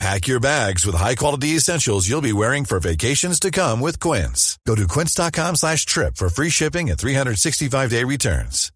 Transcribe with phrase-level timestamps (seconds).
[0.00, 4.58] Pack your bags with high-quality essentials you'll be wearing for vacations to come with Quince.
[4.66, 8.70] Go to quince.com slash trip for free shipping and 365-day returns.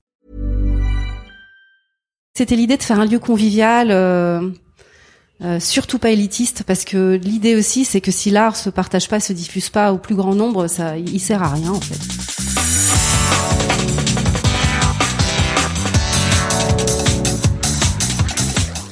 [2.36, 4.48] C'était l'idée de faire un lieu convivial, euh,
[5.42, 9.18] euh, surtout pas élitiste, parce que l'idée aussi, c'est que si l'art se partage pas,
[9.18, 12.48] se diffuse pas au plus grand nombre, ça, il sert à rien en fait.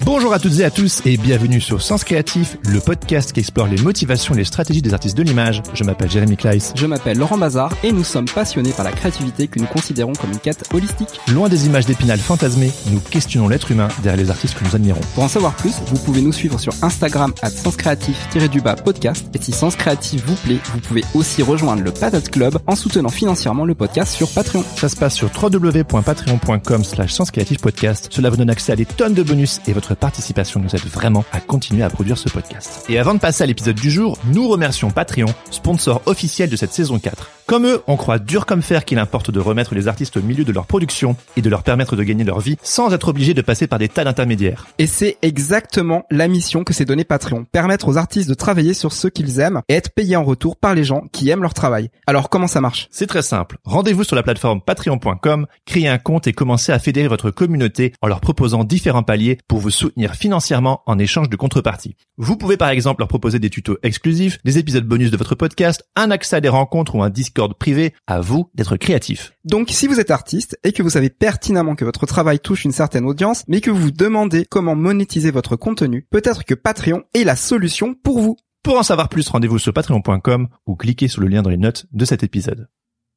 [0.07, 3.67] Bonjour à toutes et à tous et bienvenue sur Sens Créatif, le podcast qui explore
[3.67, 5.65] les motivations et les stratégies des artistes de l'image.
[5.75, 6.73] Je m'appelle Jérémy Kleiss.
[6.77, 10.31] Je m'appelle Laurent Bazar et nous sommes passionnés par la créativité que nous considérons comme
[10.31, 11.09] une quête holistique.
[11.33, 15.01] Loin des images d'épinal fantasmées, nous questionnons l'être humain derrière les artistes que nous admirons.
[15.17, 19.51] Pour en savoir plus, vous pouvez nous suivre sur Instagram à senscreatif-du-bas podcast et si
[19.51, 23.75] Sens Créatif vous plaît, vous pouvez aussi rejoindre le Patate Club en soutenant financièrement le
[23.75, 24.63] podcast sur Patreon.
[24.77, 27.19] Ça se passe sur www.patreon.com slash
[27.61, 28.07] podcast.
[28.13, 31.25] Cela vous donne accès à des tonnes de bonus et votre participation nous aide vraiment
[31.33, 32.85] à continuer à produire ce podcast.
[32.89, 36.73] Et avant de passer à l'épisode du jour, nous remercions Patreon, sponsor officiel de cette
[36.73, 37.31] saison 4.
[37.47, 40.45] Comme eux, on croit dur comme fer qu'il importe de remettre les artistes au milieu
[40.45, 43.43] de leur production et de leur permettre de gagner leur vie sans être obligés de
[43.43, 44.67] passer par des tas d'intermédiaires.
[44.79, 47.45] Et c'est exactement la mission que s'est donnée Patreon.
[47.45, 50.75] Permettre aux artistes de travailler sur ce qu'ils aiment et être payés en retour par
[50.75, 51.91] les gens qui aiment leur travail.
[52.09, 52.89] Alors comment ça marche?
[52.91, 53.59] C'est très simple.
[53.65, 58.09] Rendez-vous sur la plateforme patreon.com, créez un compte et commencez à fédérer votre communauté en
[58.09, 61.97] leur proposant différents paliers pour vous soutenir financièrement en échange de contrepartie.
[62.17, 65.85] Vous pouvez par exemple leur proposer des tutos exclusifs, des épisodes bonus de votre podcast,
[65.95, 67.95] un accès à des rencontres ou un Discord privé.
[68.09, 69.33] À vous d'être créatif.
[69.45, 72.73] Donc si vous êtes artiste et que vous savez pertinemment que votre travail touche une
[72.73, 77.25] certaine audience, mais que vous vous demandez comment monétiser votre contenu, peut-être que Patreon est
[77.25, 78.37] la solution pour vous.
[78.65, 81.87] Pour en savoir plus, rendez-vous sur patreon.com ou cliquez sur le lien dans les notes
[81.93, 82.69] de cet épisode.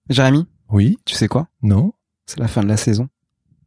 [0.10, 1.48] Jérémy, Oui tu sais quoi?
[1.64, 1.94] Non
[2.28, 3.10] C'est la fin de la saison.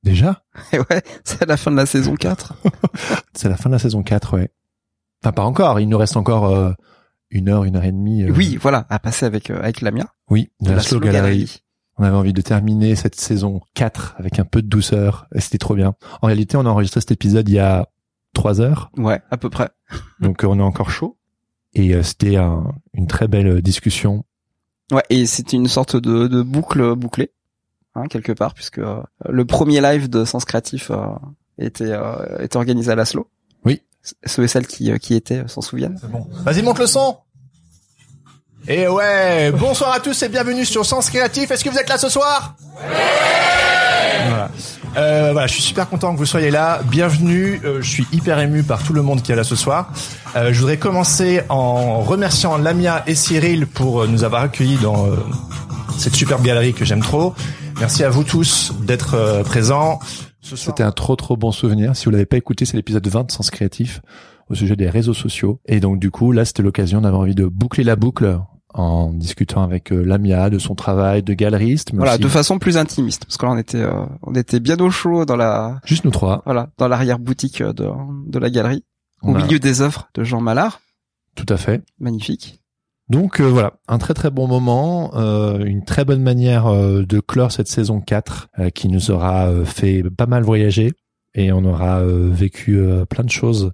[0.02, 0.42] Déjà
[0.72, 2.54] Et ouais, c'est la fin de la saison 4.
[3.34, 4.50] C'est la fin de la saison 4, ouais.
[5.22, 5.78] Enfin, pas encore.
[5.80, 6.72] Il nous reste encore euh,
[7.30, 8.24] une heure, une heure et demie.
[8.24, 10.06] euh, Oui, voilà, à passer avec euh, avec Lamia.
[10.28, 11.62] Oui, de, la, Slow Slow Gallery.
[11.98, 15.58] On avait envie de terminer cette saison 4 avec un peu de douceur et c'était
[15.58, 15.94] trop bien.
[16.20, 17.86] En réalité, on a enregistré cet épisode il y a
[18.34, 19.70] trois heures, Ouais, à peu près.
[20.20, 21.16] donc on est encore chaud.
[21.74, 24.24] Et euh, c'était un- une très belle discussion.
[24.90, 27.30] Ouais, et c'était une sorte de, de boucle bouclée,
[27.94, 30.96] hein, quelque part, puisque euh, le premier live de Sens Créatif euh,
[31.58, 33.28] était euh, était organisé à Laszlo.
[33.64, 33.82] Oui.
[34.24, 35.98] Ceux et celles qui euh, qui étaient euh, s'en souviennent.
[36.10, 36.26] Bon.
[36.44, 37.18] Vas-y, monte le son
[38.68, 41.50] Et ouais, bonsoir à tous et bienvenue sur Sens Créatif.
[41.50, 42.56] Est-ce que vous êtes là ce soir?
[44.28, 44.50] Voilà.
[44.96, 46.80] Euh, voilà, je suis super content que vous soyez là.
[46.84, 47.60] Bienvenue.
[47.64, 49.90] Euh, je suis hyper ému par tout le monde qui est là ce soir.
[50.36, 55.16] Euh, je voudrais commencer en remerciant Lamia et Cyril pour nous avoir accueillis dans euh,
[55.98, 57.34] cette superbe galerie que j'aime trop.
[57.82, 59.98] Merci à vous tous d'être euh, présents.
[60.40, 61.96] C'était un trop trop bon souvenir.
[61.96, 64.00] Si vous l'avez pas écouté, c'est l'épisode 20 de Sens Créatif
[64.48, 65.60] au sujet des réseaux sociaux.
[65.66, 68.38] Et donc du coup, là, c'était l'occasion d'avoir envie de boucler la boucle
[68.72, 72.60] en discutant avec euh, Lamia de son travail de galeriste, mais Voilà, aussi de façon
[72.60, 75.80] plus intimiste, parce que là on était euh, on était bien au chaud dans la
[75.84, 76.40] juste nous trois.
[76.46, 77.90] voilà dans l'arrière boutique de
[78.28, 78.82] de la galerie,
[79.22, 80.80] On au a- milieu des œuvres de Jean Mallard,
[81.34, 81.82] Tout à fait.
[82.00, 82.61] magnifique.
[83.08, 87.20] Donc euh, voilà, un très très bon moment, euh, une très bonne manière euh, de
[87.20, 90.92] clore cette saison 4 euh, qui nous aura fait pas mal voyager
[91.34, 93.72] et on aura vécu plein de choses.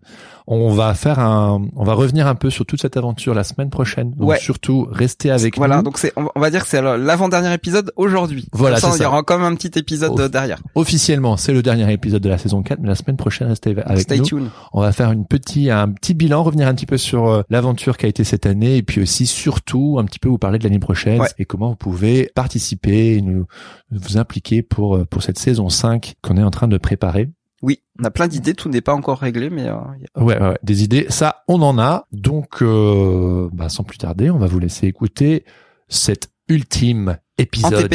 [0.51, 3.69] On va faire un on va revenir un peu sur toute cette aventure la semaine
[3.69, 4.13] prochaine.
[4.13, 4.39] Donc Ouais.
[4.39, 5.83] surtout restez avec voilà, nous.
[5.83, 8.49] donc c'est on va dire que c'est l'avant-dernier épisode aujourd'hui.
[8.53, 10.63] Voilà, ça, il y aura quand même un petit épisode derrière.
[10.75, 14.01] Officiellement, c'est le dernier épisode de la saison 4, mais la semaine prochaine restez avec
[14.05, 14.25] Stay nous.
[14.25, 14.49] tuned.
[14.73, 17.99] On va faire une petit, un petit bilan, revenir un petit peu sur euh, l'aventure
[17.99, 20.65] qui a été cette année et puis aussi surtout un petit peu vous parler de
[20.65, 21.29] l'année prochaine Ouais.
[21.39, 23.45] et comment vous pouvez participer et nous
[23.91, 27.29] vous impliquer pour euh, pour cette saison 5 qu'on est en train de préparer.
[27.63, 30.23] Oui, on a plein d'idées, tout n'est pas encore réglé, mais euh, il y a-
[30.23, 32.07] Ouais, ouais, ouais, des idées, ça on en a.
[32.13, 35.45] Donc euh, bah, sans plus tarder, on va vous laisser écouter
[35.89, 37.89] cet ultime épisode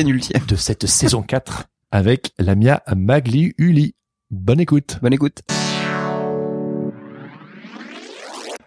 [0.48, 3.96] de cette saison 4 avec Lamia Magli Uli.
[4.32, 5.00] Bonne écoute.
[5.02, 5.42] Bonne écoute.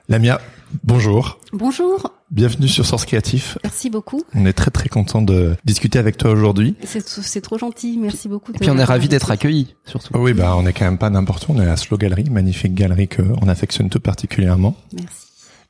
[0.09, 0.41] Lamia,
[0.85, 1.39] bonjour.
[1.53, 3.57] Bonjour, Bienvenue sur Source Créatif.
[3.63, 4.23] merci beaucoup.
[4.35, 6.75] On est très très content de discuter avec toi aujourd'hui.
[6.85, 8.53] C'est c'est trop gentil, merci beaucoup.
[8.53, 10.17] Et puis on est ravis d'être accueillis, surtout.
[10.19, 11.53] Oui, bah on est quand même pas n'importe où.
[11.53, 14.75] On est à la Slow Gallery, magnifique galerie que on affectionne tout particulièrement.
[14.93, 15.27] Merci.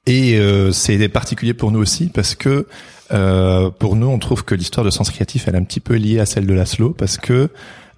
[0.07, 2.67] Et euh, c'est particulier pour nous aussi parce que
[3.13, 5.95] euh, pour nous, on trouve que l'histoire de Sens Créatif, elle est un petit peu
[5.95, 7.51] liée à celle de la Slow parce que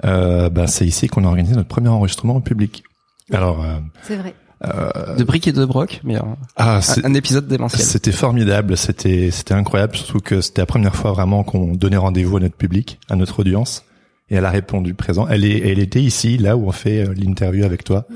[0.04, 2.84] Euh, ben, c'est ici qu'on a organisé notre premier enregistrement en public.
[3.32, 4.32] Alors, euh, C'est vrai.
[4.60, 6.20] De briques et de broc, mais euh,
[6.56, 7.80] ah, un, c'est- un épisode démentiel.
[7.82, 12.38] c'était formidable, c'était c'était incroyable, surtout que c'était la première fois vraiment qu'on donnait rendez-vous
[12.38, 13.84] à notre public, à notre audience,
[14.30, 15.28] et elle a répondu présent.
[15.28, 18.06] Elle est, elle était ici, là où on fait euh, l'interview avec toi.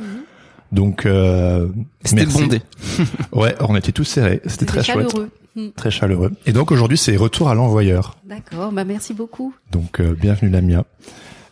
[0.73, 1.69] Donc, euh,
[2.05, 2.63] C'était bondé.
[3.33, 5.31] Ouais, on était tous serrés, c'était très chouette, chaleureux.
[5.77, 6.33] Très chaleureux.
[6.47, 8.17] Et donc aujourd'hui, c'est retour à l'envoyeur.
[8.27, 9.55] D'accord, bah merci beaucoup.
[9.71, 10.85] Donc euh, bienvenue Lamia.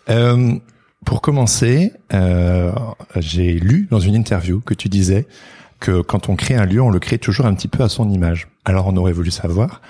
[0.09, 0.55] Euh,
[1.05, 2.73] pour commencer, euh,
[3.17, 5.26] j'ai lu dans une interview que tu disais
[5.81, 8.11] que quand on crée un lieu, on le crée toujours un petit peu à son
[8.11, 8.49] image.
[8.64, 9.81] Alors on aurait voulu savoir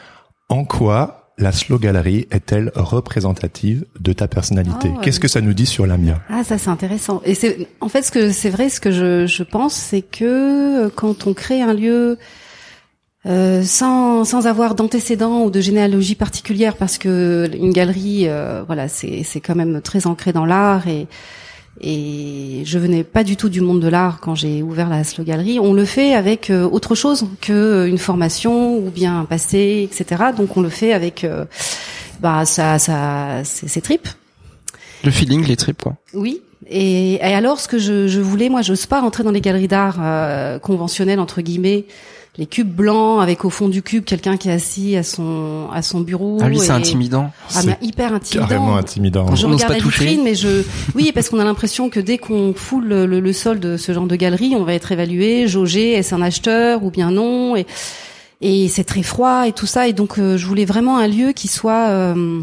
[0.49, 5.55] en quoi la Slow Gallery est-elle représentative de ta personnalité Oh, Qu'est-ce que ça nous
[5.55, 7.23] dit sur Lamia Ah ça c'est intéressant.
[7.25, 10.85] Et c'est en fait ce que c'est vrai ce que je, je pense c'est que
[10.87, 12.19] euh, quand on crée un lieu
[13.27, 18.89] euh, sans sans avoir d'antécédents ou de généalogie particulière parce que une galerie euh, voilà
[18.89, 21.07] c'est c'est quand même très ancré dans l'art et
[21.83, 25.25] et je venais pas du tout du monde de l'art quand j'ai ouvert la Slow
[25.25, 25.59] Gallery.
[25.59, 30.25] On le fait avec euh, autre chose que une formation ou bien un passé, etc.
[30.37, 31.47] Donc on le fait avec euh,
[32.21, 34.09] bah ça ça c'est ses tripes.
[35.05, 35.97] Le feeling, les tripes, quoi.
[36.13, 36.43] Oui.
[36.69, 39.69] Et, et alors, ce que je, je voulais, moi, j'ose pas rentrer dans les galeries
[39.69, 41.87] d'art euh, conventionnelles entre guillemets,
[42.41, 45.83] les cubes blancs avec au fond du cube quelqu'un qui est assis à son à
[45.83, 46.39] son bureau.
[46.41, 47.31] Ah oui, c'est intimidant.
[47.55, 48.49] Ah, mais hyper intimidant.
[48.49, 49.37] Carrément intimidant.
[49.37, 50.05] Je On regarde pas la toucher.
[50.07, 50.65] vitrine, mais je,
[50.95, 53.93] oui, parce qu'on a l'impression que dès qu'on foule le, le- le sol de ce
[53.93, 57.67] genre de galerie, on va être évalué, jaugé, est-ce un acheteur ou bien non, et,
[58.41, 61.33] et c'est très froid et tout ça, et donc euh, je voulais vraiment un lieu
[61.33, 62.41] qui soit euh,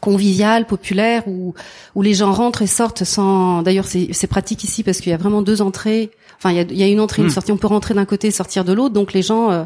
[0.00, 1.54] convivial, populaire, où
[1.94, 3.62] où les gens rentrent et sortent sans.
[3.62, 6.10] D'ailleurs, c'est pratique ici parce qu'il y a vraiment deux entrées.
[6.38, 7.32] Enfin, il y a, il y a une entrée, une Hmm.
[7.32, 7.52] sortie.
[7.52, 8.94] On peut rentrer d'un côté, et sortir de l'autre.
[8.94, 9.50] Donc les gens.
[9.50, 9.64] euh,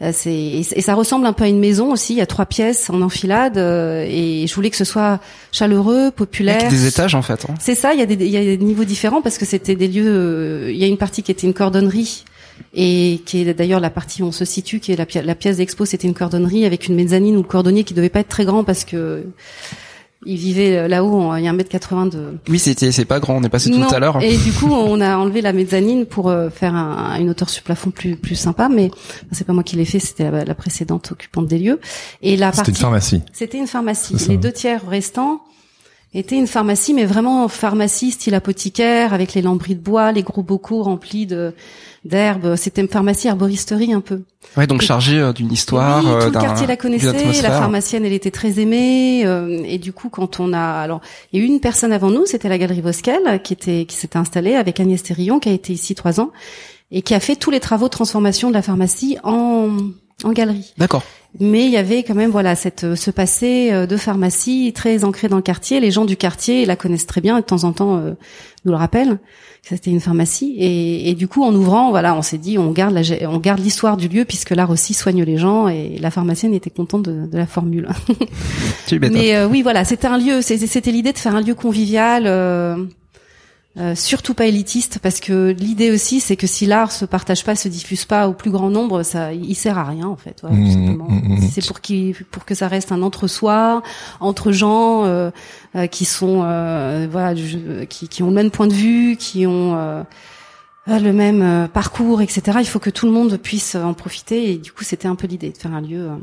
[0.00, 2.14] euh, c'est et, et ça ressemble un peu à une maison aussi.
[2.14, 5.20] Il y a trois pièces en enfilade euh, et je voulais que ce soit
[5.52, 6.56] chaleureux, populaire.
[6.56, 7.46] Avec des étages, en fait.
[7.48, 7.54] hein.
[7.60, 7.94] C'est ça.
[7.94, 10.02] Il y a des il y a des niveaux différents parce que c'était des lieux.
[10.08, 12.24] euh, il y a une partie qui était une cordonnerie
[12.74, 15.34] et qui est d'ailleurs la partie où on se situe, qui est la, pi- la
[15.34, 15.84] pièce d'expo.
[15.84, 18.64] C'était une cordonnerie avec une mezzanine ou le cordonnier qui devait pas être très grand
[18.64, 19.24] parce que
[20.24, 21.20] il vivait là-haut.
[21.20, 23.36] en- Il y a un mètre 80 de Oui, c'était, c'est pas grand.
[23.38, 23.86] On est passé non.
[23.88, 24.22] tout à l'heure.
[24.22, 27.62] Et du coup, on a enlevé la mezzanine pour euh, faire un- une hauteur sur
[27.64, 28.68] plafond plus plus sympa.
[28.68, 28.90] Mais
[29.32, 31.80] c'est pas moi qui l'ai fait, c'était la, la précédente occupante des lieux.
[32.22, 33.20] Et la C'était partie, une pharmacie.
[33.32, 34.14] c'était une pharmacie.
[34.28, 35.40] Les deux tiers restants
[36.14, 40.42] étaient une pharmacie, mais vraiment pharmacie style apothicaire, avec les lambris de bois, les gros
[40.42, 41.54] bocaux remplis de
[42.04, 42.56] d'herbes.
[42.56, 44.22] C'était une pharmacie herboristerie un peu.
[44.56, 47.42] Ouais, donc chargé euh, d'une histoire, Oui, euh, tout le quartier la connaissait.
[47.42, 49.22] La pharmacienne, elle était très aimée.
[49.24, 51.00] euh, et du coup, quand on a, alors,
[51.32, 53.96] il y a eu une personne avant nous, c'était la galerie Voskel, qui était, qui
[53.96, 56.30] s'était installée avec Agnès Thérillon, qui a été ici trois ans
[56.92, 59.68] et qui a fait tous les travaux de transformation de la pharmacie en
[60.24, 60.72] en galerie.
[60.78, 61.02] D'accord.
[61.40, 65.28] Mais il y avait quand même voilà cette ce passé euh, de pharmacie très ancré
[65.28, 65.80] dans le quartier.
[65.80, 68.12] Les gens du quartier la connaissent très bien et de temps en temps euh,
[68.64, 69.18] nous le rappellent
[69.62, 70.56] que c'était une pharmacie.
[70.58, 73.60] Et, et du coup, en ouvrant, voilà, on s'est dit on garde la, on garde
[73.60, 77.26] l'histoire du lieu puisque l'art aussi soigne les gens et la pharmacienne était contente de,
[77.26, 77.88] de la formule.
[78.86, 78.98] Tu.
[78.98, 82.24] Mais euh, oui, voilà, c'était un lieu, c'était c'était l'idée de faire un lieu convivial.
[82.26, 82.76] euh,
[83.78, 87.54] euh, surtout pas élitiste parce que l'idée aussi c'est que si l'art se partage pas
[87.56, 90.70] se diffuse pas au plus grand nombre ça il sert à rien en fait Mmh,
[90.72, 91.06] simplement.
[91.08, 91.40] mmh, mmh.
[91.40, 93.82] Si c'est pour qui pour que ça reste un entre-soi
[94.20, 95.30] entre gens euh,
[95.74, 99.46] euh, qui sont euh, voilà du- qui, qui ont le même point de vue qui
[99.46, 99.74] ont
[100.86, 104.70] le même parcours etc il faut que tout le monde puisse en profiter et du
[104.72, 106.16] coup c'était un peu l'idée de faire un lieu euh,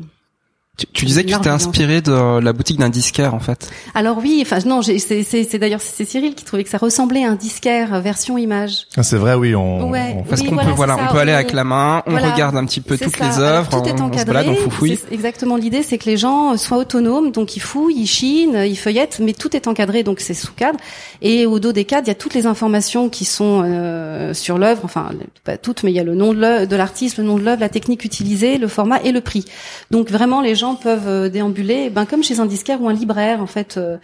[0.79, 3.69] Tu, tu disais que tu t'es inspiré de la boutique d'un disquaire, en fait.
[3.93, 7.35] Alors oui, enfin non, c'est d'ailleurs c'est Cyril qui trouvait que ça ressemblait à un
[7.35, 8.87] disquaire version image.
[8.95, 9.89] Ah, c'est vrai, oui, on.
[9.89, 10.15] Ouais.
[10.17, 11.11] on- Parce Oui, qu'on voilà, peut, voilà, on ça.
[11.11, 12.31] peut aller avec la main, on Voilà.
[12.31, 13.25] regarde un petit peu toutes ça.
[13.25, 14.25] les Alors, œuvres, tout est on, on se encadré.
[14.33, 14.97] balade, on foufouille.
[15.11, 19.19] Exactement l'idée, c'est que les gens soient autonomes, donc ils fouillent, ils chinent, ils feuillettent,
[19.21, 20.79] mais tout est encadré, donc c'est sous cadre.
[21.21, 24.57] Et au dos des cadres, il y a toutes les informations qui sont euh, sur
[24.57, 25.09] l'œuvre, enfin
[25.43, 27.69] pas toutes, mais il y a le nom de l'artiste, le nom de l'œuvre, la
[27.69, 29.45] technique utilisée, le format et le prix.
[29.91, 33.41] Donc vraiment, les gens peuvent euh, déambuler, ben comme chez un disquaire ou un libraire
[33.41, 33.77] en fait.
[33.77, 33.97] euh,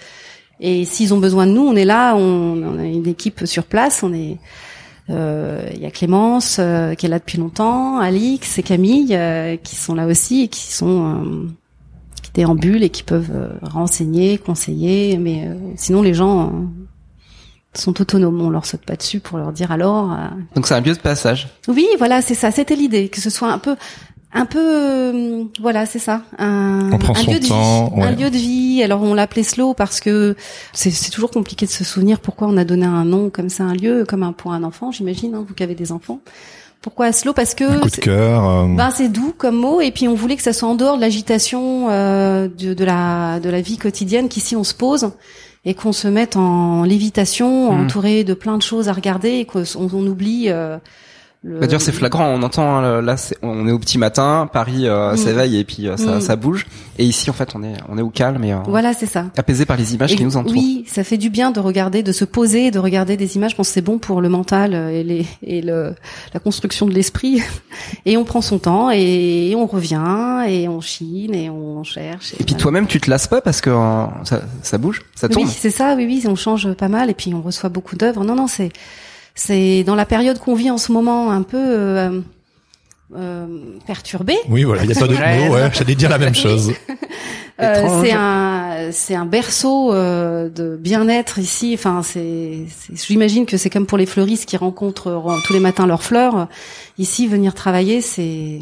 [0.60, 3.63] et s'ils ont besoin de nous, on est là, on, on a une équipe sur
[3.65, 4.38] place, on est
[5.10, 9.55] euh, il y a Clémence euh, qui est là depuis longtemps, Alix et Camille euh,
[9.57, 11.45] qui sont là aussi et qui sont
[12.24, 15.17] qui déambulent et qui peuvent renseigner, conseiller.
[15.17, 16.51] Mais sinon, les gens
[17.75, 18.41] sont autonomes.
[18.41, 20.17] On leur saute pas dessus pour leur dire alors.
[20.55, 21.50] Donc c'est un lieu de passage.
[21.67, 22.50] oui, voilà, c'est ça.
[22.50, 23.75] C'était l'idée que ce soit un peu,
[24.36, 26.22] un peu, euh, voilà, c'est ça.
[26.38, 28.84] Un, On prend un son lieu de temps, vie, un lieu de vie.
[28.84, 30.36] Alors on l'appelait slow parce que
[30.74, 33.63] c'est c'est toujours compliqué de se souvenir pourquoi on a donné un nom comme ça,
[33.63, 36.20] à un lieu, comme un pour un enfant, j'imagine, hein, vous qui avez des enfants.
[36.82, 37.34] Pourquoi slow?
[37.34, 38.48] Parce que Un coup de c'est- cœur.
[38.48, 40.98] euh, ben c'est doux comme mot et puis on voulait que ça soit en dehors
[40.98, 45.10] de l'agitation euh, de, de la de la vie quotidienne qu'ici on se pose
[45.63, 47.86] et qu'on se mette en lévitation, Mhm.
[47.86, 50.46] entouré de plein de choses à regarder et qu'on on oublie.
[50.50, 50.77] Euh,
[51.45, 52.25] le- Bah, D'ailleurs, c'est flagrant.
[52.27, 55.17] On entend hein, là, c'est- on est au petit matin, Paris euh, Mm.
[55.17, 56.21] s'éveille et puis euh, ça, Mm.
[56.21, 56.65] ça bouge.
[56.97, 59.25] Et ici, en fait, on est on est au calme et euh, Voilà, c'est ça.
[59.37, 60.53] apaisé par les images Et qui nous entourent.
[60.53, 63.51] Oui, ça fait du bien de regarder, de se poser, de regarder des images.
[63.51, 65.93] Je pense c'est bon pour le mental euh, et, les, et le,
[66.33, 67.41] la construction de l'esprit.
[68.05, 72.33] Et on prend son temps et on revient et on chine et on cherche.
[72.39, 75.45] Et puis toi-même, tu te lasses pas parce que euh, ça, ça bouge, ça tourne.
[75.45, 75.95] Oui, c'est ça.
[75.97, 78.23] Oui, oui, on change pas mal et puis on reçoit beaucoup d'œuvres.
[78.23, 78.71] Non, non, c'est
[79.36, 82.22] c'est dans la période qu'on vit en ce moment un peu euh,
[83.15, 83.48] euh,
[83.86, 84.38] perturbée.
[84.50, 85.48] Oui, voilà, il y a pas d'autre Ouais.
[85.48, 85.54] mot.
[85.54, 86.74] Ouais, j'allais dire la même chose.
[87.62, 91.72] Euh, c'est un c'est un berceau euh, de bien-être ici.
[91.74, 95.88] Enfin, c'est j'imagine que c'est comme pour les fleuristes qui rencontrent euh, tous les matins
[95.88, 96.50] leurs fleurs.
[96.98, 98.60] Ici, venir travailler, c'est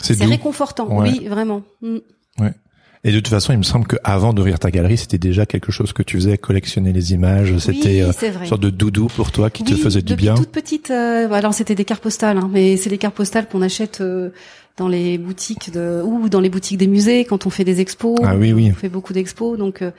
[0.00, 0.88] C'est réconfortant.
[0.88, 1.08] Ouais.
[1.08, 1.62] Oui, vraiment.
[1.82, 1.98] Mm.
[3.06, 5.92] Et de toute façon, il me semble qu'avant d'ouvrir ta galerie, c'était déjà quelque chose
[5.92, 7.54] que tu faisais, collectionner les images.
[7.58, 10.34] C'était oui, euh, une sorte de doudou pour toi qui te faisait du bien.
[10.34, 13.60] toute petite, euh, alors c'était des cartes postales, hein, mais c'est des cartes postales qu'on
[13.60, 14.30] achète euh,
[14.78, 18.18] dans les boutiques de ou dans les boutiques des musées quand on fait des expos.
[18.24, 18.70] Ah oui, oui.
[18.72, 19.90] On fait beaucoup d'expos, donc euh,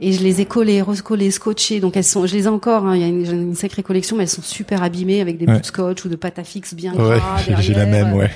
[0.00, 1.80] et je les ai collées, recollées, scotchées.
[1.80, 2.86] Donc elles sont, je les ai encore.
[2.86, 5.46] hein, Il y a une, une sacrée collection, mais elles sont super abîmées avec des
[5.46, 5.54] Ouais.
[5.54, 8.30] bouts de scotch ou de pâte à fixe bien Ouais, gras j'ai la même, ouais.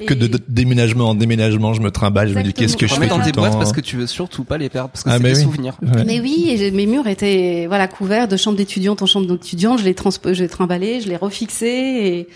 [0.00, 2.86] Et- Que de, de déménagement en déménagement, je me trimballe, je me dis qu'est-ce que
[2.86, 3.40] je fais dans tout temps.
[3.42, 5.42] boîtes parce que tu veux surtout pas les perdre parce que Ah, c'est des oui.
[5.42, 5.74] souvenirs.
[5.82, 6.04] Ouais.
[6.06, 9.78] Mais oui, et mes murs étaient voilà couverts de chambres d'étudiantes en chambre d'étudiantes.
[9.80, 12.28] Je les transpo, je les trimballais, je les refixais et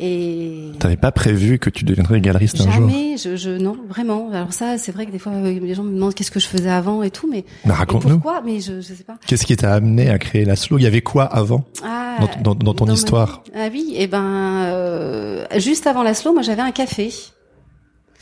[0.00, 2.88] et T'avais pas prévu que tu deviendrais galeriste un jour?
[2.88, 4.30] Jamais, je, je non, vraiment.
[4.32, 6.46] Alors ça, c'est vrai que des fois euh, les gens me demandent qu'est-ce que je
[6.46, 8.18] faisais avant et tout, mais et raconte-nous.
[8.18, 9.16] pourquoi Mais je, je sais pas.
[9.26, 11.64] Qu'est-ce qui t'a amené à créer la slow Il y avait quoi avant?
[11.84, 13.42] Ah, dans, dans, dans ton histoire.
[13.54, 17.10] Ah oui, et ben euh, juste avant la slow, moi j'avais un café,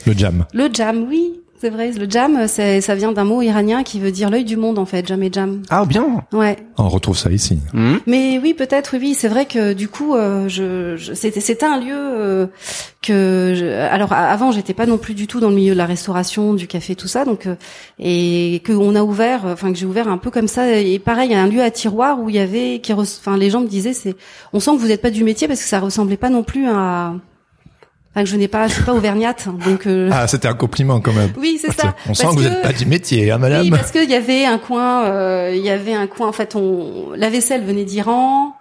[0.06, 0.44] Le jam.
[0.52, 1.06] le jam.
[1.08, 1.92] Oui, c'est vrai.
[1.92, 4.84] Le jam, c'est ça vient d'un mot iranien qui veut dire l'œil du monde en
[4.84, 5.06] fait.
[5.06, 5.62] Jam et jam.
[5.70, 6.24] Ah bien.
[6.32, 6.56] Ouais.
[6.76, 7.60] On retrouve ça ici.
[7.72, 8.00] Mhm.
[8.08, 9.14] Mais oui, peut-être, oui, oui.
[9.14, 12.46] C'est vrai que du coup, euh, je, je- c'était, c'était un lieu euh,
[13.00, 15.86] que, je- alors avant, j'étais pas non plus du tout dans le milieu de la
[15.86, 17.54] restauration, du café, tout ça, donc euh,
[18.00, 20.68] et que on a ouvert, enfin que j'ai ouvert un peu comme ça.
[20.80, 23.36] Et pareil, il y a un lieu à tiroir où il y avait, qui, enfin
[23.36, 24.16] les gens me disaient, c'est,
[24.52, 26.66] on sent que vous n'êtes pas du métier parce que ça ressemblait pas non plus
[26.68, 27.14] à,
[28.14, 29.86] enfin je n'ai pas, je suis pas auvergnate, donc.
[29.86, 31.32] euh, Ah, c'était un compliment quand même.
[31.38, 31.94] Oui, c'est ça.
[32.08, 34.44] On sent que vous n'êtes pas du métier, hein, madame oui, parce qu'il y avait
[34.44, 36.28] un coin, euh, il y avait un coin.
[36.28, 38.54] En fait, on, la vaisselle venait d'Iran.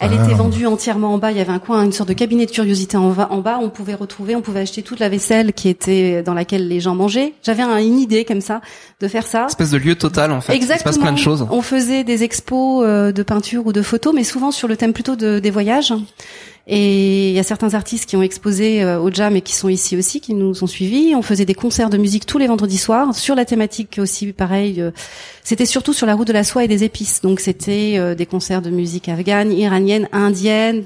[0.00, 0.24] Elle Ah.
[0.26, 1.32] était vendue entièrement en bas.
[1.32, 3.58] Il y avait un coin, une sorte de cabinet de curiosité en, va- en bas.
[3.60, 6.94] On pouvait retrouver, on pouvait acheter toute la vaisselle qui était dans laquelle les gens
[6.94, 7.32] mangeaient.
[7.42, 8.60] J'avais un- une idée comme ça
[9.00, 9.46] de faire ça.
[9.48, 10.52] Espèce de lieu total en fait.
[10.52, 10.84] Il se Exactement.
[10.92, 11.44] passe plein de choses.
[11.50, 14.92] On faisait des expos euh, de peinture ou de photos, mais souvent sur le thème
[14.92, 15.92] plutôt de, des voyages.
[16.70, 19.70] Et il y a certains artistes qui ont exposé euh, au Jam et qui sont
[19.70, 21.14] ici aussi, qui nous ont suivis.
[21.14, 24.82] On faisait des concerts de musique tous les vendredis soirs sur la thématique aussi, pareil.
[24.82, 24.90] euh,
[25.42, 27.22] c'était surtout sur la route de la soie et des épices.
[27.22, 30.84] Donc c'était euh, des concerts de musique afghane, iranienne, indienne.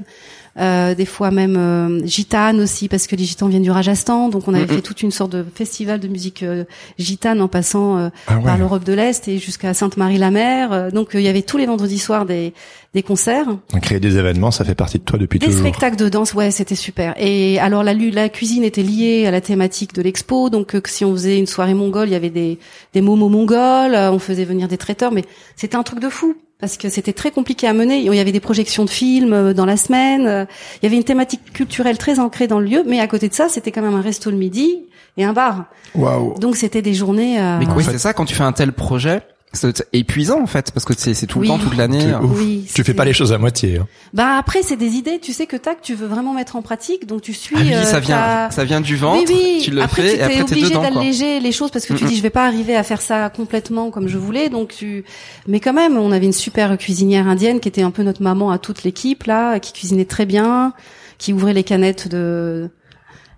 [0.58, 4.48] Euh, des fois même euh, gitane aussi parce que les gitans viennent du Rajasthan donc
[4.48, 6.64] on avait fait toute une sorte de festival de musique euh,
[6.98, 8.44] gitane en passant euh, Ah ouais.
[8.44, 10.72] par l'Europe de l'Est et jusqu'à Sainte-Marie-la-Mer.
[10.72, 12.52] Euh, Donc il y avait tous les vendredis soirs des,
[12.94, 13.46] des concerts,
[13.80, 15.60] Créer des événements, ça fait partie de toi depuis des toujours.
[15.60, 16.34] spectacles de danse.
[16.34, 17.14] Ouais, c'était super.
[17.16, 20.50] Et alors la, la cuisine était liée à la thématique de l'expo.
[20.50, 22.58] Donc si on faisait une soirée mongole, il y avait des,
[22.92, 23.94] des momos mongols.
[23.94, 25.24] on faisait venir des traiteurs, mais
[25.56, 26.36] c'était un truc de fou.
[26.62, 27.98] Parce que c'était très compliqué à mener.
[27.98, 30.28] Il y avait des projections de films euh, dans la semaine.
[30.28, 30.44] euh,
[30.80, 32.84] Il y avait une thématique culturelle très ancrée dans le lieu.
[32.86, 34.84] Mais à côté de ça, c'était quand même un resto le midi
[35.16, 35.64] et un bar.
[35.96, 36.38] Waouh.
[36.38, 37.40] Donc c'était des journées.
[37.40, 40.40] euh, Mais En oui, fait- c'est ça quand tu fais un tel projet, c'est épuisant
[40.40, 41.46] en fait parce que c'est tout Oui.
[41.48, 42.14] le temps, toute l'année.
[42.22, 42.38] Ouf.
[42.38, 43.78] Oui, Tu fais pas les choses à moitié.
[43.78, 43.86] hein.
[44.14, 47.06] Bah après c'est des idées, tu sais que tac, tu veux vraiment mettre en pratique,
[47.06, 47.56] donc tu suis.
[47.58, 49.24] Ah oui, euh, ça vient, ta- ça vient du ventre.
[49.28, 49.60] oui, oui.
[49.62, 52.08] Tu le après, fais tu et après obligé d'alléger les choses parce que tu Mm,
[52.08, 55.04] dis je vais pas arriver à faire ça complètement comme je voulais, donc tu.
[55.46, 58.50] Mais quand même, on avait une super cuisinière indienne qui était un peu notre maman
[58.50, 60.72] à toute l'équipe là, qui cuisinait très bien,
[61.18, 62.70] qui ouvrait les canettes de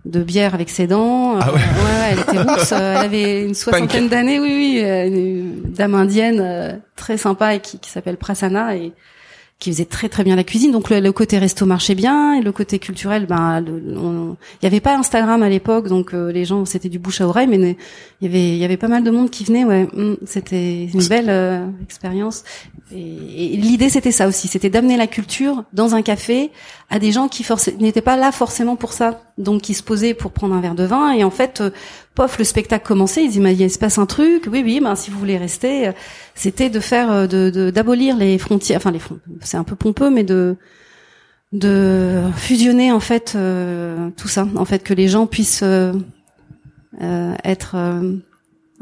[0.05, 1.39] de bière avec ses dents.
[1.41, 1.61] Ah Euh, ouais.
[2.13, 2.73] elle était rousse.
[2.73, 7.55] euh, elle avait une soixantaine d'années, oui, oui, euh, une dame indienne euh, très sympa
[7.55, 8.93] et qui, qui s'appelle Prasanna et
[9.61, 10.73] qui faisait très très bien la cuisine.
[10.73, 14.81] Donc le, le côté resto marchait bien et le côté culturel, ben il y avait
[14.81, 17.77] pas Instagram à l'époque, donc euh, les gens c'était du bouche à oreille, mais
[18.21, 19.65] il y avait il y avait pas mal de monde qui venait.
[19.65, 22.43] Ouais, Hum, c'était une belle euh, expérience.
[22.93, 26.51] Et, et l'idée c'était ça aussi, c'était d'amener la culture dans un café
[26.91, 27.47] à des gens qui
[27.79, 30.85] n'étaient pas là forcément pour ça, donc qui se posaient pour prendre un verre de
[30.85, 31.71] vin et en fait, euh,
[32.15, 35.11] pof, le spectacle commençait, ils disaient il se passe un truc, oui oui, ben si
[35.11, 35.93] vous voulez rester, euh,
[36.35, 40.11] c'était de faire euh, de d'abolir les frontières, enfin les fron- c'est un peu pompeux,
[40.11, 40.57] mais de
[41.53, 45.65] de fusionner en fait euh, tout ça, en fait que les gens puissent
[47.45, 48.17] être euh,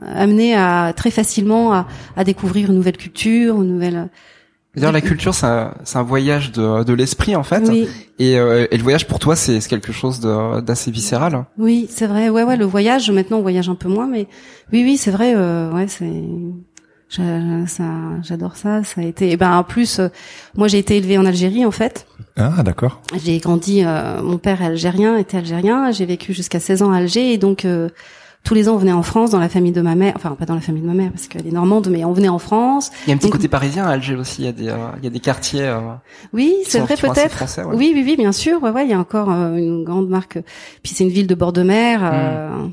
[0.00, 4.08] amené à très facilement à, à découvrir une nouvelle culture, une nouvelle.
[4.74, 7.62] D'ailleurs, la culture, c'est un, c'est un voyage de, de l'esprit en fait.
[7.68, 7.88] Oui,
[8.18, 11.44] Et, euh, et le voyage pour toi, c'est c'est quelque chose de- d'assez viscéral.
[11.58, 12.30] oui, c'est vrai.
[12.30, 13.10] Ouais, ouais, le voyage.
[13.10, 14.26] Maintenant, on voyage un peu moins, mais
[14.72, 15.34] oui, oui, c'est vrai.
[15.36, 16.10] Euh, ouais, c'est.
[18.22, 18.82] j'adore ça.
[18.84, 19.30] Ça a été.
[19.30, 20.08] Et ben, en plus, euh,
[20.56, 22.06] moi, j'ai été élevée en Algérie, en fait.
[22.36, 23.02] Ah, d'accord.
[23.22, 23.82] J'ai grandi.
[23.84, 25.90] euh, mon père est algérien, était algérien.
[25.90, 27.66] J'ai vécu jusqu'à 16 ans à Alger, et donc.
[28.44, 30.46] Tous les ans, on venait en France dans la famille de ma mère, enfin pas
[30.46, 32.90] dans la famille de ma mère parce qu'elle est normande, mais on venait en France.
[33.06, 34.42] Il y a un petit Donc- côté parisien à Alger aussi.
[34.42, 35.62] Il y a des euh, il y a des quartiers.
[35.62, 35.78] euh,
[36.32, 37.40] Oui, c'est vrai peut-être.
[37.68, 37.74] ouais.
[37.76, 38.62] Oui, oui, oui, bien sûr.
[38.62, 40.38] Ouais, ouais, il y a encore euh, une grande marque.
[40.82, 42.00] Puis c'est une ville de bord de mer.
[42.02, 42.66] euh,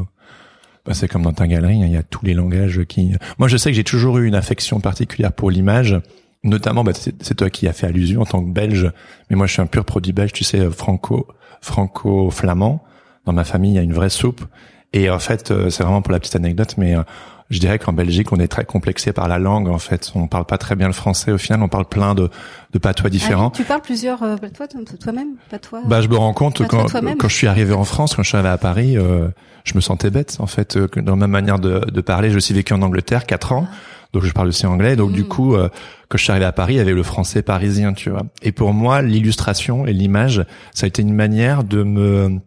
[0.85, 3.11] bah, c'est comme dans ta galerie, hein, il y a tous les langages qui.
[3.39, 5.99] Moi, je sais que j'ai toujours eu une affection particulière pour l'image.
[6.45, 8.89] Notamment, bah, c'est c'est toi qui as fait allusion en tant que Belge,
[9.29, 11.27] mais moi je suis un pur produit belge, tu sais, euh, franco,
[11.59, 12.81] franco-flamand.
[13.25, 14.45] Dans ma famille, il y a une vraie soupe.
[14.93, 17.03] Et en fait, euh, c'est vraiment pour la petite anecdote, mais euh,
[17.49, 19.67] je dirais qu'en Belgique, on est très complexé par la langue.
[19.69, 21.31] En fait, on parle pas très bien le français.
[21.31, 22.29] Au final, on parle plein de,
[22.73, 23.49] de patois Ah différents.
[23.51, 25.81] tu parles plusieurs, euh, toi, toi- toi-même, pas toi.
[25.85, 28.37] Bah, je me rends compte quand, quand je suis arrivé en France, quand je suis
[28.37, 29.27] arrivé à Paris, euh,
[29.63, 30.75] je me sentais bête en fait.
[30.77, 33.67] euh, dans ma manière de, de parler, je suis vécu en Angleterre quatre ans,
[34.13, 34.95] donc je parle aussi anglais.
[34.95, 35.27] Donc du Mm.
[35.27, 35.69] coup, euh,
[36.09, 38.23] quand je suis arrivé à Paris, il y avait le français parisien, tu vois.
[38.41, 40.43] Et pour moi, l'illustration et l'image,
[40.73, 42.39] ça a été une manière de me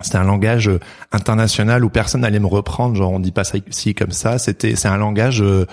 [0.00, 0.78] c'était un langage euh,
[1.12, 2.94] international où personne n'allait me reprendre.
[2.96, 4.38] Genre, on dit pas ça ici comme ça.
[4.38, 5.42] C'était, c'est un langage.
[5.42, 5.66] euh,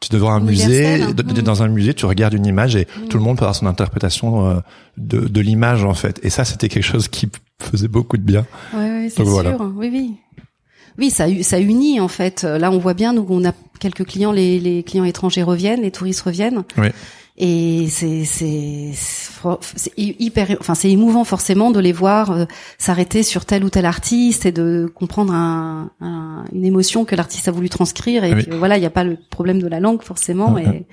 [0.00, 1.12] tu devrais un musée, mm.
[1.42, 3.08] dans un musée, tu regardes une image et Mm.
[3.08, 4.54] tout le monde peut avoir son interprétation euh,
[4.98, 6.20] de, de l'image en fait.
[6.22, 7.28] Et ça, c'était quelque chose qui
[7.62, 8.44] faisait beaucoup de bien.
[8.74, 9.24] Oui, oui, c'est sûr.
[9.26, 9.56] voilà.
[9.56, 10.14] Oui, oui.
[10.98, 12.44] Oui, ça, ça unit en fait.
[12.44, 15.90] Là, on voit bien, nous, on a quelques clients, les, les clients étrangers reviennent, les
[15.90, 16.62] touristes reviennent.
[16.78, 16.88] Oui.
[17.36, 22.44] Et c'est c'est c'est hyper, enfin c'est émouvant forcément de les voir euh,
[22.78, 27.48] s'arrêter sur tel ou tel artiste et de comprendre un, un- une émotion que l'artiste
[27.48, 28.22] a voulu transcrire.
[28.22, 28.44] Et Oui.
[28.46, 30.50] que, voilà, il n'y a pas le problème de la langue forcément.
[30.50, 30.58] Mhm.
[30.58, 30.86] Et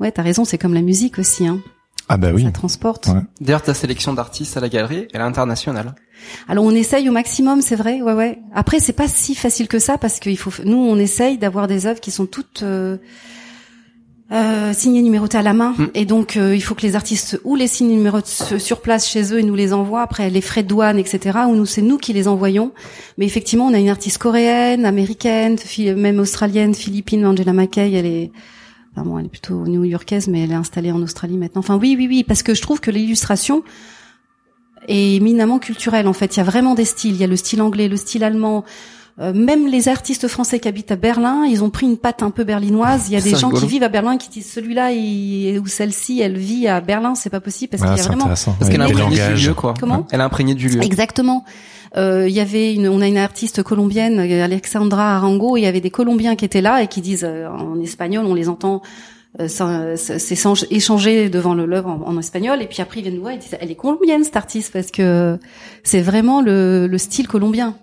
[0.00, 1.46] ouais, t'as raison, c'est comme la musique aussi.
[1.46, 1.60] Hein.
[2.08, 2.42] Ah bah oui.
[2.44, 3.08] Ça transporte.
[3.08, 3.20] Ouais.
[3.42, 5.94] D'ailleurs, ta sélection d'artistes à la galerie, elle est internationale.
[6.48, 8.38] Alors on essaye au maximum, c'est vrai, ouais ouais.
[8.54, 11.84] Après c'est pas si facile que ça parce qu'il faut, nous on essaye d'avoir des
[11.86, 12.96] œuvres qui sont toutes euh,
[14.32, 15.86] euh, signées numérotées à la main Mm.
[15.94, 19.32] et donc euh, il faut que les artistes ou les signent numérotés sur- place chez
[19.34, 21.40] eux et nous les envoient après les frais de douane etc.
[21.48, 22.72] Ou nous c'est nous qui les envoyons.
[23.18, 25.56] Mais effectivement on a une artiste coréenne, américaine,
[25.96, 28.30] même australienne, philippine, Angela McKay, elle est
[28.94, 31.60] Enfin, bon, elle est plutôt new-yorkaise, mais elle est installée en Australie maintenant.
[31.60, 33.62] Enfin, oui, oui, oui, parce que je trouve que l'illustration
[34.86, 36.06] est éminemment culturelle.
[36.08, 37.12] En fait, il y a vraiment des styles.
[37.14, 38.64] Il y a le style anglais, le style allemand.
[39.20, 42.30] Euh, même les artistes français qui habitent à Berlin, ils ont pris une patte un
[42.30, 43.08] peu berlinoise.
[43.08, 43.60] Il y a des gens rigolo.
[43.60, 47.28] qui vivent à Berlin qui disent celui-là il- ou celle-ci, elle vit à Berlin, c'est
[47.28, 48.54] pas possible parce Ah, qu'il y a vraiment intéressant.
[48.58, 49.74] Parce qu'elle a imprégné du lieu, quoi.
[49.78, 50.82] Comment Elle a imprégné du lieu.
[50.82, 51.44] Exactement.
[51.98, 55.64] Euh, Il y avait une, on a une artiste colombienne, euh, Alexandra Arango, et il
[55.64, 58.48] y avait des Colombiens qui étaient là et qui disent euh, en espagnol, on les
[58.48, 58.80] entend
[59.40, 63.14] euh, s'en- s'échange- échanger devant le l'œuvre en, en espagnol, et puis après ils viennent
[63.16, 65.38] nous voir et disent elle est colombienne cette artiste parce que
[65.84, 67.74] c'est vraiment le, le style colombien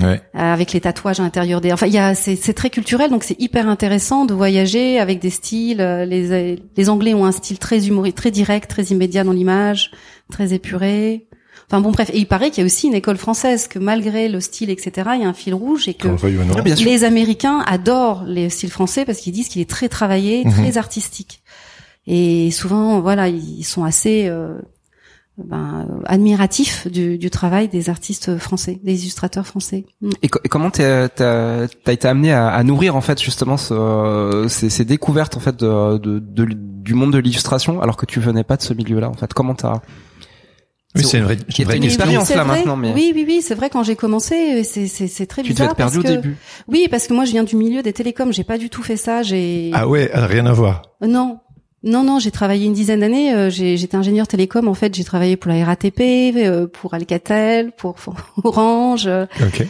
[0.00, 0.20] Ouais.
[0.34, 1.72] euh, avec les tatouages à l'intérieur des.
[1.72, 5.18] Enfin, il y a c'est c'est très culturel, donc c'est hyper intéressant de voyager avec
[5.20, 5.80] des styles.
[5.80, 9.90] euh, Les les Anglais ont un style très humoristique, très direct, très immédiat dans l'image,
[10.30, 11.26] très épuré.
[11.70, 12.10] Enfin bon, bref.
[12.14, 15.10] Et il paraît qu'il y a aussi une école française que malgré le style, etc.,
[15.16, 16.08] il y a un fil rouge et que.
[16.08, 20.52] Ah, les Américains adorent les styles français parce qu'ils disent qu'il est très travaillé, Mhm.
[20.52, 21.42] très artistique.
[22.06, 24.54] Et souvent, voilà, ils sont assez euh,
[25.44, 29.84] ben, euh, admiratifs du, du travail des artistes français, des illustrateurs français.
[30.00, 30.10] Mm.
[30.22, 33.56] Et, co- et comment t'es- t'as t'as été amené à, à nourrir en fait justement
[33.56, 38.06] ce, ces, ces découvertes en fait de, de, de- du monde de l'illustration alors que
[38.06, 39.32] tu venais pas de ce milieu-là en fait?
[39.34, 39.80] Comment t'as
[40.94, 42.56] Oui, c'est une, vraie- une vraie une expérience, là, vrai.
[42.58, 43.68] maintenant, mais- Oui, oui, oui, c'est vrai.
[43.70, 46.20] Quand j'ai commencé, c'est c'est c'est très Tu devais bizarre être perdu au parce que
[46.20, 46.36] début.
[46.66, 48.32] oui, parce que moi je viens du milieu des télécoms.
[48.32, 49.22] J'ai pas du tout fait ça.
[49.22, 50.82] J'ai Ah ouais, euh, rien à voir.
[51.02, 51.38] Euh, non.
[51.84, 53.32] Non, non, j'ai travaillé une dizaine d'années.
[53.34, 54.66] euh, j'ai- J'étais ingénieur télécom.
[54.68, 56.00] En fait, j'ai travaillé pour la RATP,
[56.36, 57.94] euh, pour Alcatel, pour
[58.44, 59.06] Orange.
[59.06, 59.64] euh, Ok.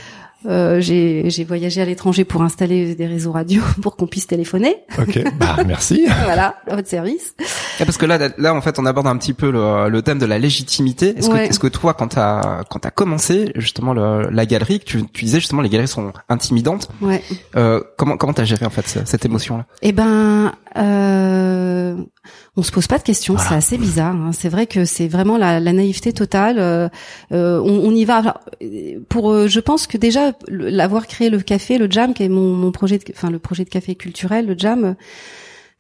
[0.46, 4.76] euh, j'ai j'ai voyagé à l'étranger pour installer des réseaux radio pour qu'on puisse téléphoner.
[4.98, 5.22] Ok.
[5.38, 6.06] bah merci.
[6.24, 7.34] voilà, à votre service.
[7.80, 10.18] Ah, parce que là, là, en fait, on aborde un petit peu le, le thème
[10.18, 11.16] de la légitimité.
[11.16, 11.44] Est-ce Ouais.
[11.46, 15.24] que, est-ce que toi, quand t'as, quand t'as commencé justement le- la galerie, tu, tu
[15.24, 16.88] disais justement les galeries sont intimidantes.
[17.00, 17.22] Ouais.
[17.56, 19.66] Euh, comment, comment t'as géré en fait ce- cette émotion-là?
[19.82, 21.96] Eh ben, euh,
[22.56, 23.34] on se pose pas de questions.
[23.34, 23.48] Voilà.
[23.48, 24.14] C'est assez bizarre.
[24.16, 24.30] hein.
[24.32, 26.56] C'est vrai que c'est vraiment la, la naïveté totale.
[26.58, 26.88] Euh,
[27.32, 28.40] euh, on, on y va.
[29.08, 32.54] Pour, euh, je pense que déjà l'avoir créé le café, le jam, qui est mon,
[32.54, 34.96] mon projet, de, enfin le projet de café culturel, le jam.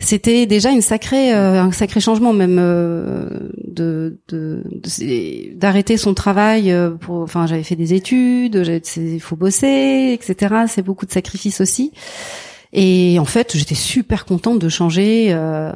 [0.00, 3.28] C'était déjà une sacrée, euh, un sacré changement même euh,
[3.66, 6.70] de de- de- d'arrêter son travail.
[6.70, 8.62] euh, pour, enfin, j'avais fait des études,
[8.96, 10.54] il faut bosser, etc.
[10.68, 11.92] C'est beaucoup de sacrifices aussi.
[12.74, 15.28] Et en fait, j'étais super contente de changer.
[15.30, 15.72] euh,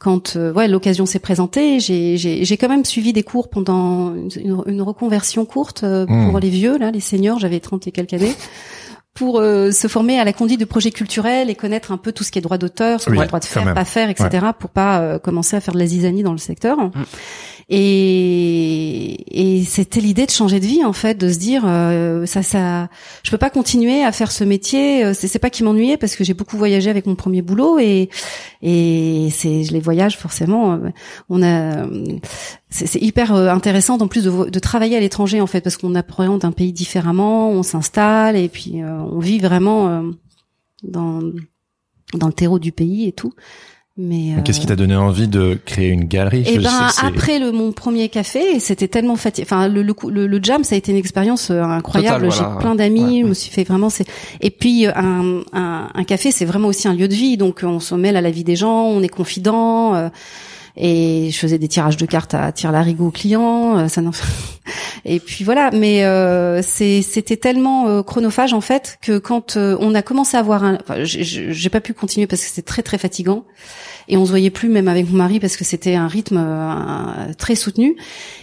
[0.00, 5.44] quand euh, ouais, l'occasion s'est présentée, j'ai, quand même suivi des cours pendant une, reconversion
[5.44, 6.30] courte euh, Mmh.
[6.30, 7.38] pour les vieux, là, les seniors.
[7.38, 8.34] J'avais 30 et quelques années.
[9.16, 12.22] Pour euh, se former à la conduite de projets culturels et connaître un peu tout
[12.22, 13.74] ce qui est droit d'auteur, ce qu'on Oui, a le droit de faire, même.
[13.74, 14.28] pas faire, etc.
[14.58, 16.78] Pour pas euh, commencer à faire de la zizanie dans le secteur.
[16.78, 16.92] Mmh.
[17.68, 22.44] Et, et c'était l'idée de changer de vie en fait, de se dire euh, ça
[22.44, 22.88] ça
[23.24, 25.04] je peux pas continuer à faire ce métier.
[25.04, 27.80] euh, C'est, c'est pas qui m'ennuyait parce que j'ai beaucoup voyagé avec mon premier boulot
[27.80, 28.08] et
[28.62, 30.74] et c'est les voyages forcément.
[30.74, 30.90] euh,
[31.28, 31.88] On a
[32.70, 35.94] c'est, hyper euh, intéressant en plus de, de travailler à l'étranger en fait parce qu'on
[35.96, 40.02] appréhende un pays différemment, on s'installe et puis euh, on vit vraiment euh,
[40.84, 41.20] dans
[42.14, 43.32] dans le terreau du pays et tout.
[43.98, 46.44] Mais euh, Qu'est-ce qui t'a donné envie de créer une galerie?
[46.44, 49.46] Sais ben après le mon premier café, c'était tellement fatigué.
[49.48, 52.26] Enfin le, le le le jam, ça a été une expérience euh, incroyable.
[52.28, 52.52] Voilà.
[52.54, 53.20] J'ai plein d'amis, Ouais.
[53.22, 53.88] je me suis fait vraiment.
[53.88, 54.06] C'est
[54.42, 57.38] et puis euh, un, un un café, c'est vraiment aussi un lieu de vie.
[57.38, 59.94] Donc on se mêle à la vie des gens, on est confident.
[59.94, 60.08] euh,
[60.76, 63.78] et je faisais des tirages de cartes à tire larigot aux clients.
[63.78, 64.02] euh, ça
[65.04, 65.70] et puis voilà.
[65.72, 70.40] Mais euh, c'était tellement euh, chronophage en fait que quand euh, on a commencé à
[70.40, 73.44] avoir un, enfin, j'ai- pas pu continuer parce que c'était très très fatigant
[74.08, 77.32] et on se voyait plus même avec mon mari parce que c'était un rythme euh,
[77.38, 77.96] très soutenu.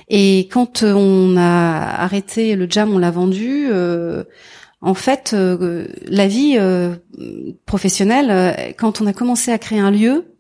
[0.10, 3.68] Et quand on a arrêté le jam, on l'a vendu.
[3.72, 4.24] euh,
[4.86, 6.94] en fait, euh, la vie euh,
[7.66, 10.33] professionnelle, quand on a commencé à créer un lieu,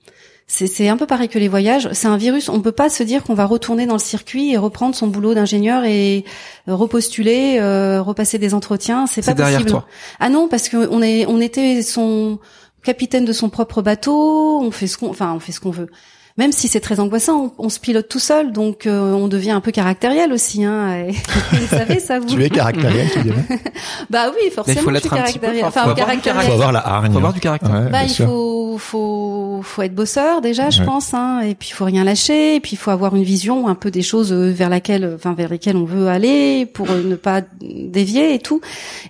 [0.48, 1.90] c'est un peu pareil que les voyages.
[1.94, 2.50] C'est un virus.
[2.50, 5.34] On peut pas se dire qu'on va retourner dans le circuit et reprendre son boulot
[5.34, 6.26] d'ingénieur et
[6.68, 9.08] euh, repostuler, euh, repasser des entretiens.
[9.08, 9.72] C'est pas derrière possible.
[9.72, 9.88] toi.
[10.20, 12.40] Ah non, parce que on est, on était son
[12.84, 14.62] capitaine de son propre bateau.
[14.62, 15.90] On fait ce qu'on, enfin, on fait ce qu'on veut.
[16.36, 19.52] Même si c'est très angoissant, on, on se pilote tout seul, donc euh, on devient
[19.52, 20.64] un peu caractériel aussi.
[20.66, 21.12] Hein, et-
[21.52, 23.44] vous savez ça vous Tu es caractériel, tu dirais.
[24.10, 24.82] Bah oui, forcément.
[24.82, 26.44] faut je l'être un petit peu, faut Enfin, caractériel.
[26.46, 27.12] Faut avoir la hargne.
[27.12, 27.72] Faut avoir du caractère.
[27.72, 28.26] Ouais, Bah, il sûr.
[28.26, 30.86] faut, faut, faut être bosseur déjà, je Ouais.
[30.88, 33.68] pense, hein, et puis il faut rien lâcher, et puis il faut avoir une vision
[33.68, 37.04] un peu des choses euh, vers laquelle, enfin vers lesquelles on veut aller pour euh,
[37.04, 38.60] ne pas dévier et tout.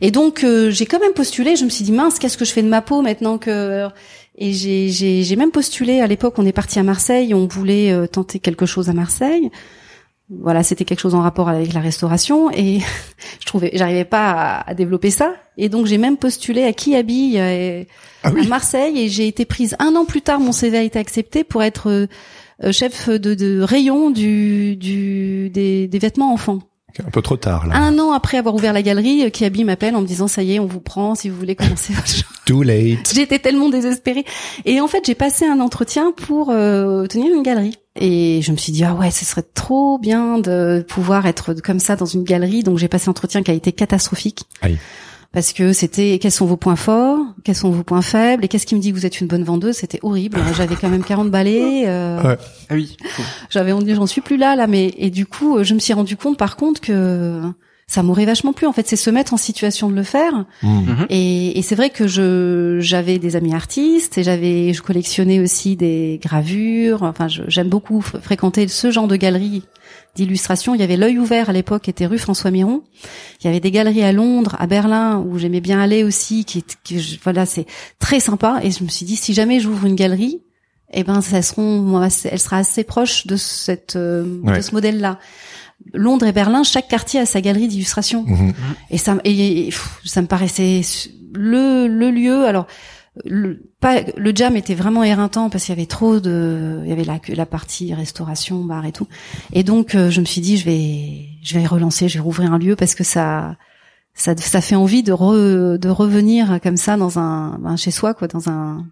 [0.02, 1.56] Et donc euh, j'ai quand même postulé.
[1.56, 3.88] Je me suis dit mince, qu'est-ce que je fais de ma peau maintenant que
[4.38, 6.36] et j'ai même postulé à l'époque.
[6.38, 9.50] On est parti à Marseille, on voulait euh, tenter quelque chose à Marseille.
[10.30, 12.80] Voilà, c'était quelque chose en rapport avec la restauration et
[13.40, 15.36] je trouvais, j'arrivais pas à, à développer ça.
[15.58, 17.84] Et donc j'ai même postulé à Kiabi euh,
[18.24, 18.46] Ah oui.
[18.46, 20.40] à Marseille et j'ai été prise un an plus tard.
[20.40, 22.08] Mon CV a été accepté pour être euh,
[22.64, 26.60] euh, chef de, de rayon du, du des, des vêtements enfants.
[27.00, 27.76] Un peu trop tard, là.
[27.76, 30.56] Un an après avoir ouvert la galerie, euh, Kiabi m'appelle en me disant ça y
[30.56, 32.24] est, on vous prend si vous voulez commencer votre chose.
[32.46, 33.12] Too late.
[33.16, 34.26] J'étais tellement désespérée.
[34.66, 37.78] Et en fait, j'ai passé un entretien pour euh, tenir une galerie.
[37.96, 41.80] Et je me suis dit ah ouais, ce serait trop bien de pouvoir être comme
[41.80, 42.64] ça dans une galerie.
[42.64, 44.44] Donc j'ai passé un entretien qui a été catastrophique.
[44.62, 44.78] Aïe.
[45.34, 48.68] Parce que c'était quels sont vos points forts, quels sont vos points faibles, et qu'est-ce
[48.68, 49.76] qui me dit que vous êtes une bonne vendeuse?
[49.78, 50.40] C'était horrible.
[50.56, 51.84] J'avais quand même 40 balais.
[51.88, 52.38] euh, Ouais.
[52.70, 52.96] Ah oui.
[53.50, 54.68] J'avais envie, j'en suis plus là, là.
[54.68, 57.42] Mais et du coup, je me suis rendu compte, par contre, que
[57.88, 58.68] ça m'aurait vachement plu.
[58.68, 60.46] En fait, c'est se mettre en situation de le faire.
[60.62, 61.06] Mm.
[61.10, 65.76] Et, et c'est vrai que je j'avais des amis artistes et j'avais je collectionnais aussi
[65.76, 67.02] des gravures.
[67.04, 69.64] Enfin, j'aime beaucoup fréquenter ce genre de galeries
[70.16, 70.76] d'illustration.
[70.76, 72.84] Il y avait l'œil ouvert à l'époque, qui était rue François Miron.
[73.42, 76.46] Il y avait des galeries à Londres, à Berlin, où j'aimais bien aller aussi.
[76.46, 76.64] Qui,
[77.24, 77.66] voilà, c'est
[78.00, 78.60] très sympa.
[78.64, 80.42] Et je me suis dit, si jamais j'ouvre une galerie,
[80.94, 84.58] eh ben, ça seront, elle sera assez proche de cette euh, Ouais.
[84.58, 85.18] de ce modèle-là.
[85.94, 88.24] Londres et Berlin, chaque quartier a sa galerie d'illustration.
[88.28, 88.54] Mhm.
[88.92, 89.70] Et ça, et,
[90.06, 90.82] ça me paraissait
[91.34, 92.46] le, le lieu.
[92.46, 92.68] Alors,
[93.26, 96.92] le, pas, le jam était vraiment éreintant parce qu'il y avait trop de, il y
[96.92, 99.08] avait la, la partie restauration, bar et tout.
[99.52, 102.52] Et donc, euh, je me suis dit, je vais, je vais relancer, je vais rouvrir
[102.52, 103.56] un lieu parce que ça,
[104.16, 108.14] ça, ça fait envie de, re, de revenir comme ça dans un, ben, chez soi,
[108.14, 108.86] quoi, dans un.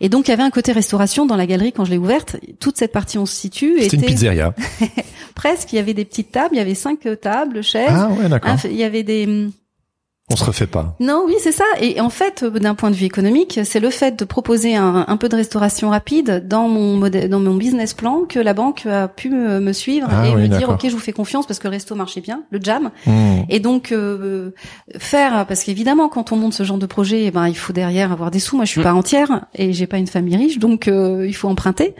[0.00, 2.36] Et donc, il y avait un côté restauration dans la galerie quand je l'ai ouverte.
[2.60, 3.76] Toute cette partie, on se situe.
[3.82, 4.54] C'était une pizzeria.
[5.34, 5.72] Presque.
[5.72, 6.54] Il y avait des petites tables.
[6.54, 7.90] Il y avait cinq tables, chaises.
[7.90, 8.56] Ah ouais, d'accord.
[8.64, 9.50] Il y avait des
[10.34, 10.94] on se refait pas.
[11.00, 11.64] Non, oui, c'est ça.
[11.80, 15.16] Et en fait, d'un point de vue économique, c'est le fait de proposer un, un,
[15.16, 19.08] peu de restauration rapide dans mon modèle, dans mon business plan que la banque a
[19.08, 21.66] pu me, suivre Ah et oui, me dire ok, je vous fais confiance parce que
[21.66, 22.90] le resto marchait bien, le jam.
[23.06, 23.42] Hmm.
[23.48, 24.50] Et donc euh,
[24.98, 28.12] faire parce qu'évidemment quand on monte ce genre de projet, eh ben il faut derrière
[28.12, 28.56] avoir des sous.
[28.56, 28.84] Moi, je suis Mm.
[28.84, 31.94] pas entière et j'ai pas une famille riche, donc euh, il faut emprunter.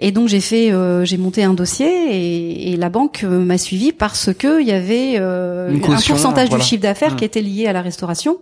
[0.00, 3.58] Et donc j'ai fait, euh, j'ai monté un dossier et, et la banque euh, m'a
[3.58, 6.62] suivi parce que il y avait euh, un pourcentage voilà.
[6.62, 8.38] du chiffre d'affaires qui était lié à la restauration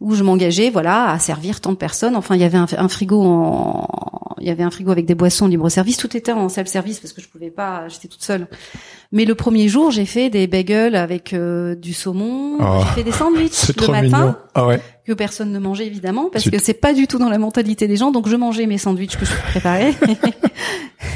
[0.00, 2.88] où je m'engageais voilà à servir tant de personnes enfin il y avait un, un
[2.88, 3.86] frigo en
[4.40, 6.98] il y avait un frigo avec des boissons libre service tout était en self service
[7.00, 8.48] parce que je pouvais pas j'étais toute seule
[9.12, 12.80] mais le premier jour j'ai fait des bagels avec euh, du saumon Oh.
[12.80, 14.34] j'ai fait des sandwichs le matin mignon.
[14.54, 14.80] Ah ouais.
[15.10, 17.88] Que personne ne mangeait évidemment parce Tu- que c'est pas du tout dans la mentalité
[17.88, 19.92] des gens donc je mangeais mes sandwichs que je préparais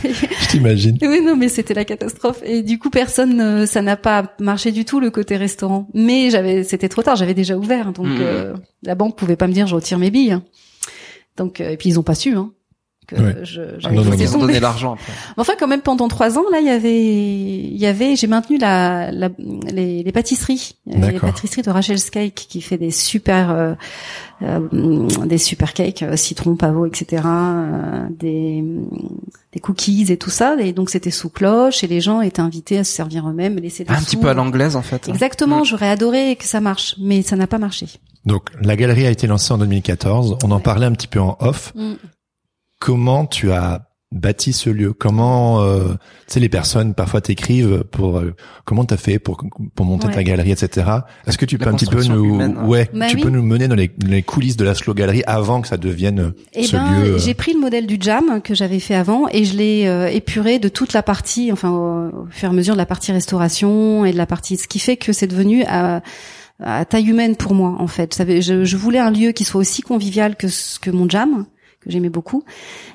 [0.04, 0.98] Je t'imagine.
[1.02, 2.40] oui, non, mais c'était la catastrophe.
[2.44, 5.88] Et du coup, personne, ça n'a pas marché du tout le côté restaurant.
[5.94, 8.18] Mais j'avais, c'était trop tard, j'avais déjà ouvert, donc Mhm.
[8.20, 10.38] euh, la banque pouvait pas me dire je retire mes billes.
[11.36, 12.34] Donc, euh, et puis ils ont pas su.
[12.36, 12.50] Hein,
[13.06, 13.36] que Ouais.
[13.44, 14.96] je, Ah, non, non, donné l'argent
[15.36, 18.58] Enfin, quand même, pendant trois ans, là, il y avait, il y avait, j'ai maintenu
[18.58, 19.28] la, la
[19.72, 23.50] les, les pâtisseries, Il y avait les pâtisseries de Rachel's Cake qui fait des super,
[23.50, 23.74] euh,
[24.42, 28.64] euh, des super cakes, euh, citron, pavot, etc., euh, des,
[29.52, 30.56] des cookies et tout ça.
[30.60, 33.84] Et donc, c'était sous cloche et les gens étaient invités à se servir eux-mêmes, laisser
[33.84, 35.08] des Un petit peu à l'anglaise en fait.
[35.08, 35.60] Exactement.
[35.60, 35.64] Mm.
[35.64, 37.86] J'aurais adoré que ça marche, mais ça n'a pas marché.
[38.26, 40.38] Donc la galerie a été lancée en 2014.
[40.44, 41.72] On en parlait un petit peu en off.
[41.74, 41.94] Mm.
[42.84, 44.92] Comment tu as bâti ce lieu?
[44.92, 48.34] Comment euh, tu sais les personnes parfois t'écrivent pour euh,
[48.66, 49.42] comment t'as fait pour
[49.74, 50.12] pour monter Ouais.
[50.12, 50.86] ta galerie etc.
[51.26, 52.66] Est-ce que tu peux un petit peu nous humaine, hein.
[52.66, 53.22] ouais Bah tu oui.
[53.22, 56.20] peux nous mener dans les, les coulisses de la slow galerie avant que ça devienne
[56.20, 58.94] euh, Eh ce ben, lieu euh, j'ai pris le modèle du jam que j'avais fait
[58.94, 62.52] avant et je l'ai euh, épuré de toute la partie, enfin au, au fur et
[62.52, 65.26] à mesure de la partie restauration et de la partie, ce qui fait que c'est
[65.26, 66.02] devenu à,
[66.62, 68.22] à taille humaine pour moi en fait.
[68.42, 71.46] Je, je voulais un lieu qui soit aussi convivial que ce- que mon jam
[71.84, 72.42] que j'aimais beaucoup,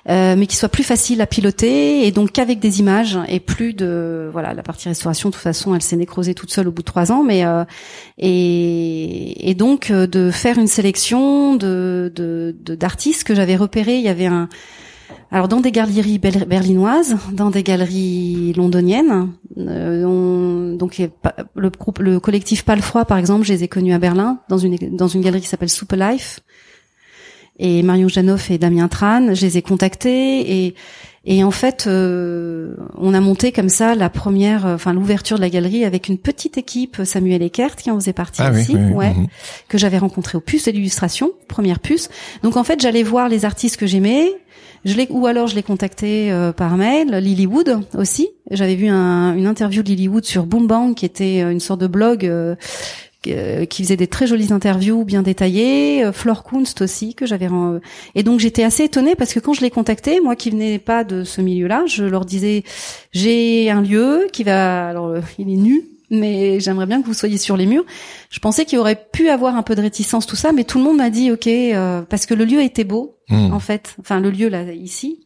[0.10, 3.74] euh, mais qui soit plus facile à piloter et donc qu'avec des images et plus
[3.74, 6.82] de voilà la partie restauration de toute façon elle s'est nécrosée toute seule au bout
[6.82, 7.64] de trois ans, mais euh,
[8.18, 13.98] et, et donc euh, de faire une sélection de de- de- d'artistes que j'avais repérés.
[13.98, 14.50] Il y avait un
[15.32, 21.02] alors dans des galeries berlinoises, dans des galeries londoniennes, euh, on- donc
[21.56, 24.76] le groupe, le collectif Palfroid par exemple, je les ai connus à Berlin dans une
[24.96, 26.40] dans une galerie qui s'appelle Super Life.
[27.60, 30.76] Et Marion Janoff et Damien Tran, je les ai contactés et
[31.26, 35.42] et en fait, euh, on a monté comme ça la première, euh, enfin l'ouverture de
[35.42, 38.76] la galerie avec une petite équipe, Samuel Eckert qui en faisait partie ah oui, aussi,
[38.76, 39.28] oui, oui, ouais mhm.
[39.68, 42.10] que j'avais rencontré au puce et l'illustration, première puce.
[42.42, 44.32] Donc en fait, j'allais voir les artistes que j'aimais,
[44.86, 48.30] je les ou alors je les contactais euh, par mail, Lilywood aussi.
[48.50, 51.82] J'avais vu un- une interview de Lilywood sur Boom Bang qui était euh, une sorte
[51.82, 52.56] de blog euh,
[53.22, 57.80] qui faisait des très jolies interviews bien détaillées, euh, Flore Kunst aussi que j'avais ren-
[58.16, 61.04] et donc j'étais assez étonnée parce que quand je les contactais, moi qui venais pas
[61.04, 62.64] de ce milieu-là, je leur disais
[63.12, 67.14] j'ai un lieu qui va alors euh, il est nu mais j'aimerais bien que vous
[67.14, 67.86] soyez sur les murs.
[68.32, 70.84] Je pensais qu'il aurait pu avoir un peu de réticence tout ça, mais tout le
[70.84, 73.54] monde m'a dit OK euh, parce que le lieu était beau Mhm.
[73.54, 75.20] en fait, enfin le lieu là ici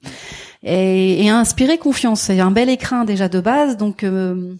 [0.61, 2.19] et, et a inspiré confiance.
[2.23, 4.55] C'est un bel écrin déjà de base, donc euh,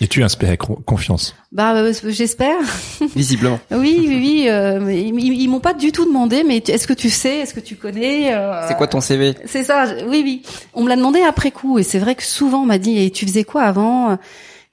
[0.00, 1.34] Et tu inspirais co- confiance.
[1.52, 2.56] bah euh, j'espère.
[3.14, 3.60] Visiblement.
[3.70, 4.44] Oui, oui, oui.
[4.48, 7.76] euh, ils, m'ont pas du tout demandé, mais est-ce que tu sais, est-ce que tu
[7.76, 9.86] connais euh, C'est quoi ton CV C'est ça.
[10.08, 10.42] Oui, oui.
[10.74, 13.10] On me l'a demandé après coup, et c'est vrai que souvent on m'a dit, et
[13.10, 14.18] tu faisais quoi avant?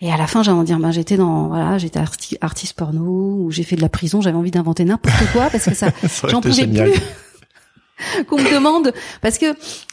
[0.03, 3.01] Et à la fin, j'allais en dire, ben j'étais dans, voilà, j'étais arti- artiste porno,
[3.03, 4.19] ou j'ai fait de la prison.
[4.21, 5.89] J'avais envie d'inventer n'importe quoi parce que ça,
[6.27, 6.89] j'en pouvais génial.
[6.89, 6.99] plus.
[8.29, 9.47] qu'on me demande parce que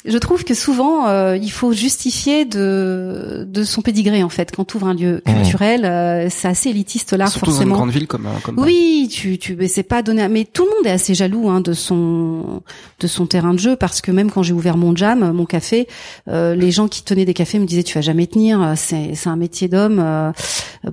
[0.04, 4.64] je trouve que souvent euh, il faut justifier de de son pédigré en fait quand
[4.64, 5.32] tu ouvres un lieu Mmh.
[5.34, 8.58] culturel euh, c'est assez élitiste là Surtout dans une forcément grande ville comme euh, comme
[8.58, 10.22] oui, tu, tu, mais c'est pas donné.
[10.22, 12.62] à- Mais tout le monde est assez jaloux hein, de son,
[13.00, 15.88] de son terrain de jeu parce que même quand j'ai ouvert mon jam, mon café,
[16.28, 18.62] euh, les gens qui tenaient des cafés me disaient tu vas jamais tenir.
[18.62, 19.98] euh, C'est, c'est un métier d'homme.
[20.00, 20.30] euh,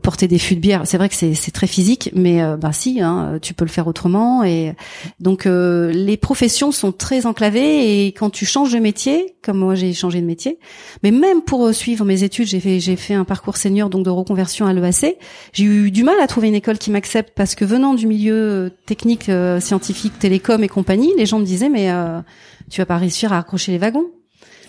[0.01, 3.01] porter des fûts de bière, c'est vrai que c'est, c'est très physique, mais bah si,
[3.01, 4.43] hein, tu peux le faire autrement.
[4.43, 4.73] Et
[5.19, 9.75] donc euh, les professions sont très enclavé et quand tu changes de métier, comme moi
[9.75, 10.59] j'ai changé de métier,
[11.03, 14.03] mais même pour euh, suivre mes études, j'ai fait j'ai fait un parcours senior donc
[14.03, 15.17] de reconversion à l'EAC.
[15.53, 18.35] J'ai eu du mal à trouver une école qui m'accepte parce que venant du milieu
[18.35, 21.91] euh, technique, euh, scientifique, télécom et compagnie, les gens me disaient mais
[22.69, 24.07] tu vas pas réussir à accrocher les wagons.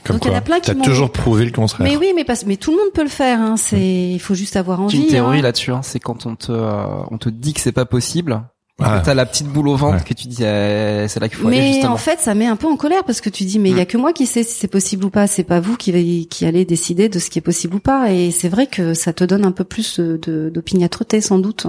[0.05, 1.85] Comme Donc il y en a plein qui T'as toujours prouvé le contraire.
[1.85, 3.41] Mais oui, mais pas, mais tout le monde peut le faire.
[3.41, 3.57] Hein.
[3.57, 4.97] C'est, il faut juste avoir envie.
[4.97, 5.43] J'ai une théorie hein.
[5.43, 5.73] là-dessus.
[5.73, 5.81] Hein.
[5.83, 8.41] C'est quand on te, on te dit que c'est pas possible
[8.79, 9.01] ah.
[9.03, 11.61] T'as la petite boule au ventre que tu dis euh, c'est là qu'il faut mais
[11.61, 11.95] aller justement.
[11.95, 13.81] en fait ça met un peu en colère parce que tu dis mais il y
[13.81, 13.87] a mm.
[13.87, 16.67] que moi qui sais si c'est possible ou pas c'est pas vous qui qui allez
[16.67, 19.47] décider de ce qui est possible ou pas et c'est vrai que ça te donne
[19.47, 21.69] un peu plus de d'opiniâtreté sans doute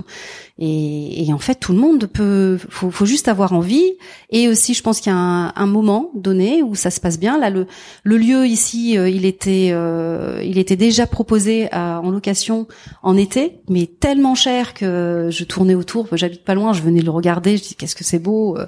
[0.60, 2.58] et, et, en fait, tout le monde peut.
[2.70, 3.94] Faut, faut juste avoir envie.
[4.32, 7.20] Et aussi, je pense qu'il y a un, un, moment donné où ça se passe
[7.20, 7.38] bien.
[7.38, 7.68] Là, le,
[8.04, 12.68] le lieu ici, euh, il était, euh, il était déjà proposé à, en location
[13.04, 16.08] en été, mais tellement cher que je tournais autour.
[16.14, 17.58] J'habite pas loin, je venais le regarder.
[17.58, 18.58] Je dis qu'est-ce que c'est beau.
[18.58, 18.66] Euh.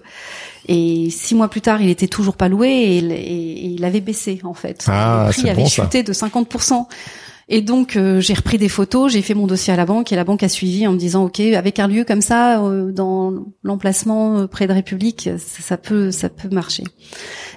[0.68, 4.40] Et six mois plus tard, il était toujours pas loué et, et, il avait baissé
[4.44, 4.86] en fait.
[4.88, 6.48] Ah, le prix avait chuté de 50
[7.52, 10.16] et donc euh, j'ai repris des photos, j'ai fait mon dossier à la banque et
[10.16, 13.34] la banque a suivi en me disant ok avec un lieu comme ça euh, dans
[13.64, 16.84] l'emplacement euh, près de République ça, peut ça peut marcher.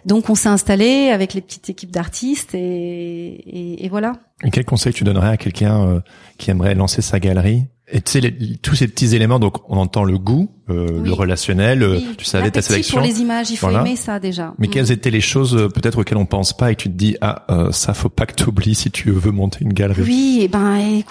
[0.06, 4.14] Donc on s'est installé avec les petites équipes d'artistes et, et, voilà.
[4.42, 6.02] Et quel conseil tu donnerais à quelqu'un
[6.38, 7.66] qui aimerait lancer sa galerie?
[7.92, 11.82] Et tu sais, tous ces petits éléments, donc on entend le goût, euh, le relationnel,
[11.82, 12.96] euh, tu savais ta sélection.
[12.96, 14.54] pour les images, il faut aimer ça déjà.
[14.58, 14.92] Mais quelles mm.
[14.92, 17.92] étaient les choses euh, peut-être auxquelles on pense pas et tu te dis ah ça
[17.92, 20.02] faut pas que tu oublies si tu veux monter une galerie.
[20.02, 21.02] Oui, et ben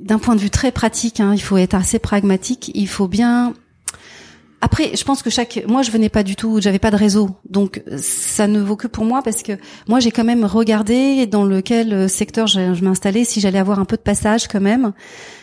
[0.00, 2.70] d'un point de vue très pratique, hein, il faut être assez pragmatique.
[2.74, 3.52] Il faut bien
[4.64, 7.28] après, je pense que chaque, moi, je venais pas du tout, j'avais pas de réseau,
[7.50, 9.52] donc ça ne vaut que pour moi parce que
[9.88, 13.96] moi, j'ai quand même regardé dans lequel secteur je, m'installais, si j'allais avoir un peu
[13.96, 14.94] de passage quand même,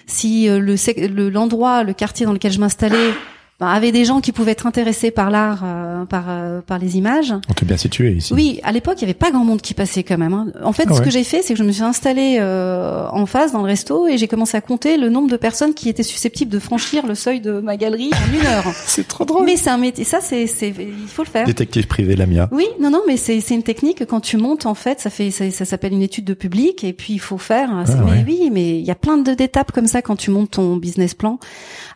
[0.08, 3.14] si euh, le l'endroit, le quartier dans lequel je m'installais
[3.60, 6.98] bah, avait des gens qui pouvaient être intéressés par l'art, euh, par euh, par les
[6.98, 7.32] images.
[7.32, 8.34] On est bien situé ici.
[8.34, 10.34] Oui, à l'époque, il y avait pas grand monde qui passait quand même.
[10.34, 10.48] Hein.
[10.64, 13.26] En fait, ah ce que j'ai fait, c'est que je me suis installée euh, en
[13.26, 16.04] face dans le resto et j'ai commencé à compter le nombre de personnes qui étaient
[16.04, 18.66] susceptibles de franchir le seuil de ma galerie en une heure.
[18.86, 19.46] c'est trop drôle.
[19.46, 20.04] Mais c'est un métier.
[20.04, 21.46] Ça, c'est c'est il faut le faire.
[21.46, 22.50] Détective privé, Lamia.
[22.52, 24.06] Oui, non, non, mais c'est c'est une technique.
[24.06, 26.94] Quand tu montes, en fait, ça fait ça, ça s'appelle une étude de public et
[26.94, 27.70] puis il faut faire.
[27.72, 30.78] Ah mais oui, mais il y a plein d'étapes comme ça quand tu montes ton
[30.78, 31.40] business plan.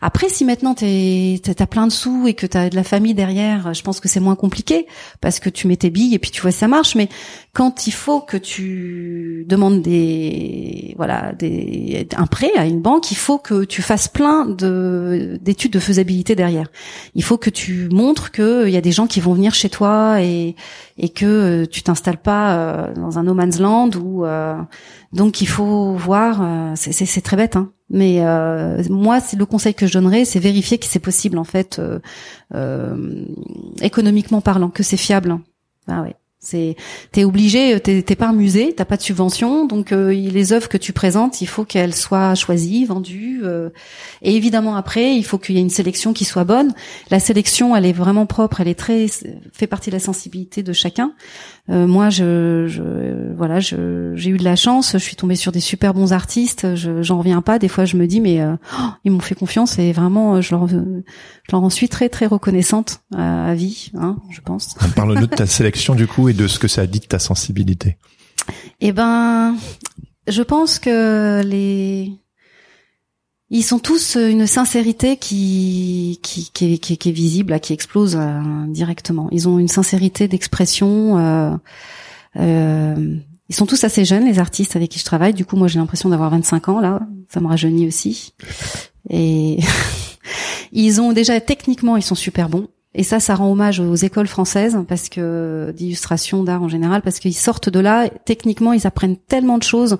[0.00, 3.14] Après, si maintenant t'es t'as plein de sous et que tu as de la famille
[3.14, 4.86] derrière, je pense que c'est moins compliqué
[5.20, 6.94] parce que tu mets tes billes et puis tu vois ça marche.
[6.94, 7.08] Mais
[7.52, 13.16] quand il faut que tu demandes des voilà des un prêt à une banque, il
[13.16, 16.68] faut que tu fasses plein de d'études de faisabilité derrière.
[17.14, 19.68] Il faut que tu montres que il y a des gens qui vont venir chez
[19.68, 20.54] toi et
[20.98, 24.56] et que tu t'installes pas euh, dans un no man's land ou euh,
[25.12, 26.40] donc il faut voir.
[26.42, 27.72] Euh, c'est très bête, hein.
[27.88, 28.20] Mais
[28.90, 31.80] moi, c'est le conseil que je donnerais, c'est vérifier que c'est possible en fait,
[33.80, 35.38] économiquement parlant, que c'est fiable.
[35.86, 36.16] Ah ouais.
[36.46, 36.76] C'est
[37.10, 40.92] t'es obligé, t'es, pas musée, t'as pas de subvention, donc euh, les œuvres que tu
[40.92, 43.70] présentes, il faut qu'elles soient choisies, vendues, euh,
[44.22, 46.72] et évidemment après, il faut qu'il y ait une sélection qui soit bonne.
[47.10, 49.06] La sélection, elle est vraiment propre, elle est très
[49.52, 51.12] fait partie de la sensibilité de chacun.
[51.68, 55.52] Euh, moi, je, je voilà, je, j'ai eu de la chance, je suis tombée sur
[55.52, 57.58] des super bons artistes, je, j'en reviens pas.
[57.58, 60.68] Des fois, je me dis mais oh, ils m'ont fait confiance et vraiment, je leur,
[60.68, 60.76] je
[61.52, 64.76] leur en suis très très reconnaissante à, vie, hein, je pense.
[64.96, 67.98] Parle-nous de ta sélection du coup et de ce que ça dit de ta sensibilité.
[68.80, 69.56] Eh ben,
[70.28, 72.12] je pense que les
[73.50, 78.40] ils sont tous une sincérité qui qui, qui, qui, qui est visible, qui explose euh,
[78.68, 79.28] directement.
[79.30, 81.18] Ils ont une sincérité d'expression.
[81.18, 81.56] Euh,
[82.36, 83.16] euh,
[83.48, 85.32] ils sont tous assez jeunes, les artistes avec qui je travaille.
[85.32, 87.00] Du coup, moi, j'ai l'impression d'avoir 25 ans là.
[87.28, 88.34] Ça me rajeunit aussi.
[89.10, 89.60] Et
[90.72, 92.68] ils ont déjà techniquement, ils sont super bons.
[92.98, 97.20] Et ça, ça rend hommage aux écoles françaises parce que d'illustration, d'art en général, parce
[97.20, 98.08] qu'ils sortent de là.
[98.24, 99.98] Techniquement, ils apprennent tellement de choses.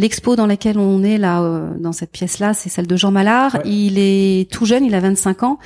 [0.00, 3.58] L'expo dans laquelle on est là, euh, dans cette pièce-là, c'est celle de Jean Mallard.
[3.66, 5.58] Il est tout jeune, il a 25 ans.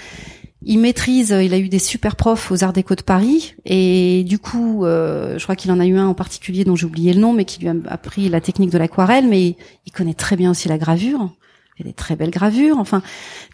[0.65, 4.41] Il maîtrise, il a eu des super profs aux Arts Déco de Paris et du
[4.41, 7.21] coup, euh, je crois qu'il en a eu un en particulier dont j'ai oublié le
[7.21, 9.55] nom, mais qui lui a appris la technique de l'aquarelle, mais
[9.87, 11.31] il connaît très bien aussi la gravure.
[11.77, 12.79] Il y a des très belles gravures.
[12.79, 13.03] Enfin,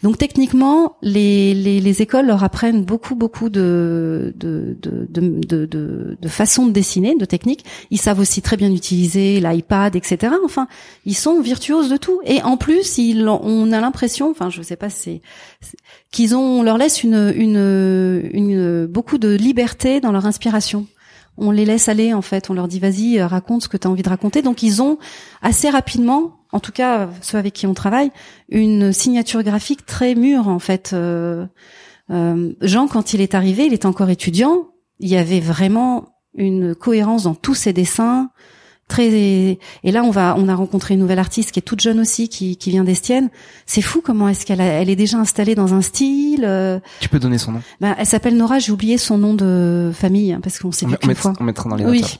[0.03, 6.17] donc techniquement, les, les, les écoles leur apprennent beaucoup beaucoup de de, de, de, de,
[6.21, 7.65] de façons de dessiner, de techniques.
[7.89, 10.35] Ils savent aussi très bien utiliser l'iPad, etc.
[10.45, 10.67] Enfin,
[11.05, 12.21] ils sont virtuoses de tout.
[12.23, 15.21] Et en plus, ils, on a l'impression, enfin, je sais pas, c'est
[16.11, 20.85] qu'ils ont, on leur laisse une, une, une beaucoup de liberté dans leur inspiration
[21.37, 23.91] on les laisse aller en fait, on leur dit vas-y raconte ce que tu as
[23.91, 24.41] envie de raconter.
[24.41, 24.97] Donc ils ont
[25.41, 28.11] assez rapidement en tout cas ceux avec qui on travaille,
[28.49, 30.91] une signature graphique très mûre en fait.
[30.93, 31.45] Euh,
[32.09, 34.67] euh, Jean, quand il est arrivé, il était encore étudiant.
[34.99, 38.29] il y avait vraiment une cohérence dans tous ses dessins.
[38.91, 41.97] Très et là on va on a rencontré une nouvelle artiste qui est toute jeune
[42.01, 43.29] aussi qui, qui vient d'Estienne.
[43.65, 46.43] C'est fou comment est-ce qu'elle elle est déjà installée dans un style.
[46.43, 47.61] euh, Tu peux donner son nom?
[47.79, 48.59] ben, elle s'appelle Nora.
[48.59, 51.31] J'ai oublié son nom de famille hein, parce qu'on s'est vu qu'une fois.
[51.39, 52.01] on mettra dans les Oui.
[52.01, 52.19] notes.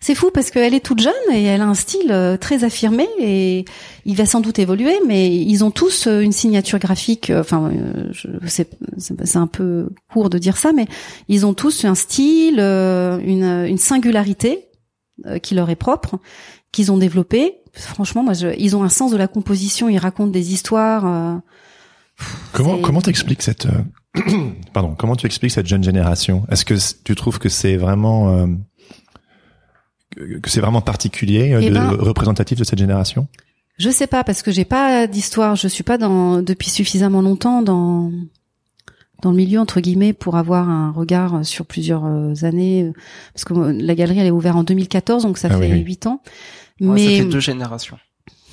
[0.00, 3.08] C'est fou parce qu'elle est toute jeune et elle a un style euh, très affirmé
[3.18, 3.64] et
[4.04, 7.30] il va sans doute évoluer, mais ils ont tous euh, une signature graphique.
[7.30, 7.72] euh, Enfin,
[8.46, 10.86] c'est un peu court de dire ça, mais
[11.28, 14.68] ils ont tous un style, une, une singularité
[15.24, 16.18] euh, qui leur est propre,
[16.72, 17.54] qu'ils ont développé.
[17.72, 19.88] Franchement, moi, je, ils ont un sens de la composition.
[19.88, 21.06] Ils racontent des histoires.
[21.06, 21.36] euh,
[22.52, 24.22] Comment comment t'expliques cette euh,
[24.72, 26.46] pardon comment tu expliques cette jeune génération?
[26.50, 28.46] Est-ce que tu trouves que c'est vraiment euh,
[30.42, 33.28] que c'est vraiment particulier, euh, Eh de, ben- représentatif de cette génération?
[33.78, 35.54] Je sais pas parce que j'ai pas d'histoire.
[35.56, 38.10] Je suis pas dans depuis suffisamment longtemps dans
[39.22, 42.82] dans le milieu entre guillemets pour avoir un regard sur plusieurs euh, années.
[42.84, 42.92] euh,
[43.34, 45.72] Parce que euh, la galerie elle est ouverte en 2014 donc ça Ah fait oui,
[45.72, 45.80] oui.
[45.84, 46.20] huit ans.
[46.80, 47.96] Ouais, Mais ça fait deux générations.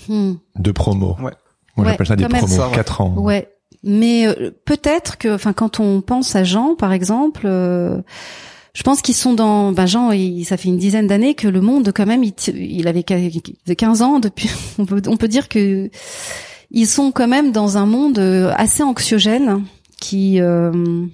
[0.08, 1.16] hmm, De promos.
[1.22, 1.32] Ouais.
[1.76, 2.48] Moi Ouais, j'appelle ça des promos.
[2.48, 2.76] Ça, ouais.
[2.76, 3.14] Quatre ans.
[3.18, 3.50] ouais.
[3.84, 7.42] Mais euh, peut-être que enfin quand on pense à Jean par exemple.
[7.46, 8.02] euh,
[8.74, 9.72] je pense qu'ils sont dans.
[9.72, 12.88] Ben Jean, il, ça fait une dizaine d'années que le monde, quand même, il, il
[12.88, 14.50] avait qu- il avait 15 ans depuis.
[14.80, 15.92] On peut, on peut dire que
[16.72, 18.18] ils sont quand même dans un monde
[18.58, 19.64] assez anxiogène
[20.04, 20.40] qui.
[20.42, 21.06] euh,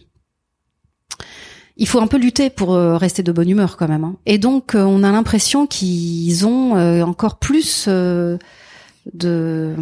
[1.78, 4.04] il faut un peu lutter pour euh, rester de bonne humeur quand même.
[4.04, 4.16] hein.
[4.26, 6.74] Et donc, euh, on a l'impression qu'ils ont
[7.04, 9.76] encore plus de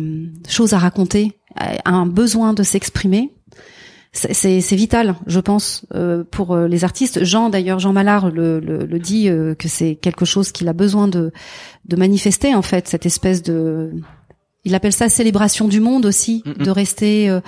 [0.48, 1.34] choses à raconter,
[1.86, 3.32] un besoin de s'exprimer
[4.14, 5.86] c'est- vital, je pense,
[6.32, 7.24] pour les artistes.
[7.24, 9.26] Jean, d'ailleurs, Jean Mallard le, dit
[9.60, 11.32] que c'est quelque chose qu'il a besoin de
[11.86, 13.92] de manifester en fait, cette espèce de
[14.68, 16.66] il appelle ça célébration du monde aussi, Mhm.
[16.66, 17.40] de rester, euh,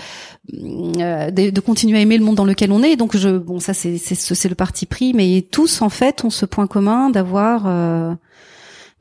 [0.53, 2.95] euh, de, de continuer à aimer le monde dans lequel on est.
[2.95, 6.23] Donc je, bon, ça c'est c'est ce- c'est le parti pris, mais tous en fait
[6.25, 8.13] ont ce point commun d'avoir euh,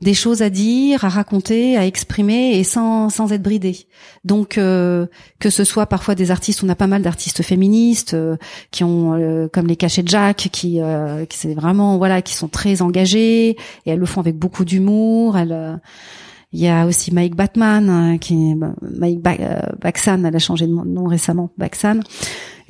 [0.01, 3.85] des choses à dire, à raconter, à exprimer et sans sans être bridé.
[4.23, 5.07] Donc euh,
[5.39, 8.37] que ce soit parfois des artistes, on a pas mal d'artistes féministes euh,
[8.71, 12.33] qui ont euh, comme les cachets de Jacques, qui, euh, qui c'est vraiment voilà, qui
[12.33, 13.57] sont très engagés et
[13.87, 15.37] elles le font avec beaucoup d'humour.
[15.37, 15.75] Elles, euh,
[16.51, 20.39] il y a aussi Mike Batman, euh, qui bah, Mike ba euh, Baxan, elle a
[20.39, 21.99] changé de nom récemment, Baxan.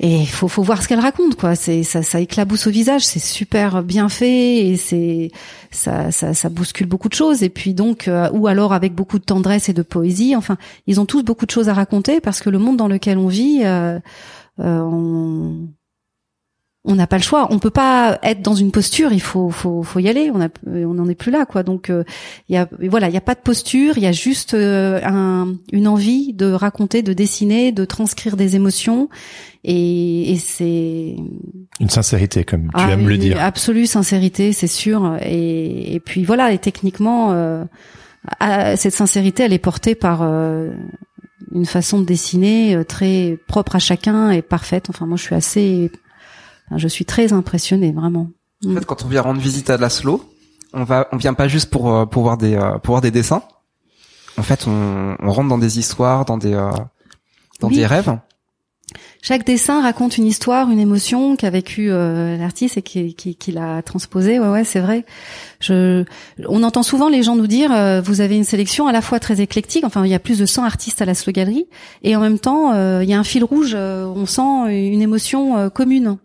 [0.02, 1.54] Et faut, faut voir ce qu'elle raconte, quoi.
[1.54, 5.30] C'est ça, ça éclabousse au visage, c'est super bien fait et c'est
[5.70, 7.42] ça, ça, ça bouscule beaucoup de choses.
[7.42, 10.34] Et puis donc, euh, ou alors avec beaucoup de tendresse et de poésie.
[10.36, 10.56] Enfin,
[10.86, 13.28] ils ont tous beaucoup de choses à raconter parce que le monde dans lequel on
[13.28, 14.00] vit, euh,
[14.58, 15.52] euh,
[16.84, 17.48] on n'a pas le choix.
[17.50, 19.12] On peut pas être dans une posture.
[19.12, 20.30] Il faut, faut, faut y aller.
[20.32, 21.62] On a, on n'en est plus là, quoi.
[21.62, 22.04] Donc, euh,
[22.48, 23.98] y a, voilà, il y a pas de posture.
[23.98, 28.56] Il y a juste euh, un, une envie de raconter, de dessiner, de transcrire des
[28.56, 29.10] émotions.
[29.62, 31.16] Et, et c'est
[31.80, 33.38] Une sincérité, comme tu ah aimes le dire.
[33.38, 35.18] Absolue sincérité, c'est sûr.
[35.20, 37.62] Et, et puis voilà, et techniquement, euh,
[38.38, 44.30] ah, cette sincérité, elle est portée par une façon de dessiner très propre à chacun
[44.30, 44.88] et parfaite.
[44.88, 45.90] Enfin, moi, je suis assez,
[46.76, 48.28] je suis très impressionnée, vraiment.
[48.68, 50.22] En fait, quand on vient rendre visite à Laszlo,
[50.72, 53.10] on va, on vient pas juste pour euh, pour voir des euh, pour voir des
[53.10, 53.42] dessins.
[54.36, 56.70] En fait, on, on rentre dans des histoires, dans des euh,
[57.60, 57.76] dans Oui.
[57.76, 58.16] des rêves.
[59.22, 63.52] Chaque dessin raconte une histoire, une émotion qu'a vécu euh, l'artiste et qui, qui, qui
[63.52, 64.40] l'a transposée.
[64.40, 65.04] Ouais, ouais, c'est vrai.
[65.60, 66.04] Je,
[66.48, 69.20] on entend souvent les gens nous dire, euh, vous avez une sélection à la fois
[69.20, 69.84] très éclectique.
[69.84, 71.66] Enfin, il y a plus de 100 artistes à la Slow Gallery,
[72.02, 73.72] et en même temps, euh, il y a un fil rouge.
[73.74, 76.16] euh, on sent une émotion euh, commune.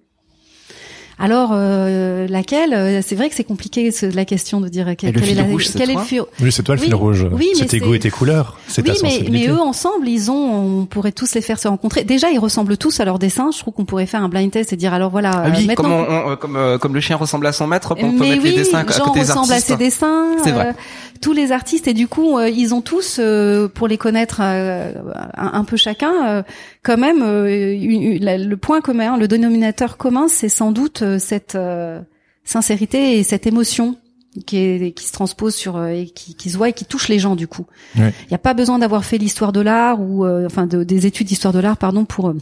[1.17, 5.13] Alors, euh, laquelle euh, C'est vrai que c'est compliqué ce- la question de dire quel,
[5.13, 6.21] le quel fil est la, rouge, c'est quel est toi le fil.
[6.41, 7.27] Oui, c'est toi le Oui, fil rouge.
[7.31, 8.57] oui, mais c'est tes goûts et tes couleurs.
[8.67, 9.47] C'est Oui, ta mais, sensibilité.
[9.47, 12.03] mais eux ensemble, ils ont, on pourrait tous les faire se rencontrer.
[12.03, 13.49] Déjà, ils ressemblent tous à leur dessin.
[13.53, 15.31] Je trouve qu'on pourrait faire un blind test et dire alors voilà.
[15.33, 15.97] Ah euh, oui, maintenant, comme on,
[16.27, 18.43] on- euh, comme euh, comme le chien ressemble à son maître, on peut mais mettre
[18.43, 19.71] oui, les dessins à Jean côté des ressemble artistes.
[19.71, 20.25] à ses dessins.
[20.43, 20.67] C'est vrai.
[20.69, 20.73] euh,
[21.21, 24.91] tous les artistes et du coup, euh, ils ont tous, euh, pour les connaître euh,
[25.37, 26.43] un, un peu chacun, euh,
[26.85, 31.19] quand même euh, une- la- le point commun, le dénominateur commun, c'est sans doute euh,
[31.19, 31.99] cette euh,
[32.43, 33.97] sincérité et cette émotion
[34.45, 37.07] qui, est, qui se transpose sur euh, et qui, qui se voit et qui touche
[37.07, 37.65] les gens du coup.
[37.95, 38.13] Il Ouais.
[38.29, 41.27] n'y a pas besoin d'avoir fait l'histoire de l'art ou euh, enfin de- des études
[41.27, 42.33] d'histoire de l'art, pardon, pour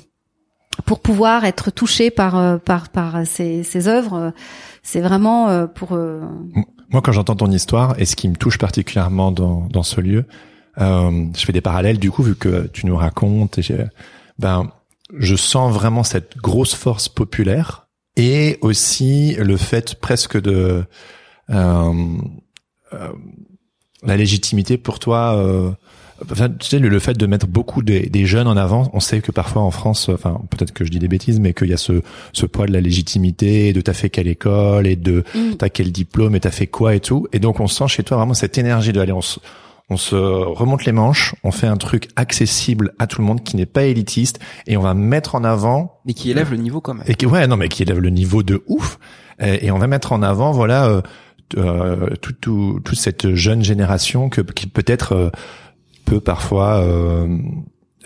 [0.85, 4.33] pour pouvoir être touché par par par ces, ces œuvres.
[4.81, 6.21] C'est vraiment euh, pour euh,
[6.89, 10.25] Moi, quand j'entends ton histoire, et ce qui me touche particulièrement dans, dans ce lieu,
[10.81, 13.85] euh, je fais des parallèles du coup, vu que tu nous racontes, et j'ai-
[14.39, 14.71] ben,
[15.15, 20.83] je sens vraiment cette grosse force populaire et aussi le fait presque de
[21.49, 21.93] euh,
[22.93, 23.09] euh,
[24.03, 25.71] la légitimité pour toi euh,
[26.31, 29.21] enfin, tu sais, le, fait de mettre beaucoup des, des jeunes en avant, on sait
[29.21, 31.77] que parfois en France, enfin peut-être que je dis des bêtises, mais qu'il y a
[31.77, 32.01] ce,
[32.33, 35.55] ce poids de la légitimité, de t'as fait quelle école et de Mm.
[35.57, 37.27] t'as quel diplôme et t'as fait quoi et tout.
[37.33, 39.21] Et donc on sent chez toi vraiment cette énergie de aller, on
[39.89, 43.55] on se remonte les manches, on fait un truc accessible à tout le monde qui
[43.57, 46.93] n'est pas élitiste et on va mettre en avant Mais qui élève le niveau quand
[46.93, 47.03] même.
[47.07, 48.97] et qui ouais non mais qui élève le niveau de ouf
[49.39, 51.01] et, et on va mettre en avant voilà euh,
[51.57, 55.29] euh, tout, tout- toute cette jeune génération que qui peut-être euh,
[56.05, 57.37] peut parfois euh,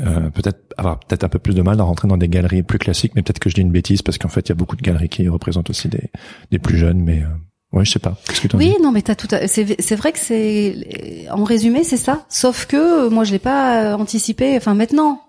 [0.01, 2.79] euh, peut-être avoir peut-être un peu plus de mal à rentrer dans des galeries plus
[2.79, 4.75] classiques mais peut-être que je dis une bêtise parce qu'en fait il y a beaucoup
[4.75, 6.09] de galeries qui représentent aussi des
[6.51, 7.27] des plus jeunes mais euh,
[7.73, 9.27] ouais je sais pas que Oui, non, mais t'as tout.
[9.31, 12.25] à- C'est c'est vrai que c'est en résumé, c'est ça.
[12.29, 14.55] Sauf que euh, moi, je l'ai pas euh, anticipé.
[14.57, 15.21] Enfin, maintenant,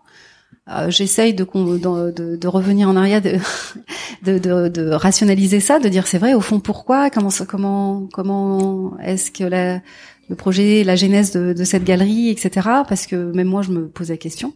[0.70, 3.22] euh, j'essaye de, de, de, revenir en arrière,
[4.22, 6.34] de, de, de, rationaliser ça, de dire c'est vrai.
[6.34, 9.80] Au fond, pourquoi Comment comment comment est-ce que la,
[10.28, 12.68] le projet, la genèse de, de cette galerie, etc.
[12.88, 14.52] Parce que même moi, je me pose la question.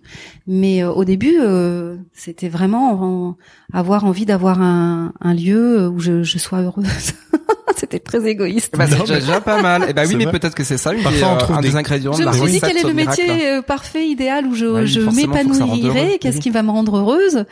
[0.47, 3.37] Mais euh, au début, euh, c'était vraiment en-
[3.73, 6.87] avoir envie d'avoir un, un lieu où je, je sois heureuse.
[7.77, 8.75] c'était très égoïste.
[8.77, 9.89] Bah, c'est déjà, pas mal.
[9.89, 11.61] Et bah oui, mais peut-être que c'est ça, une Parfois, des, on euh, trouve un
[11.63, 14.47] des- des ingrédients Je de me suis dit quel est le métier euh, parfait, idéal
[14.47, 17.45] où je, Ouais, je m'épanouirais, qu'est-ce qui va me rendre heureuse?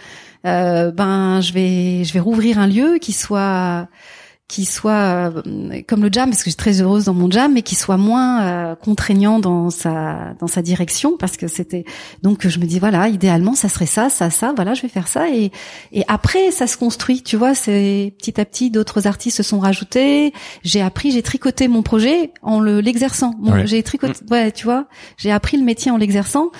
[0.46, 3.88] Euh, Ben, je vais, je vais rouvrir un lieu qui soit,
[4.50, 5.42] qui soit euh,
[5.86, 7.96] comme le jam, parce que je suis très heureuse dans mon jam, mais qui soit
[7.96, 11.84] moins euh, contraignant dans sa, dans sa direction, parce que c'était.
[12.22, 14.52] Donc je me dis voilà, idéalement, ça serait ça, ça, ça.
[14.56, 15.52] Voilà, je vais faire ça, et
[15.92, 17.22] et après ça se construit.
[17.22, 20.32] Tu vois, c'est petit à petit d'autres artistes se sont rajoutés.
[20.64, 23.36] J'ai appris, j'ai tricoté mon projet en le l'exerçant.
[23.40, 23.68] Ouais.
[23.68, 24.86] J'ai tricoté, ouais, tu vois,
[25.16, 26.50] j'ai appris le métier en l'exerçant.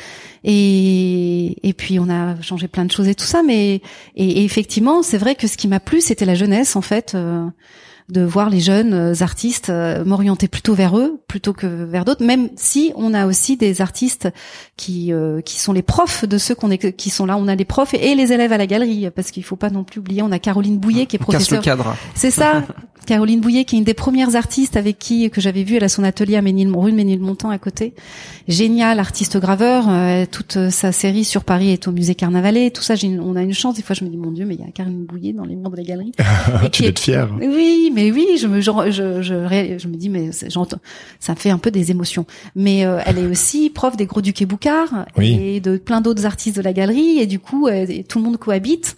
[0.45, 3.83] Et, et puis on a changé plein de choses et tout ça, mais et,
[4.17, 7.47] et effectivement, c'est vrai que ce qui m'a plu, c'était la jeunesse en fait, euh,
[8.11, 12.25] de voir les jeunes euh, artistes euh, m'orienter plutôt vers eux plutôt que vers d'autres.
[12.25, 14.29] Même si on a aussi des artistes
[14.77, 17.37] qui euh, qui sont les profs de ceux qu'on est qui sont là.
[17.37, 19.85] On a les profs et les élèves à la galerie parce qu'il faut pas non
[19.85, 20.23] plus oublier.
[20.23, 21.97] On a Caroline Bouillet qui est On casse le professeure cadre.
[22.15, 22.65] c'est ça.
[23.11, 25.89] Caroline Bouillet, qui est une des premières artistes avec qui que j'avais vu, elle a
[25.89, 27.93] son atelier à Ménil, rue de Ménilmontant à côté.
[28.47, 29.87] Génial, artiste graveur.
[29.89, 32.71] euh, toute euh, sa série sur Paris est au musée Carnavalet.
[32.71, 33.75] Tout ça, une- on a une chance.
[33.75, 35.57] Des fois, je me dis, mon Dieu, mais il y a Caroline Bouillet dans les
[35.57, 36.13] murs de la galerie.
[36.65, 40.31] Et tu être fier Oui, mais oui, je me, je, je, je, me dis, mais
[40.49, 40.79] j'entends,
[41.19, 42.27] ça fait un peu des émotions.
[42.55, 45.37] Mais euh, elle est aussi prof des Gros Ducs et Boucard Oui.
[45.43, 47.19] et de plein d'autres artistes de la galerie.
[47.19, 48.95] Et du coup, euh, tout le monde cohabite.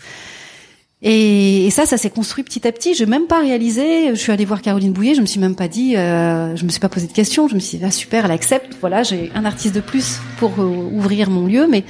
[1.04, 2.94] Et, et ça, ça s'est construit petit à petit.
[2.94, 4.10] Je n'ai même pas réalisé.
[4.10, 5.14] Je suis allée voir Caroline Bouillet.
[5.14, 5.96] Je me suis même pas dit.
[5.96, 7.48] Euh, je me suis pas posé de questions.
[7.48, 8.76] Je me suis dit ah, super, elle accepte.
[8.80, 11.66] Voilà, j'ai un artiste de plus pour euh, ouvrir mon lieu.
[11.68, 11.82] Mais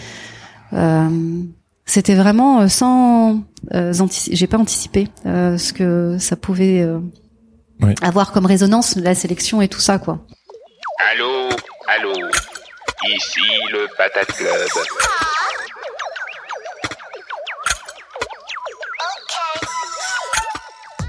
[0.72, 1.08] euh,
[1.84, 3.42] c'était vraiment euh, sans.
[3.74, 3.92] Euh,
[4.30, 6.98] j'ai pas anticipé euh, ce que ça pouvait euh,
[7.82, 7.94] Oui.
[8.00, 10.24] avoir comme résonance la sélection et tout ça quoi.
[11.12, 11.48] Allô,
[11.86, 12.12] allô,
[13.04, 13.40] ici
[13.72, 14.48] le Patate Club.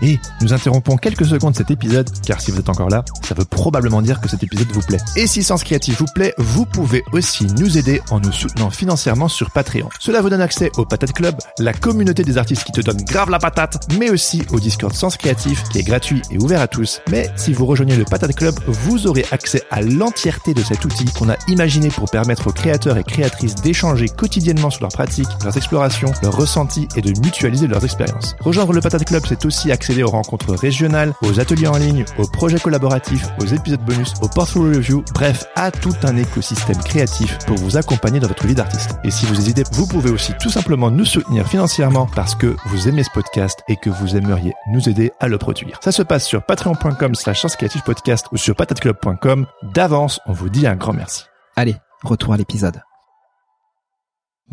[0.04, 3.46] Et nous interrompons quelques secondes cet épisode, car si vous êtes encore là, ça veut
[3.46, 5.00] probablement dire que cet épisode vous plaît.
[5.16, 9.30] Et si Sens Créatif vous plaît, vous pouvez aussi nous aider en nous soutenant financièrement
[9.30, 9.90] sur Patreon.
[10.00, 13.30] Cela vous donne accès au Patate Club, la communauté des artistes qui te donne grave
[13.30, 17.02] la patate, mais aussi au Discord Sens Créatif, qui est gratuit et ouvert à tous.
[17.10, 21.06] Mais si vous rejoignez le Patate Club, vous aurez accès à l'entièreté de cet outil
[21.06, 25.56] qu'on a imaginé pour permettre aux créateurs et créatrices d'échanger quotidiennement sur leurs pratiques, leurs
[25.56, 28.36] explorations, leurs ressentis et de mutualiser leurs expériences.
[28.42, 29.72] Rejoindre le Patate Club, c'est aussi
[30.02, 34.78] aux rencontres régionales, aux ateliers en ligne, aux projets collaboratifs, aux épisodes bonus, aux portfolio
[34.78, 38.96] reviews, bref, à tout un écosystème créatif pour vous accompagner dans votre vie d'artiste.
[39.04, 42.88] Et si vous hésitez, vous pouvez aussi tout simplement nous soutenir financièrement parce que vous
[42.88, 45.80] aimez ce podcast et que vous aimeriez nous aider à le produire.
[45.84, 47.44] Ça se passe sur patreon.com slash
[47.86, 49.46] podcast ou sur patateclub.com.
[49.74, 51.26] D'avance, on vous dit un grand merci.
[51.56, 52.82] Allez, retour à l'épisode.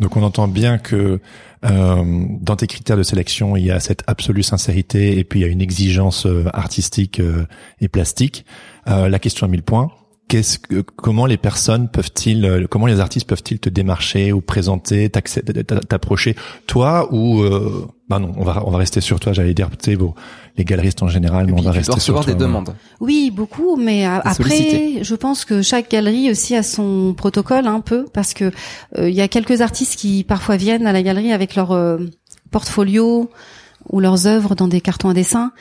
[0.01, 1.19] Donc on entend bien que
[1.63, 5.43] euh, dans tes critères de sélection, il y a cette absolue sincérité et puis il
[5.43, 7.45] y a une exigence euh, artistique euh,
[7.79, 8.43] et plastique.
[8.87, 9.91] Euh, la question à mille points.
[10.31, 15.09] Qu'est-ce que, comment les personnes peuvent-ils, euh, comment les artistes peuvent-ils te démarcher ou présenter,
[15.09, 19.33] t'approcher, toi ou euh, bah non, on va on va rester sur toi.
[19.33, 20.15] J'allais dire, tu sais, vos-
[20.55, 22.33] les galeristes en général, mais on va rester sur recevoir toi.
[22.33, 22.73] des demandes.
[23.01, 27.81] Oui, beaucoup, mais Des après, je pense que chaque galerie aussi a son protocole un
[27.81, 28.51] peu, parce que
[28.97, 31.97] euh, il y a quelques artistes qui parfois viennent à la galerie avec leur euh,
[32.51, 33.29] portfolio
[33.89, 35.51] ou leurs œuvres dans des cartons à dessin.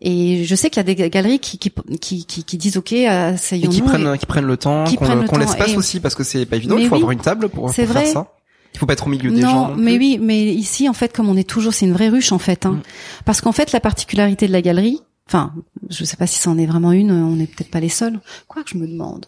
[0.00, 1.70] Et je sais qu'il y a des galeries qui qui
[2.00, 3.70] qui, qui, qui disent ok, Et asseyons-nous.
[3.72, 4.84] qui et- prennent, qui prennent le temps,
[5.28, 6.76] qu'on l'espace et- aussi, parce que c'est pas évident.
[6.76, 6.98] Il faut oui.
[7.00, 8.06] avoir une table pour, pour C'est faire vrai.
[8.06, 8.26] ça.
[8.74, 9.68] Il faut pas être au milieu des non, gens.
[9.68, 12.32] non mais oui, mais ici en fait, comme on est toujours, c'est une vraie ruche
[12.32, 12.72] en fait, hein.
[12.72, 12.82] Mm.
[13.24, 15.52] parce qu'en fait, la particularité de la galerie, enfin,
[15.90, 18.18] je sais pas si c'en est vraiment une, on n'est peut-être pas les seuls.
[18.48, 19.26] Quoi que je me demande,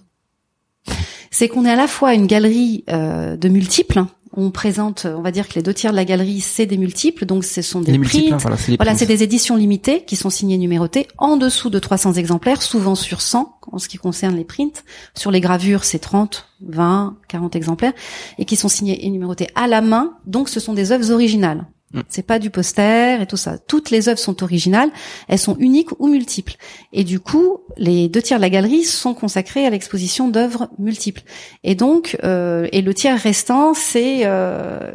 [1.30, 4.04] c'est qu'on est à la fois une galerie euh, de multiples.
[4.36, 7.24] On présente, on va dire que les deux tiers de la galerie, c'est des multiples,
[7.24, 11.08] donc ce sont des hein, voilà, c'est Voilà, des éditions limitées qui sont signées numérotées
[11.16, 14.84] en dessous de 300 exemplaires, souvent sur 100 en ce qui concerne les prints.
[15.14, 17.92] Sur les gravures, c'est 30, 20, 40 exemplaires
[18.38, 20.18] et qui sont signés et numérotés à la main.
[20.26, 21.66] Donc ce sont des œuvres originales.
[21.92, 22.00] Mm.
[22.08, 23.58] C'est pas du poster et tout ça.
[23.58, 24.90] Toutes les œuvres sont originales,
[25.28, 26.56] elles sont uniques ou multiples.
[26.92, 31.22] Et du coup, les deux tiers de la galerie sont consacrés à l'exposition d'œuvres multiples.
[31.62, 34.90] Et donc, euh, et le tiers restant, c'est euh,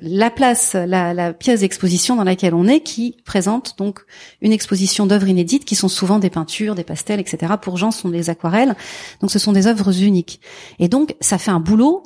[0.00, 4.00] la place, la, la pièce d'exposition dans laquelle on est, qui présente donc
[4.40, 7.54] une exposition d'œuvres inédites, qui sont souvent des peintures, des pastels, etc.
[7.60, 8.76] Pour Jean, ce sont des aquarelles.
[9.20, 10.40] Donc, ce sont des œuvres uniques.
[10.78, 12.04] Et donc, ça fait un boulot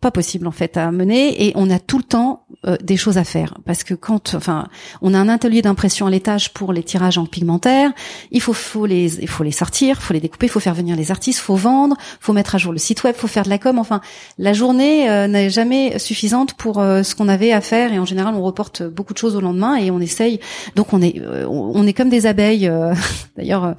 [0.00, 1.46] pas possible en fait à mener.
[1.46, 3.54] Et on a tout le temps euh, des choses à faire.
[3.64, 4.66] Parce que quand enfin
[5.02, 7.92] on a un atelier d'impression à l'étage pour les tirages en pigmentaire.
[8.30, 11.10] Il faut faut les il faut les sortir faut les découper faut faire venir les
[11.10, 13.78] artistes faut vendre faut mettre à jour le site web faut faire de la com.
[13.78, 14.00] Enfin
[14.38, 17.92] la journée euh, n'est jamais suffisante pour euh, ce qu'on avait à faire.
[17.92, 20.40] Et en général on reporte beaucoup de choses au lendemain et on essaye.
[20.74, 22.94] Donc on est euh, on est comme des abeilles euh,
[23.36, 23.76] d'ailleurs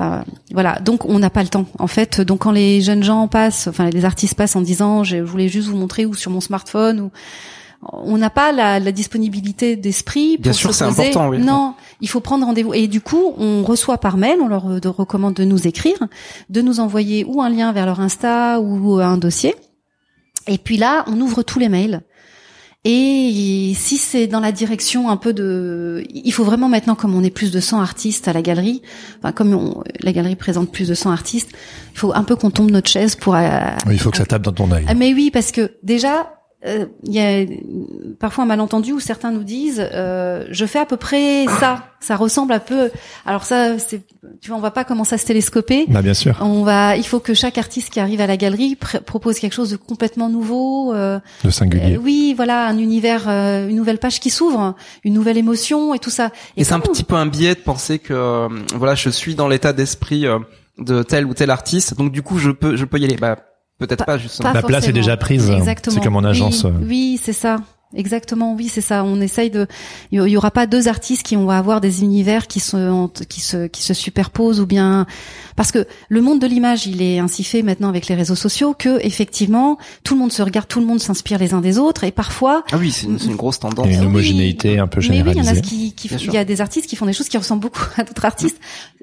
[0.00, 0.20] euh,
[0.52, 0.78] voilà.
[0.80, 2.20] Donc on n'a pas le temps en fait.
[2.20, 5.57] Donc quand les jeunes gens passent enfin les artistes passent en disant je voulais juste
[5.66, 7.10] vous montrer ou sur mon smartphone ou
[7.82, 11.38] on n'a pas la, la disponibilité d'esprit pour Bien sûr, c'est important, oui.
[11.38, 12.74] Non, il faut prendre rendez-vous.
[12.74, 16.08] Et du coup, on reçoit par mail, on leur euh, recommande de nous écrire,
[16.50, 19.54] de nous envoyer ou un lien vers leur Insta ou un dossier.
[20.48, 22.02] Et puis là, on ouvre tous les mails.
[22.84, 27.24] Et si c'est dans la direction un peu de, il faut vraiment maintenant, comme on
[27.24, 28.82] est plus de 100 artistes à la galerie,
[29.18, 31.50] enfin comme on- la galerie présente plus de 100 artistes,
[31.92, 33.34] il faut un peu qu'on tombe notre chaise pour.
[33.34, 33.48] euh,
[33.86, 34.84] Oui, il faut que ça tape dans ton œil.
[34.88, 36.32] ah, mais oui, parce que déjà,
[36.66, 37.44] euh, il y a
[38.18, 42.16] parfois un malentendu où certains nous disent euh, je fais à peu près ça, ça
[42.16, 42.90] ressemble un peu.
[43.24, 44.02] Alors ça, c'est,
[44.40, 45.84] tu vois, on va pas commencer à se télescoper.
[45.88, 48.76] Bah bien sûr, On va, il faut que chaque artiste qui arrive à la galerie
[48.80, 50.92] pr- propose quelque chose de complètement nouveau.
[50.94, 51.94] euh, le singulier.
[51.94, 55.98] euh, oui, voilà, un univers, euh, une nouvelle page qui s'ouvre, une nouvelle émotion et
[56.00, 56.30] tout ça.
[56.56, 59.46] Et c'est un petit peu un biais de penser que euh, voilà, je suis dans
[59.46, 60.38] l'état d'esprit euh,
[60.78, 63.16] de tel ou tel artiste, donc du coup je peux je peux y aller.
[63.16, 63.36] Bah
[63.78, 64.48] peut-être pas, justement.
[64.50, 65.50] pas La place est déjà prise.
[65.50, 65.94] Exactement.
[65.96, 66.64] C'est comme en agence.
[66.64, 67.56] Oui, oui, c'est ça.
[67.96, 69.02] Exactement, oui, c'est ça.
[69.02, 69.66] On essaye de.
[70.12, 73.66] Il y aura pas deux artistes qui vont avoir des univers qui se qui se
[73.66, 75.06] qui se superposent ou bien
[75.56, 78.74] parce que le monde de l'image, il est ainsi fait maintenant avec les réseaux sociaux
[78.78, 82.04] que effectivement tout le monde se regarde, tout le monde s'inspire les uns des autres
[82.04, 82.62] et parfois.
[82.72, 83.86] Ah oui, c'est une, une grosse tendance.
[83.86, 84.06] Une Oui.
[84.06, 85.62] homogénéité un peu Mais oui, il y en a généralisée.
[85.62, 88.04] qui, qui il y a des artistes qui font des choses qui ressemblent beaucoup à
[88.04, 88.60] d'autres artistes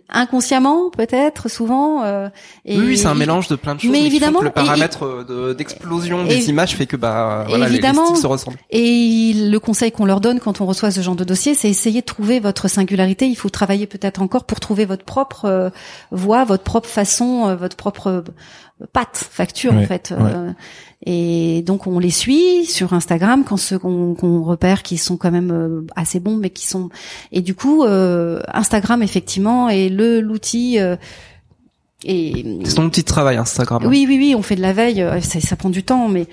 [0.09, 2.03] inconsciemment peut-être souvent.
[2.03, 2.29] euh,
[2.65, 3.91] et oui, oui, c'est un mélange de plein de choses.
[3.91, 7.75] Mais évidemment, le paramètre euh, de- d'explosion des images fait que bah voilà, les- les
[7.77, 8.05] évidemment.
[8.07, 8.57] styles se ressemblent.
[8.69, 12.01] Et le conseil qu'on leur donne quand on reçoit ce genre de dossier, c'est essayer
[12.01, 13.27] de trouver votre singularité.
[13.27, 15.69] Il faut travailler peut-être encore pour trouver votre propre euh,
[16.11, 18.23] voix, votre propre façon, euh, votre propre
[18.93, 20.13] patte, facture Ouais, en fait.
[20.17, 20.51] Euh,
[21.05, 25.51] et donc on les suit sur Instagram quand ceux qu'on repère qui sont quand même
[25.51, 26.89] euh, assez bons, mais qui sont
[27.31, 30.79] et du coup euh, Instagram effectivement est le l'outil.
[30.79, 30.95] euh,
[32.03, 33.83] et C'est ton de travail Instagram.
[33.85, 35.03] oui, oui, oui, on fait de la veille.
[35.21, 36.27] Ça, ça prend du temps, mais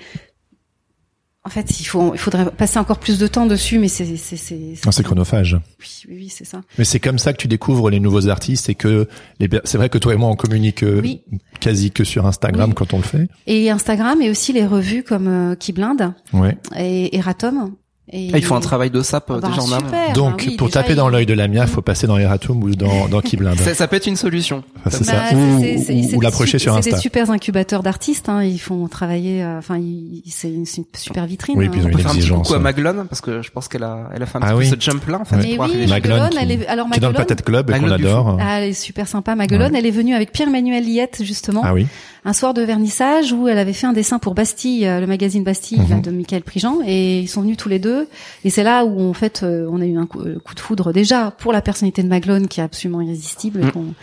[1.45, 4.37] en fait, il faut, il faudrait passer encore plus de temps dessus, mais c'est, c'est,
[4.37, 5.03] c'est.
[5.03, 5.57] Chronophage.
[5.81, 6.61] Oui, oui, oui, c'est ça.
[6.77, 9.07] Mais c'est comme ça que tu découvres les nouveaux artistes et que
[9.41, 11.21] les c'est vrai que toi et moi on communique euh, Oui.
[11.59, 12.75] quasi que sur Instagram Oui.
[12.75, 13.27] quand on le fait.
[13.47, 16.57] Et Instagram et aussi les revues comme euh, Qui blinde Ouais.
[16.77, 17.75] et Eratom.
[18.15, 19.85] Et Ah, il faut un travail de sap euh, Ah bah, déjà en amont.
[19.87, 22.05] super, Donc bah oui, pour déjà, taper dans il- l'œil de la mienne, faut passer
[22.05, 23.57] dans Eratum ou dans dans Keyblind.
[23.59, 24.63] Ça, ça peut être une solution.
[24.85, 25.35] Enfin, c'est Bah, ça.
[25.35, 26.91] Ou, c'est- c'est- ou- c'est l'approcher su- sur C'est Insta.
[26.91, 28.29] des super incubateurs d'artistes.
[28.29, 29.43] Hein, ils font travailler.
[29.43, 29.79] euh, Enfin,
[30.27, 31.57] c'est une, c'est une super vitrine.
[31.57, 31.89] Oui, puis ils ont hein.
[31.89, 32.47] On peut une faire un petit exigence.
[32.47, 34.57] coucou à Maglone parce que je pense qu'elle a, elle a fait un Ah petit
[34.59, 34.69] oui.
[34.69, 35.35] peu ce jump là en fait.
[35.37, 35.57] Oui,
[35.87, 38.37] Maglone qui- elle est alors Qui est dans le Patate Club et qu'on Maglone adore.
[38.39, 39.33] Ah, elle est super sympa.
[39.35, 39.79] Maguelone, Ouais.
[39.79, 41.61] elle est venue avec Pierre-Emmanuel Liette, justement.
[41.63, 41.87] Ah oui.
[42.25, 45.43] un soir de vernissage où elle avait fait un dessin pour Bastille, euh, le magazine
[45.43, 46.01] Bastille Mhm.
[46.03, 48.02] de Michael Prigent, et ils sont venus tous les deux.
[48.43, 50.59] Et c'est là où en fait euh, on a eu un coup, euh, coup de
[50.59, 53.61] foudre déjà pour la personnalité de Maglone qui est absolument irrésistible.
[53.65, 53.93] Mm.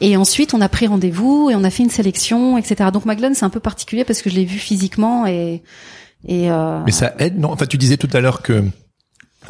[0.00, 2.90] Et, ensuite on a pris rendez-vous et on a fait une sélection, etc.
[2.92, 5.62] Donc Maglone c'est un peu particulier parce que je l'ai vu physiquement et
[6.26, 7.50] et euh, Mais ça aide, non?
[7.52, 8.64] Enfin, tu disais tout à l'heure que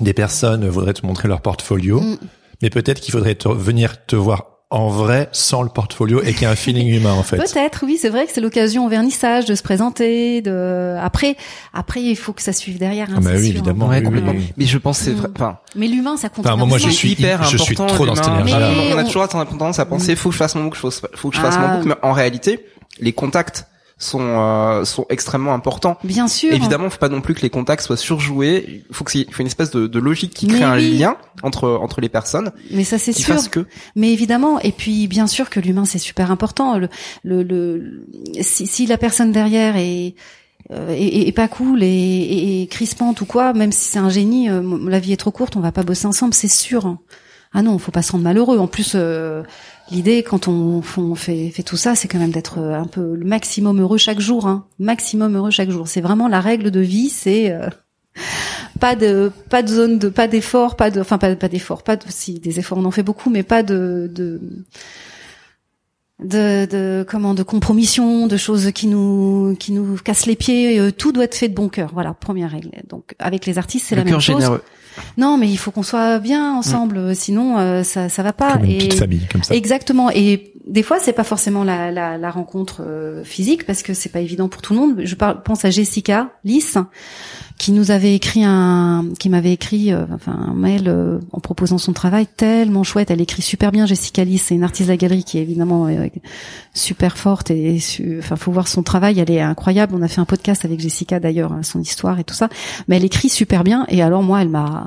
[0.00, 2.16] des personnes voudraient te montrer leur portfolio, Mm.
[2.62, 6.42] mais peut-être qu'il faudrait te- venir te voir en vrai sans le portfolio et qu'il
[6.42, 7.36] y a un feeling humain en fait.
[7.36, 10.42] Peut-être, oui, c'est vrai que c'est l'occasion au vernissage de se présenter.
[10.42, 11.36] De après,
[11.72, 13.08] après, il faut que ça suive derrière.
[13.10, 13.86] hein, Ah bah oui, sûr, évidemment.
[13.86, 13.90] hein.
[13.90, 14.32] Ouais, oui, complètement.
[14.32, 14.52] oui, oui.
[14.56, 15.28] Mais je pense que c'est vrai.
[15.28, 15.32] Mm.
[15.36, 16.46] Enfin, Mais l'humain, ça compte.
[16.46, 17.94] Enfin, moi, je suis- hyper je suis important.
[17.94, 18.40] trop dans cette l'humain.
[18.44, 18.94] énergie-là.
[18.94, 21.36] On a toujours tendance à penser, faut que je fasse mon book, faut, faut que
[21.36, 21.68] je fasse Ah.
[21.68, 22.66] mon book, mais en réalité,
[22.98, 23.66] les contacts
[23.98, 25.96] sont euh, sont extrêmement importants.
[26.04, 26.52] Bien sûr.
[26.52, 28.84] Évidemment, faut pas non plus que les contacts soient surjoués.
[28.90, 30.98] Il faut que il faut une espèce de, de logique qui crée Mais un oui.
[30.98, 33.50] lien entre entre les personnes, Mais ça c'est sûr.
[33.50, 33.66] que.
[33.94, 36.76] Mais évidemment, et puis bien sûr que l'humain c'est super important.
[36.78, 36.88] Le,
[37.24, 38.06] le, le-
[38.42, 40.14] si, si la personne derrière est
[40.72, 44.10] euh, est, est pas cool et, et, et crispante ou quoi, même si c'est un
[44.10, 46.98] génie, euh, la vie est trop courte, on va pas bosser ensemble, c'est sûr.
[47.52, 48.58] Ah non, faut pas se rendre malheureux.
[48.58, 49.42] En plus, euh,
[49.90, 53.14] l'idée quand on, on fait, fait tout ça, c'est quand même d'être euh, un peu
[53.14, 54.46] le maximum heureux chaque jour.
[54.46, 54.66] Hein.
[54.78, 55.88] Maximum heureux chaque jour.
[55.88, 57.08] C'est vraiment la règle de vie.
[57.08, 57.68] C'est euh,
[58.80, 61.96] pas de pas de zone de pas d'effort, pas de enfin pas pas d'effort, pas
[61.96, 64.40] de si des efforts on en fait beaucoup, mais pas de de
[66.18, 70.78] de, de comment de compromission, de choses qui nous qui nous cassent les pieds.
[70.80, 71.90] Euh, Tout doit être fait de bon cœur.
[71.92, 72.70] Voilà, première règle.
[72.88, 74.36] Donc avec les artistes, c'est la même chose.
[74.36, 74.62] généreux.
[75.16, 78.52] Non, mais il faut qu'on soit bien ensemble, sinon euh, ça ça va pas.
[78.54, 79.54] Comme une Et- petite famille, comme ça.
[79.54, 80.10] Exactement.
[80.10, 84.08] Et des fois, c'est pas forcément la, la, la rencontre euh, physique parce que c'est
[84.08, 85.00] pas évident pour tout le monde.
[85.04, 86.76] Je parle, pense à Jessica Lys
[87.58, 91.78] qui nous avait écrit un, qui m'avait écrit euh, enfin un mail euh, en proposant
[91.78, 93.10] son travail tellement chouette.
[93.12, 93.86] Elle écrit super bien.
[93.86, 96.08] Jessica Lys, c'est une artiste de la galerie qui est évidemment euh,
[96.74, 99.20] super forte et su- enfin faut voir son travail.
[99.20, 99.94] Elle est incroyable.
[99.96, 102.48] On a fait un podcast avec Jessica d'ailleurs, hein, son histoire et tout ça.
[102.88, 103.86] Mais elle écrit super bien.
[103.88, 104.85] Et alors moi, elle m'a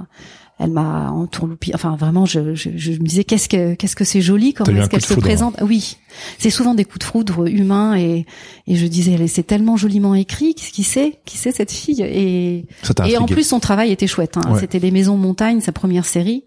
[0.61, 1.71] elle m'a entourloupie.
[1.73, 4.89] Enfin, vraiment, je, je, je me disais qu'est-ce que qu'est-ce que c'est joli comment est-ce
[4.89, 5.21] qu'elle se foudre.
[5.21, 5.55] présente.
[5.61, 5.95] Oui,
[6.37, 8.25] c'est souvent des coups de foudre humains et
[8.67, 10.55] et je disais elle- c'est tellement joliment écrit.
[10.55, 12.65] Qu'est-ce qui sait Qui sait cette fille Et
[13.07, 14.35] et en plus son travail était chouette.
[14.35, 14.51] Hein.
[14.53, 14.59] Ouais.
[14.59, 16.43] C'était les maisons montagne, sa première série.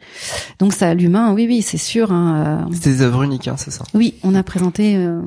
[0.58, 2.12] Donc ça, l'humain, oui, oui, c'est sûr.
[2.12, 2.66] Hein.
[2.70, 3.84] euh, C'est des œuvres uniques, hein, c'est ça.
[3.94, 4.94] Oui, on a présenté.
[4.96, 5.22] euh,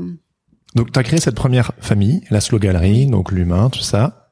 [0.76, 4.25] Donc, tu as créé cette première famille, la Slow Gallery, donc l'humain, tout ça.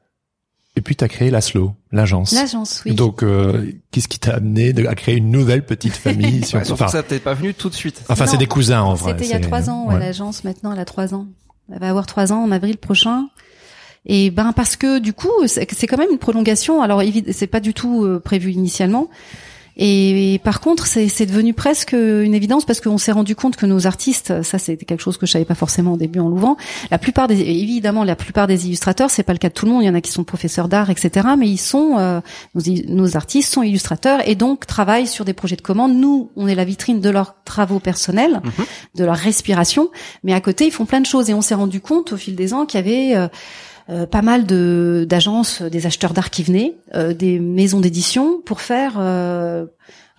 [0.76, 2.32] Et puis, tu as créé la Slow, l'agence.
[2.32, 2.94] L'agence, oui.
[2.94, 6.58] Donc, euh, qu'est-ce qui t'a amené de- à créer une nouvelle petite famille si on-
[6.58, 8.02] Ouais, Enfin, que ça peut-être pas venu tout de suite.
[8.08, 9.12] enfin c'est des cousins en vrai.
[9.12, 11.26] C'était il y a trois ans, ouais, l'agence maintenant, elle a trois ans.
[11.72, 13.28] Elle va avoir trois ans en avril prochain.
[14.06, 16.82] Et ben parce que du coup, c'est quand même une prolongation.
[16.82, 17.02] Alors
[17.32, 19.08] c'est pas du tout euh, prévu initialement.
[19.76, 23.66] Et, par contre, c'est c'est devenu presque une évidence parce qu'on s'est rendu compte que
[23.66, 26.56] nos artistes, ça c'était quelque chose que je savais pas forcément au début en l'ouvrant.
[26.90, 29.72] La plupart des, évidemment, la plupart des illustrateurs, c'est pas le cas de tout le
[29.72, 29.82] monde.
[29.82, 31.28] Il y en a qui sont professeurs d'art, etc.
[31.38, 32.20] Mais ils sont, euh,
[32.54, 35.94] nos, nos artistes sont illustrateurs et donc travaillent sur des projets de commande.
[35.94, 38.40] Nous, on est la vitrine de leurs travaux personnels,
[38.94, 39.90] de leur respiration.
[40.22, 42.36] Mais à côté, ils font plein de choses et on s'est rendu compte au fil
[42.36, 43.28] des ans qu'il y avait euh,
[43.90, 48.60] euh, pas mal de d'agences, des acheteurs d'art qui venaient, euh, des maisons d'édition pour
[48.60, 49.66] faire euh,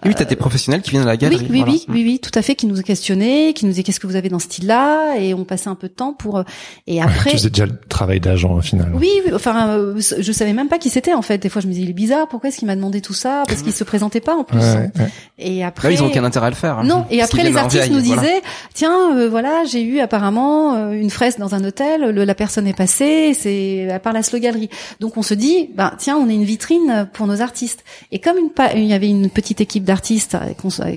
[0.04, 1.46] Oui, t'as des professionnels qui viennent à la galerie.
[1.46, 1.72] oui, oui, voilà.
[1.72, 4.18] oui, oui, oui, tout à fait, qui nous questionnaient, qui nous disaient qu'est-ce que vous
[4.18, 6.38] avez dans ce style-là, et on passait un peu de temps pour.
[6.39, 6.43] euh,
[6.86, 8.91] Et après, Tu faisais déjà le travail d'agent au final.
[8.93, 11.38] oui, oui, enfin, euh, je savais même pas qui c'était en fait.
[11.38, 13.43] Des fois, je me disais il est bizarre, pourquoi est-ce qu'il m'a demandé tout ça?
[13.48, 14.60] Parce qu'il se présentait pas en plus.
[14.60, 15.12] Ouais, ouais.
[15.39, 16.80] Et Là, après, ils ont aucun intérêt à le faire.
[16.80, 16.84] hein.
[16.84, 18.22] non, et après les artistes nous voilà.
[18.22, 18.41] disaient
[18.74, 22.68] tiens euh, voilà, j'ai eu apparemment euh, une fresque dans un hôtel, le- la personne
[22.68, 24.70] est passée, c'est à part la slow galerie.
[25.00, 27.84] Donc on se dit ben tiens, on est une vitrine pour nos artistes.
[28.12, 30.38] Et comme une pa- il y avait une petite équipe d'artistes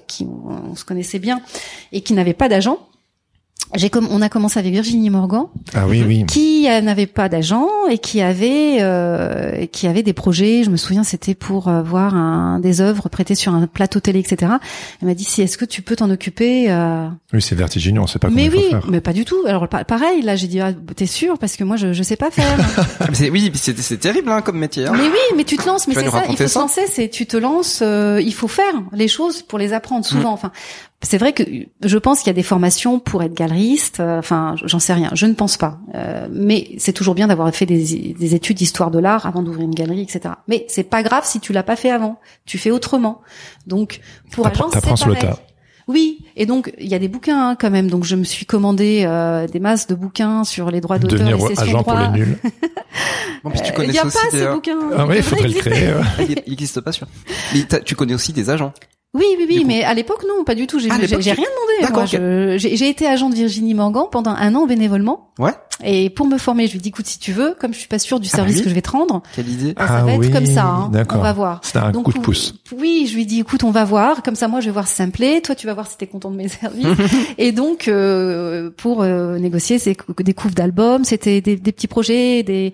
[0.06, 1.40] qui on, se connaissait bien
[1.92, 2.78] et qui n'avait pas d'agent,
[3.90, 5.44] comme on a commencé avec Virginie Morgan
[5.74, 6.24] Ah oui, oui.
[6.26, 10.62] qui euh, n'avait pas d'agent et qui avait euh, qui avait des projets.
[10.64, 14.20] Je me souviens, c'était pour euh, voir un, des œuvres prêtées sur un plateau télé,
[14.20, 14.52] etc.
[15.02, 18.06] Elle m'a dit si est-ce que tu peux t'en occuper euh, Oui, c'est vertigineux, on
[18.06, 18.86] sait pas comment Mais faut oui, faire.
[18.88, 19.36] mais pas du tout.
[19.46, 21.38] Alors pa- pareil, là j'ai dit ah, t'es sûr?
[21.38, 22.56] Parce que moi je je sais pas faire.
[23.08, 24.86] Mais c'est- oui, c'est terrible hein, comme métier.
[24.86, 24.92] hein.
[24.96, 26.24] mais oui, mais tu te lances, mais c'est ça.
[26.30, 27.80] Il faut se lancer, c'est tu te lances.
[27.82, 30.32] euh, il faut faire les choses pour les apprendre souvent.
[30.32, 30.52] Enfin,
[31.02, 31.44] c'est vrai que
[31.84, 34.00] je pense qu'il y a des formations pour être galeriste.
[34.00, 35.10] euh, Enfin, j'en sais rien.
[35.14, 35.78] Je ne pense pas.
[35.94, 39.64] Euh, mais c'est toujours bien d'avoir fait des, des études d'histoire de l'art avant d'ouvrir
[39.64, 40.34] une galerie, etc.
[40.48, 42.18] Mais c'est pas grave si tu l'as pas fait avant.
[42.46, 43.20] Tu fais autrement.
[43.66, 44.00] Donc
[44.32, 45.30] pour agence, c'est sur le pareil.
[45.30, 45.38] tas.
[45.86, 47.88] Oui, et donc il y a des bouquins hein, quand même.
[47.88, 51.36] Donc je me suis commandé euh, des masses de bouquins sur les droits d'auteur, Devenir
[51.38, 52.16] les cessions agent de pour les droits.
[52.16, 52.38] nuls.
[53.44, 54.78] Bon, puis tu Il connais y a aussi pas des, ces euh, bouquins.
[54.96, 55.88] Ah oui, il faudrait le créer.
[55.94, 56.02] ouais.
[56.28, 57.06] il il existe pas sûr.
[57.54, 58.72] Mais tu connais aussi des agents.
[59.14, 60.78] Oui, oui, oui, mais à l'époque, non, pas du tout.
[60.78, 61.46] J'ai Ah, j'ai- j'ai rien
[61.80, 61.92] demandé.
[61.94, 62.04] Moi.
[62.04, 65.30] Je- J'ai j'ai été agent de Virginie Morgan pendant un an bénévolement.
[65.38, 65.52] Ouais.
[65.82, 67.98] Et pour me former, je lui dis, écoute, si tu veux, comme je suis pas
[67.98, 68.62] sûre du Ah, service oui.
[68.64, 69.72] que je vais te rendre, Quelle idée.
[69.72, 70.64] bah, ça Ah va être comme ça.
[70.64, 70.90] hein.
[70.92, 71.20] d'accord.
[71.20, 71.60] On va voir.
[71.62, 72.54] C'était un Donc, coup de pouce.
[72.76, 74.22] Oui, je lui dis, écoute, on va voir.
[74.22, 75.40] Comme ça, moi, je vais voir si ça me plaît.
[75.40, 76.84] Toi, tu vas voir si t'es content de mes services.
[77.38, 82.42] et donc, euh, pour euh, négocier, c'est des couves d'albums, c'était des, des petits projets,
[82.42, 82.72] des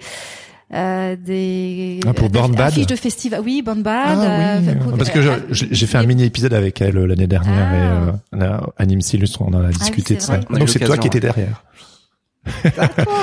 [0.75, 3.41] euh, des Ah, pour des Born Bad affiches de festival.
[3.45, 4.19] Oui, Born Bad.
[4.21, 7.27] Ah oui, euh, parce que je- j'ai fait un mini épisode avec elle euh, l'année
[7.27, 7.77] dernière Ah.
[7.77, 10.37] et euh, là, Anime S'illustre, on en a discuté c'est de ça.
[10.59, 11.63] Donc c'est toi qui étais derrière.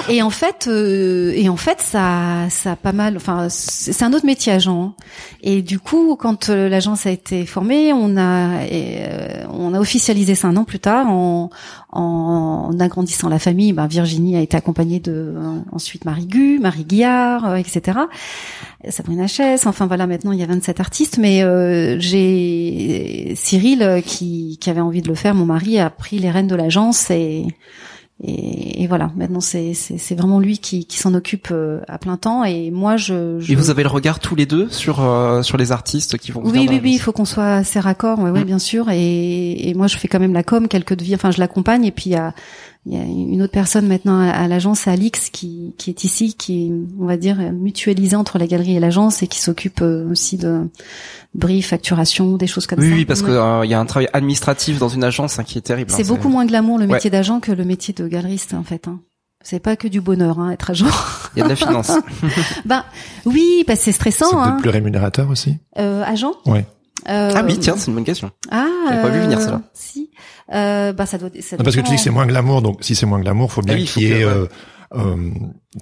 [0.09, 3.17] Et en fait, euh, et en fait, ça, ça a pas mal.
[3.17, 4.93] Enfin, c'est un autre métier agent.
[5.41, 10.36] Et du coup, quand euh, l'agence a été formée, on a, euh, on a officialisé
[10.36, 11.49] ça un an plus tard en,
[11.91, 13.74] en agrandissant la famille.
[13.74, 15.36] Ben, Virginie a été accompagnée de
[15.72, 17.99] ensuite Marie Gu, Marie Guillard, euh, etc.
[18.89, 19.65] Sabrina Chess.
[19.65, 24.82] Enfin voilà, maintenant il y a 27 artistes, mais euh, j'ai Cyril qui, qui avait
[24.82, 25.36] envie de le faire.
[25.36, 27.45] Mon mari a pris les rênes de l'agence et
[28.24, 31.97] et, et voilà, maintenant c'est c'est c'est vraiment lui qui, qui s'en occupe euh, à
[31.97, 32.43] plein temps.
[32.43, 33.51] Et moi je, je...
[33.51, 36.41] Et vous avez le regard tous les deux sur euh, sur les artistes qui vont
[36.43, 38.45] oui oui oui, il faut qu'on soit assez raccord, ouais, ouais Mm.
[38.45, 38.89] bien sûr.
[38.89, 41.86] Et, et moi je fais quand même la com, quelques devis, enfin je l'accompagne.
[41.86, 42.34] Et puis il y a
[42.88, 46.34] il y a une autre personne maintenant à, à l'agence, Alix, qui, qui est ici,
[46.34, 50.09] qui est, on va dire, mutualisée entre la galerie et l'agence et qui s'occupe euh,
[50.09, 50.67] aussi de
[51.36, 52.95] brief, facturation, des choses comme Oui, ça.
[52.95, 53.27] oui, parce Ouais.
[53.27, 55.91] que euh, il y a un travail administratif dans une agence hein, qui est terrible.
[55.91, 56.93] C'est hein, beaucoup moins glamour le Ouais.
[56.93, 58.88] métier d'agent que le métier de galeriste en fait.
[58.88, 58.99] Hein.
[59.43, 60.86] C'est pas que du bonheur, hein, être agent.
[61.36, 61.91] Il y a de la finance.
[62.65, 62.84] ben
[63.25, 64.29] oui, parce que c'est C'est stressant.
[64.32, 64.57] peut-être Hein.
[64.59, 65.57] plus rémunérateur aussi.
[65.79, 66.34] Euh, agent?
[66.45, 66.65] Ouais.
[67.10, 68.32] Euh, ah oui, tiens, c'est une bonne question.
[68.52, 68.68] Ah.
[69.02, 69.62] Pas vu venir, euh, celle-là.
[69.74, 70.10] Si.
[70.54, 71.30] Euh, bah ça doit.
[71.41, 72.16] Ça Non, parce que tu dis que c'est dépend.
[72.16, 74.26] moins glamour, donc si c'est moins glamour, faut bien Ah oui, qu'il y ait que-
[74.26, 74.45] euh,
[74.93, 75.16] euh,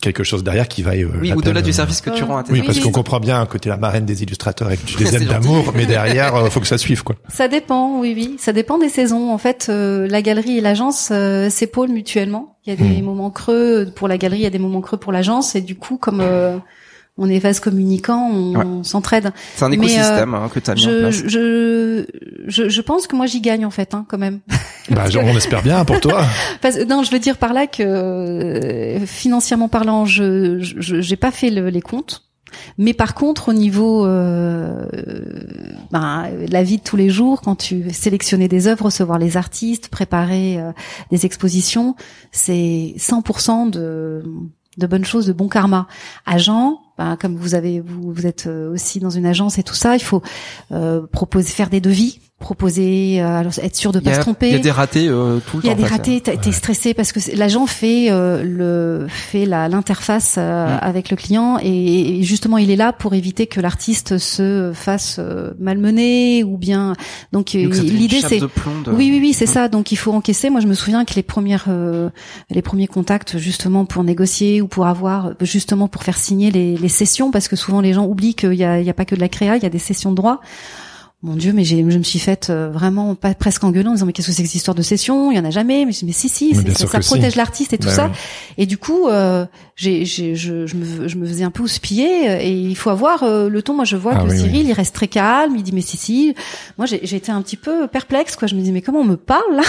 [0.01, 1.03] quelque chose derrière qui vaille.
[1.03, 2.77] euh, Oui, au-delà du euh, service que tu Euh, rends à tes Oui, Oui, parce
[2.77, 2.83] oui.
[2.83, 5.73] qu'on comprend bien que t'es la marraine des illustrateurs et que tu les aimes d'amour,
[5.75, 7.15] mais derrière, euh, faut que ça suive, quoi.
[7.27, 8.35] Ça dépend, oui, oui.
[8.37, 9.31] Ça dépend des saisons.
[9.33, 12.57] En fait, euh, la galerie et l'agence euh, s'épaulent mutuellement.
[12.65, 13.05] Il y a des Hmm.
[13.05, 15.75] moments creux pour la galerie, il y a des moments creux pour l'agence, et du
[15.75, 16.57] coup, comme euh,
[17.19, 18.83] on est vase communicant, on, Ouais.
[18.83, 19.31] s'entraide.
[19.55, 21.23] C'est un Mais, écosystème hein, que tu as mis en Je, place.
[21.27, 22.05] je,
[22.47, 24.39] je, je pense que moi j'y gagne en fait, hein, quand même.
[24.89, 26.23] Bah, on espère bien pour toi.
[26.61, 31.29] Parce, non, je veux dire par là que euh, financièrement parlant, je je j'ai pas
[31.29, 32.23] fait le- les comptes.
[32.79, 34.87] Mais par contre, au niveau euh,
[35.91, 39.89] ben, la vie de tous les jours, quand tu sélectionner des œuvres, recevoir les artistes,
[39.89, 40.71] préparer euh,
[41.11, 41.95] des expositions,
[42.31, 44.23] c'est 100% de
[44.77, 45.87] de bonnes choses, de bon karma.
[46.25, 49.73] Agent, ben, comme vous avez vous, vous êtes euh, aussi dans une agence et tout
[49.73, 50.21] ça, il faut
[50.71, 54.47] euh, proposer faire des devis, proposer euh, alors, être sûr de pas se tromper.
[54.49, 55.81] il y a des ratés euh, tout le Il y a temps.
[55.81, 60.79] des ratés, t'es stressé parce que l'agent fait euh, le fait la l'interface euh, Mm.
[60.81, 65.17] avec le client et, et justement il est là pour éviter que l'artiste se fasse
[65.19, 66.95] euh, malmener ou bien
[67.31, 68.49] donc l'idée c'est de
[68.91, 69.53] oui oui oui c'est Mm.
[69.53, 72.09] ça donc il faut encaisser moi je me souviens que les premières euh,
[72.49, 76.88] les premiers contacts justement pour négocier ou pour avoir justement pour faire signer les, les
[76.89, 79.57] sessions parce que souvent les gens oublient qu'il y a, pas que de la créa
[79.57, 80.41] il y a des sessions de droit
[81.21, 84.13] mon Dieu, mais je me suis faite euh, vraiment pas presque engueulant en disant mais
[84.13, 85.31] qu'est-ce que c'est que cette histoire de session?
[85.31, 85.83] Il y en a jamais.
[85.83, 87.09] Mais, je dis, mais si si, Mais ça, si.
[87.09, 88.05] protège l'artiste et tout Bah ça.
[88.07, 88.13] oui.
[88.57, 92.45] Et du coup, euh, j'ai, j'ai, je, je, me, je me faisais un peu houspiller
[92.47, 93.73] et il faut avoir euh, le ton.
[93.73, 94.67] Moi, je vois Ah que oui, Cyril, oui.
[94.69, 95.55] il reste très calme.
[95.57, 96.33] Il dit mais si si.
[96.77, 98.47] Moi, j'ai, j'ai été un petit peu perplexe quoi.
[98.47, 99.63] Je me dis mais comment on me parle là?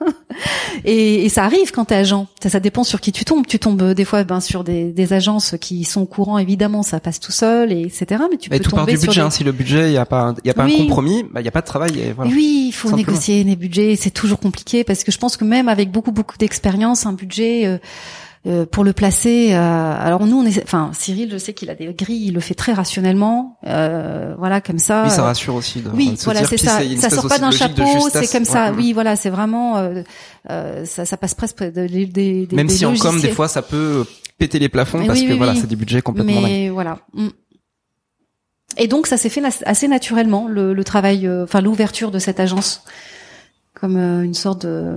[0.84, 2.26] et, et ça arrive quand t'es agent.
[2.42, 3.46] Ça, ça dépend sur qui tu tombes.
[3.46, 6.82] Tu tombes euh, des fois ben, sur des, des agences qui sont au courant, évidemment,
[6.82, 8.22] ça passe tout seul, et etc.
[8.30, 9.20] Mais tu Et peux tout part tomber du sur budget.
[9.20, 9.30] des- hein.
[9.30, 10.74] Si le budget, il y a pas, y a pas Oui.
[10.76, 11.98] un compromis, bah, il y a pas de travail.
[11.98, 12.30] Et voilà.
[12.30, 13.08] Oui, il faut Simplement.
[13.08, 13.96] négocier les budgets.
[13.96, 17.66] C'est toujours compliqué parce que je pense que même avec beaucoup beaucoup d'expérience, un budget
[17.66, 17.78] euh,
[18.46, 19.48] euh, pour le placer.
[19.52, 19.56] euh,
[19.98, 22.54] alors nous, on est, enfin Cyril, je sais qu'il a des grilles, il le fait
[22.54, 25.02] très rationnellement, euh, voilà comme ça.
[25.04, 25.80] Oui, ça euh, rassure aussi.
[25.80, 26.80] De, oui, de voilà, c'est ça.
[26.98, 28.70] Ça sort pas d'un de de chapeau, c'est comme ça.
[28.70, 28.76] Ouais.
[28.76, 29.76] Oui, voilà, c'est vraiment
[30.50, 33.30] euh, ça, ça passe presque de- des, des, des Même des si en com, des
[33.30, 34.04] fois, ça peut
[34.38, 35.58] péter les plafonds Mais parce oui, que oui, voilà, oui.
[35.60, 36.40] c'est des budgets complètement.
[36.42, 36.98] Mais voilà.
[37.14, 37.28] Mm.
[38.76, 42.84] Et donc ça s'est fait assez naturellement le, le travail, enfin l'ouverture de cette agence,
[43.80, 44.94] comme euh, une sorte de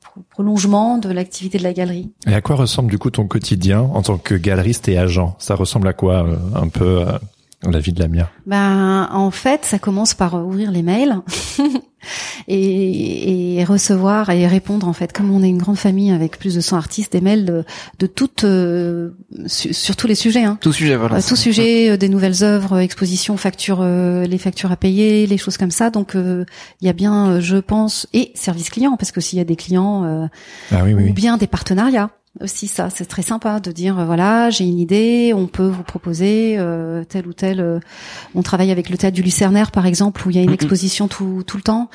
[0.00, 2.10] pro- prolongement de l'activité de la galerie.
[2.26, 5.36] Et à quoi ressemble du coup ton quotidien en tant que galeriste et agent?
[5.38, 7.18] Ça ressemble à quoi euh, un peu euh,
[7.70, 11.16] la vie de la mienne Ben en fait, ça commence par ouvrir les mails
[12.48, 15.12] et, et recevoir et répondre en fait.
[15.12, 17.64] Comme on est une grande famille avec plus de 100 artistes, des mails de,
[17.98, 19.10] de toutes euh,
[19.46, 20.44] su- sur tous les sujets.
[20.44, 20.58] Hein.
[20.60, 21.16] Tout sujet, voilà.
[21.16, 25.38] Euh, tout sujet, euh, des nouvelles œuvres, expositions, factures, euh, les factures à payer, les
[25.38, 25.90] choses comme ça.
[25.90, 26.44] Donc euh,
[26.80, 29.56] il y a bien, je pense, et service client, parce que s'il y a des
[29.56, 30.26] clients euh,
[30.70, 31.12] Ah oui, oui, ou oui.
[31.12, 32.10] bien des partenariats
[32.40, 35.82] aussi, ça c'est très sympa de dire euh, voilà j'ai une idée, on peut vous
[35.82, 37.60] proposer euh, tel ou tel.
[37.60, 37.78] euh,
[38.34, 40.54] on travaille avec le théâtre du Lucernaire par exemple où il y a une Mhm.
[40.54, 41.88] exposition tout tout le temps.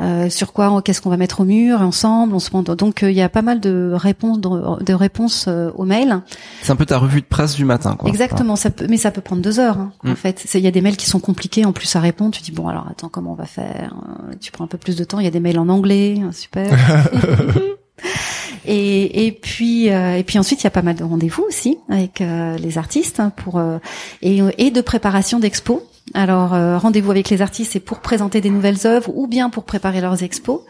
[0.00, 3.10] Euh, sur quoi, qu'est-ce qu'on va mettre au mur ensemble, on se prend- donc euh,
[3.10, 6.20] il y a pas mal de réponses de, de réponses euh, aux mails.
[6.62, 8.08] C'est un peu ta revue de presse du matin, quoi.
[8.08, 9.78] Exactement, ça peut, mais ça peut prendre deux heures.
[9.78, 10.10] hein, Mm.
[10.12, 12.30] En fait, C'est- il y a des mails qui sont compliqués en plus à répondre.
[12.32, 13.94] Tu dis bon alors attends comment on va faire
[14.30, 15.18] Euh, Tu prends un peu plus de temps.
[15.18, 16.70] Il y a des mails en anglais, hein, super.
[18.68, 21.78] et, et puis euh, et puis ensuite il y a pas mal de rendez-vous aussi
[21.88, 23.78] avec euh, les artistes hein, pour euh,
[24.22, 25.82] et, et de préparation d'expo.
[26.14, 29.64] Alors euh, rendez-vous avec les artistes, c'est pour présenter des nouvelles œuvres ou bien pour
[29.64, 30.60] préparer leurs expos.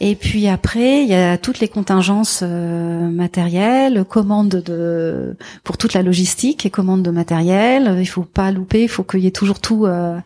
[0.00, 5.94] Et puis après, il y a toutes les contingences euh, matérielles, commandes de pour toute
[5.94, 7.96] la logistique et commandes de matériel.
[8.00, 9.86] Il faut pas louper, il faut qu'il y ait toujours tout.
[9.86, 10.18] euh,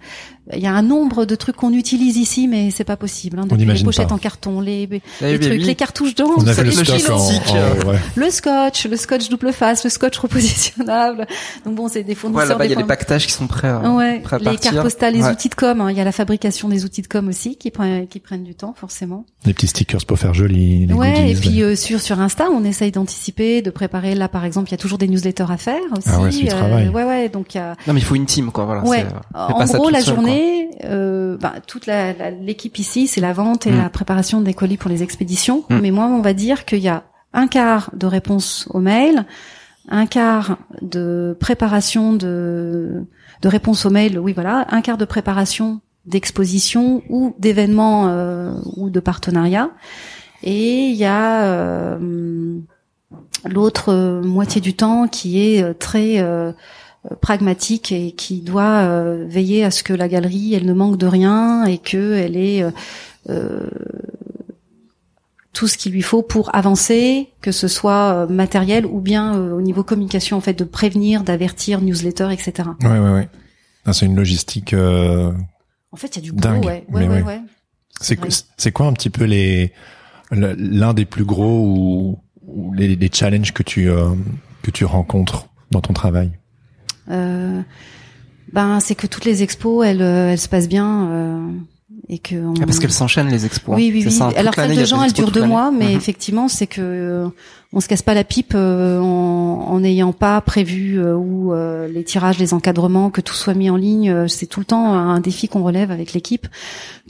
[0.54, 3.38] il y a un nombre de trucs qu'on utilise ici, mais c'est pas possible.
[3.38, 4.14] Hein, les pochettes pas.
[4.14, 4.86] en carton, les,
[5.20, 7.98] les, trucs, les cartouches d'encre, le les ouais.
[8.16, 11.26] le scotch, le scotch double face, le scotch repositionnable.
[11.64, 12.48] Donc bon, c'est des Ouais, fournisseurs.
[12.48, 14.44] là-bas, il y a des les pactages qui sont prêts à, Ouais, prêts à les
[14.46, 14.72] partir.
[14.72, 15.30] cartes postales, les Ouais.
[15.30, 15.80] outils de com.
[15.80, 15.90] hein.
[15.90, 18.54] Il y a la fabrication des outils de com aussi qui prennent qui prennent du
[18.54, 19.24] temps forcément.
[19.44, 20.86] Des petits stickers pour faire joli.
[20.86, 21.30] Les ouais, goodies.
[21.30, 24.14] et puis euh, sur sur Insta, on essaye d'anticiper, de préparer.
[24.14, 26.08] Là, par exemple, il y a toujours des newsletters à faire aussi.
[26.10, 26.88] Ah ouais, c'est du travail.
[26.88, 27.28] ouais, ouais.
[27.28, 28.64] Donc il y a Non, mais il faut une team, quoi.
[28.64, 28.84] Voilà.
[28.84, 29.04] Ouais.
[29.34, 33.32] euh, En gros, la seule, journée, euh, bah, toute la- la- l'équipe ici, c'est la
[33.32, 33.78] vente et Mm.
[33.78, 35.64] la préparation des colis pour les expéditions.
[35.68, 35.78] Mm.
[35.80, 39.24] Mais moi, on va dire qu'il y a un quart de réponse aux mails,
[39.88, 43.04] un quart de préparation de
[43.40, 44.18] de réponse aux mails.
[44.18, 49.70] Oui, voilà, un quart de préparation d'exposition ou d'événements euh, ou de partenariats.
[50.42, 52.58] Et il y a euh,
[53.44, 56.50] l'autre moitié du temps qui est euh, très euh,
[57.20, 61.06] pragmatique et qui doit euh, veiller à ce que la galerie elle ne manque de
[61.06, 62.70] rien et que elle ait euh,
[63.30, 63.68] euh,
[65.52, 69.52] tout ce qu'il lui faut pour avancer, que ce soit euh, matériel ou bien euh,
[69.54, 72.68] au niveau communication en fait de prévenir, d'avertir, newsletter, etc.
[72.82, 73.28] Ouais, ouais, ouais.
[73.84, 74.72] Ah, c'est une logistique.
[74.74, 75.32] euh,
[75.92, 77.40] En fait, il y a du boulot, Dingue, ouais, ouais, ouais.
[78.00, 78.18] C'est
[78.56, 79.72] c'est quoi un petit peu les
[80.30, 84.10] le- l'un des plus gros ou, ou les, les challenges que tu euh,
[84.62, 86.28] que tu rencontres dans ton travail?
[86.28, 86.47] Euh,
[87.08, 91.48] ben, c'est que toutes les expos, elles, euh, elles se passent bien euh,
[92.08, 92.34] et que.
[92.36, 93.74] on- Ah, parce qu'elles s'enchaînent les expos.
[93.76, 94.14] Oui, oui, C'est oui.
[94.14, 95.96] ça, Alors celle de Jean, elle dure deux mois, mais Mhm.
[95.96, 97.28] effectivement, c'est que euh,
[97.74, 101.86] on se casse pas la pipe euh, en en n'ayant pas prévu euh, ou euh,
[101.88, 104.10] les tirages, les encadrements, que tout soit mis en ligne.
[104.10, 106.46] euh, c'est tout le temps un défi qu'on relève avec l'équipe.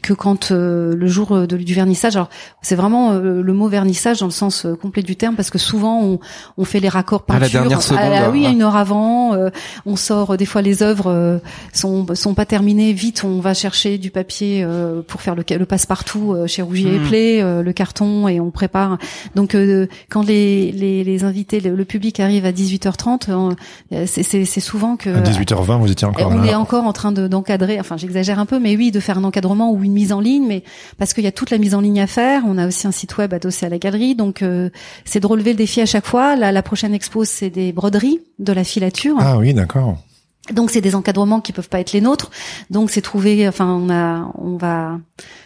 [0.02, 2.28] Que quand euh, le jour euh, de- du vernissage, alors
[2.62, 5.58] c'est vraiment euh, le mot vernissage dans le sens euh, complet du terme, parce que
[5.58, 6.20] souvent on,
[6.56, 8.76] on fait les raccords À la peinture, dernière seconde, à la- oui, à une heure
[8.76, 9.34] avant.
[9.34, 9.50] euh,
[9.86, 11.38] on sort des fois les œuvres euh,
[11.72, 12.92] sont sont pas terminées.
[12.92, 16.94] Vite, on va chercher du papier euh, pour faire le, le passe-partout euh, chez Rougier
[16.94, 17.08] et Mhm.
[17.08, 18.98] Play, euh, le carton et on prépare.
[19.34, 23.30] Donc euh, quand les, les les invités, le, le public arrive à 18h30,
[23.92, 26.46] euh, c'est souvent que À 18h20, vous étiez encore on là.
[26.52, 27.78] est encore en train de d'encadrer.
[27.80, 30.46] Enfin, j'exagère un peu, mais oui, de faire un encadrement ou une mise en ligne,
[30.46, 30.62] mais
[30.96, 32.42] parce qu'il y a toute la mise en ligne à faire.
[32.46, 34.70] On a aussi un site web adossé à la galerie, donc euh,
[35.04, 36.36] c'est de relever le défi à chaque fois.
[36.36, 39.16] Là, la prochaine expo, c'est des broderies, de la filature.
[39.18, 39.98] Ah oui, d'accord.
[40.52, 42.30] Donc c'est des encadrements qui peuvent pas être les nôtres.
[42.70, 44.98] Donc c'est trouver, enfin on a, on va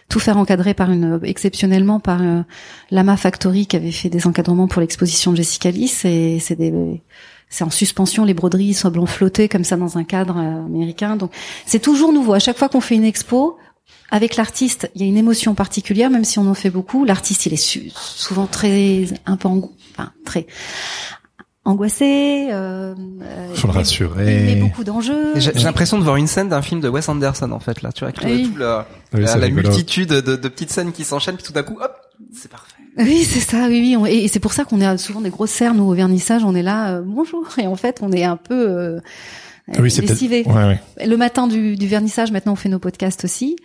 [0.09, 2.43] tout faire encadrer par une, exceptionnellement par euh,
[2.91, 7.03] Lama Factory qui avait fait des encadrements pour l'exposition de Jessica Liss et c'est des,
[7.49, 11.17] c'est en suspension les broderies semblent flotter comme ça dans un cadre euh, américain.
[11.17, 11.33] Donc
[11.67, 12.35] c'est toujours nouveau.
[12.35, 13.57] À chaque fois qu'on fait une expo.
[14.15, 17.05] Avec l'artiste, il y a une émotion particulière, même si on en fait beaucoup.
[17.07, 20.47] L'artiste, il est su- souvent très, un peu, ango- enfin, très
[21.65, 22.49] angoissé.
[22.51, 24.37] Euh, euh, Faut le il met- rassurer.
[24.51, 25.33] Il met beaucoup d'enjeux.
[25.37, 28.01] J'ai l'impression de voir une scène d'un film de Wes Anderson en fait là, tu
[28.01, 28.51] vois, avec le- Oui.
[28.53, 28.79] tout le-
[29.15, 31.95] Oui, la, multitude de, de petites scènes qui s'enchaînent, puis tout d'un coup, hop,
[32.35, 32.75] c'est parfait.
[32.99, 33.69] Oui, c'est ça.
[33.69, 34.11] Oui, oui.
[34.11, 36.45] et c'est pour ça qu'on est souvent des grosses nous au vernissage.
[36.45, 37.47] On est là, euh, bonjour.
[37.59, 39.01] Et en fait, on est un peu euh,
[39.73, 40.11] Ah oui, c'est peut-être.
[40.15, 40.43] lessivés.
[40.47, 41.07] Ouais, ouais.
[41.07, 43.57] Le matin du, du vernissage, maintenant, on fait nos podcasts aussi.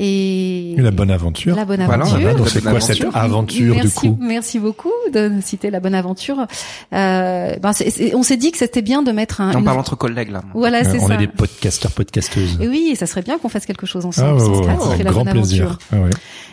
[0.00, 1.56] Et La bonne aventure.
[1.56, 2.20] La bonne Voilà, aventure.
[2.20, 3.16] Voilà, donc c'est quoi cette aventure.
[3.16, 6.46] aventure du merci, coup merci beaucoup de citer la bonne aventure.
[6.94, 9.52] Euh, ben c'est- c'est- on s'est dit que c'était bien de mettre un.
[9.54, 10.42] On une- parle entre collègues là.
[10.54, 11.14] Voilà, Euh, c'est On ça.
[11.14, 12.58] est des podcasteurs, podcasteuses.
[12.60, 14.34] Et oui, ça serait bien qu'on fasse quelque chose Ah ensemble.
[14.34, 14.50] ouais, sans
[14.90, 15.64] ouais, ouais, la grand bonne plaisir.
[15.64, 15.78] aventure.
[15.92, 16.10] Ah ouais.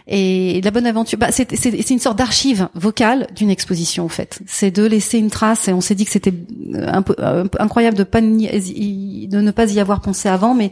[0.07, 4.09] Et la bonne aventure, bah, c'est c'est- c'est une sorte d'archive vocale d'une exposition en
[4.09, 4.39] fait.
[4.47, 5.67] C'est de laisser une trace.
[5.67, 6.33] Et on s'est dit que c'était
[7.59, 8.27] incroyable de pas de
[9.41, 10.71] ne pas y avoir pensé avant, mais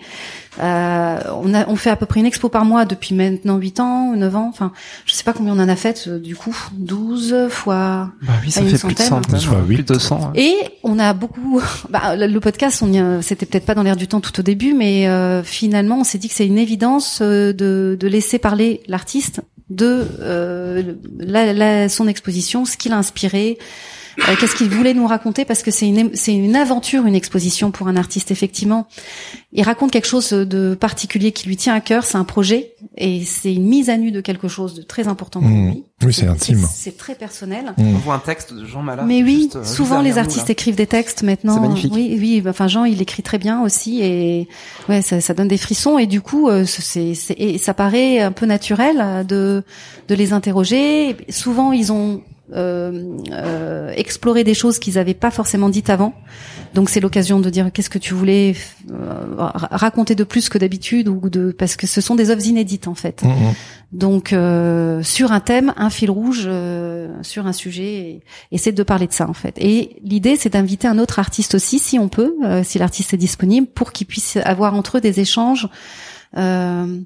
[0.61, 3.79] euh, on a on fait à peu près une expo par mois depuis maintenant 8
[3.79, 4.47] ans, 9 ans.
[4.49, 4.71] Enfin,
[5.05, 8.11] je sais pas combien on en a fait euh, du coup, 12 fois.
[8.21, 9.23] Bah oui, ça Une fait plus de centaine.
[9.23, 9.87] centaines, Soit plus huit.
[9.87, 10.31] de 200.
[10.35, 10.41] ouais.
[10.41, 11.61] Et on a beaucoup.
[11.89, 14.39] Bah, le le podcast, on y a- c'était peut-être pas dans l'air du temps tout
[14.39, 18.07] au début, mais euh, finalement, on s'est dit que c'est une évidence euh, de, de
[18.07, 23.57] laisser parler l'artiste de euh, la, la- son exposition, ce qu'il a inspiré,
[24.19, 27.71] euh, qu'est-ce qu'il voulait nous raconter, parce que c'est une c'est une aventure, une exposition
[27.71, 28.87] pour un artiste effectivement.
[29.51, 33.23] Il raconte quelque chose de particulier qui lui tient à cœur, c'est un projet et
[33.25, 35.69] c'est une mise à nu de quelque chose de très important pour Mmh.
[35.71, 35.83] lui.
[36.05, 36.65] Oui, c'est intime.
[36.73, 37.73] C'est très personnel.
[37.77, 39.05] On voit un texte de Jean Malard.
[39.05, 40.51] Mais oui, juste, euh, souvent les artistes là.
[40.51, 41.53] écrivent des textes maintenant.
[41.55, 41.93] C'est magnifique.
[41.93, 42.43] Oui, oui.
[42.47, 44.47] Enfin, Jean, il écrit très bien aussi, et
[44.89, 45.97] ouais, ça, ça donne des frissons.
[45.97, 47.13] Et du coup, euh, c'est,
[47.57, 49.63] ça paraît un peu naturel de
[50.09, 51.15] de les interroger.
[51.29, 52.21] Souvent, ils ont
[53.95, 56.13] explorer des choses qu'ils avaient pas forcément dites avant.
[56.73, 58.55] Donc c'est l'occasion de dire qu'est-ce que tu voulais
[58.91, 62.45] euh, ra- raconter de plus que d'habitude ou de parce que ce sont des œuvres
[62.45, 63.23] inédites en fait.
[63.23, 63.53] Mhm.
[63.91, 68.71] Donc euh, sur un thème, un fil rouge euh, sur un sujet, et, et c'est
[68.71, 69.55] de parler de ça en fait.
[69.59, 73.17] Et l'idée c'est d'inviter un autre artiste aussi, si on peut, euh, si l'artiste est
[73.17, 75.69] disponible, pour qu'ils puissent avoir entre eux des échanges.
[76.35, 76.99] Euh,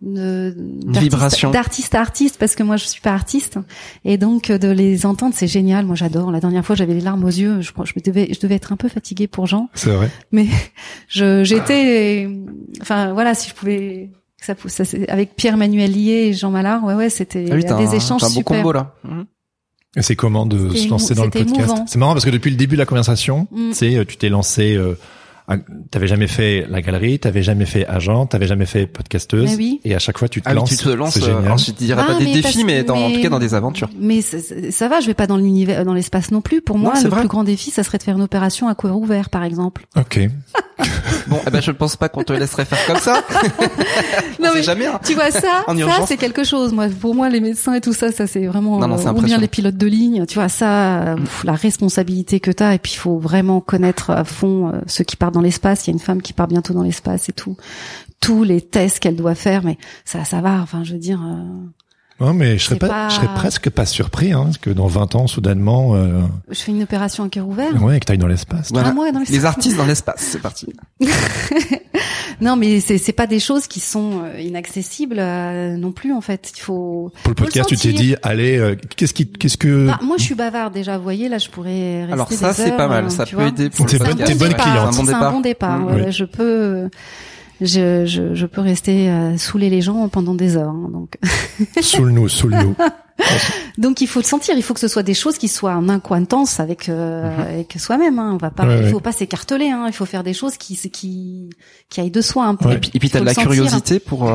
[0.00, 1.50] vibration.
[1.50, 3.58] d'artiste à artiste parce que moi je suis pas artiste
[4.04, 7.00] et donc euh, de les entendre c'est génial moi j'adore la dernière fois j'avais les
[7.00, 9.46] larmes aux yeux je crois je me devais je devais être un peu fatiguée pour
[9.46, 10.08] Jean C'est vrai.
[10.32, 10.46] mais
[11.08, 12.28] je j'étais
[12.80, 16.84] enfin voilà si je pouvais ça, ça c'est- avec Pierre Manuel Lié et Jean Mallard
[16.84, 18.94] ouais ouais c'était Ah oui, des échanges un beau super combo là.
[19.96, 21.72] Et c'est comment de se lancer dans le podcast?
[21.86, 23.68] C'est marrant parce que depuis le début de la conversation, Mm.
[23.70, 24.76] tu sais, euh, tu t'es lancé.
[24.76, 24.96] Euh,
[25.90, 29.80] T'avais jamais fait la galerie, t'avais jamais fait agent, t'avais jamais fait podcasteuse, Mais oui.
[29.84, 30.68] et à chaque fois tu te Ah oui, lances.
[30.70, 31.14] tu te lances.
[31.14, 31.44] C'est euh, génial.
[31.46, 33.88] alors je dirais Ah, pas des défis, mais, dans, en tout cas dans des aventures.
[33.98, 37.02] mais ça, va je vais pas dans l'univers dans l'espace non plus pour moi Non,
[37.02, 37.20] le vrai.
[37.20, 40.20] plus grand défi ça serait de faire une opération à cœur ouvert par exemple Ok.
[41.26, 43.22] Bon, eh ben je pense pas qu'on te laisserait faire comme ça.
[44.38, 44.86] On Non, mais- jamais.
[44.86, 45.00] hein.
[45.04, 46.72] Tu vois ça, En ça c'est quelque chose.
[46.72, 49.12] Moi, pour moi, les médecins et tout ça, ça c'est vraiment Non, non, c'est euh,
[49.12, 50.24] ou bien les pilotes de ligne.
[50.26, 52.74] Tu vois ça, euh, pff, la responsabilité que t'as.
[52.74, 55.86] Et puis il faut vraiment connaître à fond euh, ceux qui partent l'espace.
[55.86, 57.56] Il y a une femme qui part bientôt dans l'espace et tout.
[58.20, 60.60] Tous les tests qu'elle doit faire, mais ça, ça va.
[60.60, 61.22] Enfin, je veux dire.
[61.24, 61.66] euh,
[62.20, 65.14] Non, mais je serais pas, pas- je serais presque pas surpris, hein, que dans 20
[65.14, 67.80] ans, soudainement, euh, je fais une opération à cœur ouvert.
[67.82, 68.70] ouais, que t'ailles dans l'espace.
[68.72, 68.88] Voilà.
[68.88, 69.44] Ah, dans Les l'espace.
[69.44, 70.66] artistes dans l'espace, c'est parti.
[72.40, 76.20] Non, mais c'est c'est pas des choses qui sont euh, inaccessibles euh, non plus en
[76.20, 76.52] fait.
[76.56, 77.10] Il faut.
[77.24, 80.22] Pour le podcast, tu t'es dit, allez, euh, qu'est-ce qui, qu'est-ce que, Bah, moi, je
[80.22, 80.98] suis bavarde déjà.
[80.98, 83.06] Vous voyez, là, je pourrais rester Alors ça, des c'est pas mal.
[83.06, 83.48] euh, Ça peut vois.
[83.48, 84.32] aider pour T'es le bonne- podcast.
[84.32, 84.94] t'es bonne cliente.
[84.94, 85.84] C'est un bon C'est un départ.
[85.86, 86.88] ouais, je peux,
[87.60, 90.68] je, je, je peux rester euh, saouler les gens pendant des heures.
[90.70, 91.16] hein, donc,
[91.82, 92.74] Soule nous, soule nous.
[93.78, 94.54] donc il faut le sentir.
[94.56, 98.18] Il faut que ce soit des choses qui soient en incointance avec euh, avec soi-même.
[98.18, 98.30] Hein.
[98.34, 98.68] On va pas, Mhm.
[98.70, 98.90] Ouais, il ouais.
[98.90, 99.70] faut pas s'écarteler.
[99.70, 99.84] Hein.
[99.88, 101.50] Il faut faire des choses qui qui
[101.90, 102.68] qui aillent de soi un peu.
[102.68, 102.76] Ouais.
[102.76, 103.50] Et puis, et puis t'as de la sentir.
[103.50, 104.32] curiosité pour euh,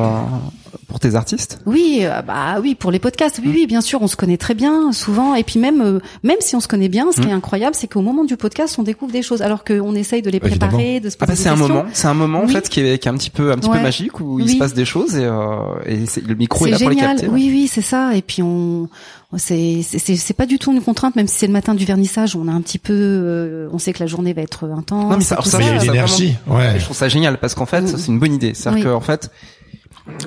[0.87, 1.59] pour tes artistes?
[1.65, 4.53] Oui, euh, bah oui, pour les podcasts, oui, oui, bien sûr, on se connaît très
[4.53, 7.31] bien, souvent, et puis même, euh, même si on se connaît bien, ce qui est
[7.31, 10.37] incroyable, c'est qu'au moment du podcast, on découvre des choses, alors qu'on essaye de les
[10.37, 10.71] Évidemment.
[10.71, 12.53] préparer, de se Ah poser bah c'est un moment, c'est un moment en Oui.
[12.53, 14.57] fait qui est, qui est un petit peu un petit peu magique où il se
[14.57, 17.15] passe des choses et, euh, et c'est- le micro est, C'est là pour les génial,
[17.17, 17.27] capter.
[17.31, 18.15] oui, oui, c'est ça.
[18.15, 18.89] Et puis on,
[19.37, 22.35] c'est, c'est, c'est- pas du tout une contrainte, même si c'est le matin du vernissage,
[22.35, 25.11] on a un petit peu, euh, on sait que la journée va être intense.
[25.11, 26.79] Non, mais ça- ça, Mais il y a ça, une ça, énergie, ouais.
[26.79, 27.97] Je trouve ça génial parce qu'en fait, Mm.
[27.97, 28.53] c'est une bonne idée.
[28.53, 28.91] C'est-à-dire Oui.
[28.91, 29.29] qu'en fait,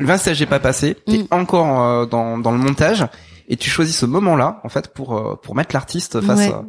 [0.00, 1.26] le vernissage n'est pas passé, t'es Mm.
[1.30, 3.06] encore euh, dans, dans le montage
[3.48, 6.52] et tu choisis ce moment-là en fait pour euh, pour mettre l'artiste face Ouais.
[6.52, 6.62] euh,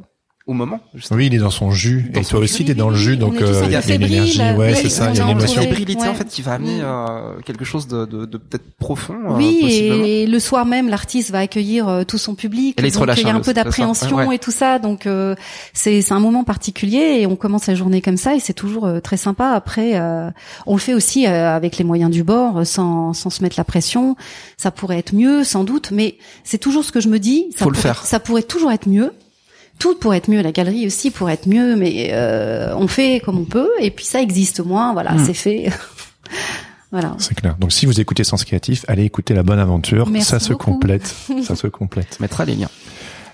[0.47, 0.79] au moment.
[0.95, 1.17] justement.
[1.17, 2.09] Oui, il est dans son jus.
[2.13, 2.43] Dans et son toi jus.
[2.45, 4.41] aussi, Oui, t'es dans le jus, on donc euh, il y a une énergie.
[4.57, 5.61] Ouais, c'est ça, il y a est une émotion.
[5.61, 6.85] fébrilité en fait qui va amener Mm.
[6.85, 9.13] euh, quelque chose de, de, de peut-être profond.
[9.29, 12.79] euh, Oui, et le soir même, l'artiste va accueillir euh, tout son public.
[12.79, 14.35] Et donc relâche il y a un peu, d'appréhension Ouais, ouais.
[14.35, 14.79] et tout ça.
[14.79, 15.35] Donc euh,
[15.73, 18.85] c'est c'est un moment particulier et on commence la journée comme ça et c'est toujours
[18.85, 19.49] euh, très sympa.
[19.51, 20.29] Après, euh,
[20.65, 23.63] on le fait aussi euh, avec les moyens du bord, sans sans se mettre la
[23.65, 24.15] pression.
[24.57, 27.47] Ça pourrait être mieux, sans doute, mais c'est toujours ce que je me dis.
[27.55, 28.05] Ça Faut le faire.
[28.05, 29.11] Ça pourrait toujours être mieux.
[29.79, 33.37] Tout pourrait être mieux, la galerie aussi pourrait être mieux, mais euh, on fait comme
[33.37, 34.93] on peut et puis ça existe moins.
[34.93, 35.25] Voilà, Mm.
[35.25, 35.69] c'est fait.
[36.91, 37.15] voilà.
[37.19, 37.55] C'est clair.
[37.59, 40.09] Donc si vous écoutez Sens Créatif, allez écouter La Bonne Aventure.
[40.09, 41.05] Merci ça se complète.
[41.43, 42.07] ça se complète.
[42.17, 42.69] Tu mettras les liens.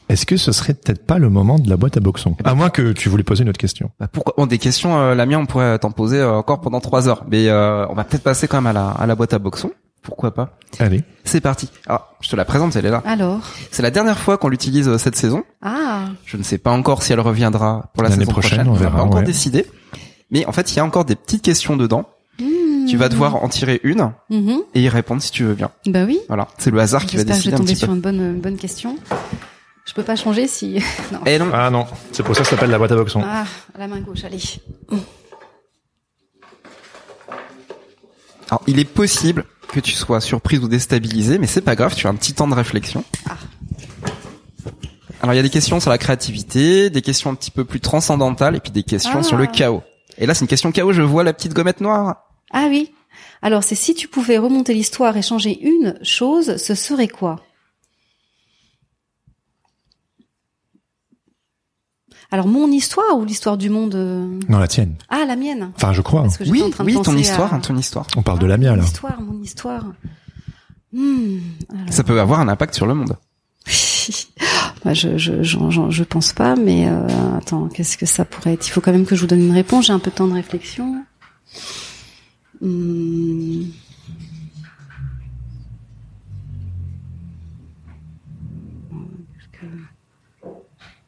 [0.09, 2.69] Est-ce que ce serait peut-être pas le moment de la boîte à boxon À moins
[2.69, 3.89] que tu voulais poser une autre question.
[4.01, 4.33] Bah, pourquoi?
[4.37, 7.23] Bon, des questions, euh, la mienne, on pourrait t'en poser euh, encore pendant trois heures,
[7.31, 9.71] mais euh, on va peut-être passer quand même à la à la boîte à boxon.
[10.03, 11.03] Pourquoi pas Allez.
[11.23, 11.69] C'est parti.
[11.87, 13.01] Alors, je te la présente, elle est là.
[13.05, 13.39] Alors,
[13.71, 15.43] C'est la dernière fois qu'on l'utilise euh, cette saison.
[15.61, 18.69] ah, Je ne sais pas encore si elle reviendra pour la L'année saison prochaine, prochaine.
[18.69, 19.23] on n'a verra, pas encore ouais.
[19.25, 19.65] décidé.
[20.29, 22.05] Mais en fait, il y a encore des petites questions dedans.
[22.39, 22.85] Hmm.
[22.87, 24.61] Tu vas devoir en tirer une Mhm.
[24.73, 25.69] et y répondre si tu veux bien.
[25.85, 26.19] Bah oui.
[26.27, 27.93] Voilà, c'est le hasard qui va J'espère que je décider vais tomber sur peu.
[27.95, 28.97] une bonne, une bonne question.
[29.85, 30.81] Je peux pas changer si.
[31.13, 31.19] non.
[31.25, 31.47] Eh non.
[31.53, 33.21] Ah non, c'est pour ça que ça s'appelle la boîte à boxon.
[33.25, 33.45] Ah,
[33.77, 34.39] la main gauche, allez.
[38.53, 42.05] Alors, il est possible que tu sois surprise ou déstabilisée, mais c'est pas grave, tu
[42.05, 43.03] as un petit temps de réflexion.
[43.27, 43.35] Ah.
[45.23, 47.79] Alors, il y a des questions sur la créativité, des questions un petit peu plus
[47.79, 49.23] transcendantales, et puis des questions Ah.
[49.23, 49.81] sur le chaos.
[50.19, 52.27] Et là, c'est une question chaos, je vois la petite gommette noire.
[52.51, 52.91] Ah oui.
[53.41, 57.37] Alors, c'est si tu pouvais remonter l'histoire et changer une chose, ce serait quoi?
[62.33, 64.95] Alors, mon histoire ou l'histoire du monde euh Non, la tienne.
[65.07, 65.69] Ah, la mienne.
[65.75, 66.23] Enfin, je crois.
[66.23, 68.07] Parce que j'étais Oui, en train de oui, ton histoire, à- hein, ton histoire.
[68.17, 68.83] On parle de la mienne, Mon là.
[68.85, 69.85] histoire, mon histoire.
[70.91, 71.37] Hmm.
[71.69, 71.93] alors.
[71.93, 73.15] Ça peut avoir un impact sur le monde.
[74.83, 77.07] Bah, je, je, j'en- je pense pas, mais euh,
[77.37, 78.67] attends, qu'est-ce que ça pourrait être?
[78.67, 79.85] Il faut quand même que je vous donne une réponse.
[79.85, 81.03] J'ai un peu de temps de réflexion.
[82.61, 83.63] Hmm.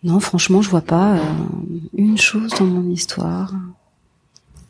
[0.05, 1.19] Non, franchement, je vois pas euh,
[1.97, 3.53] une chose dans mon histoire.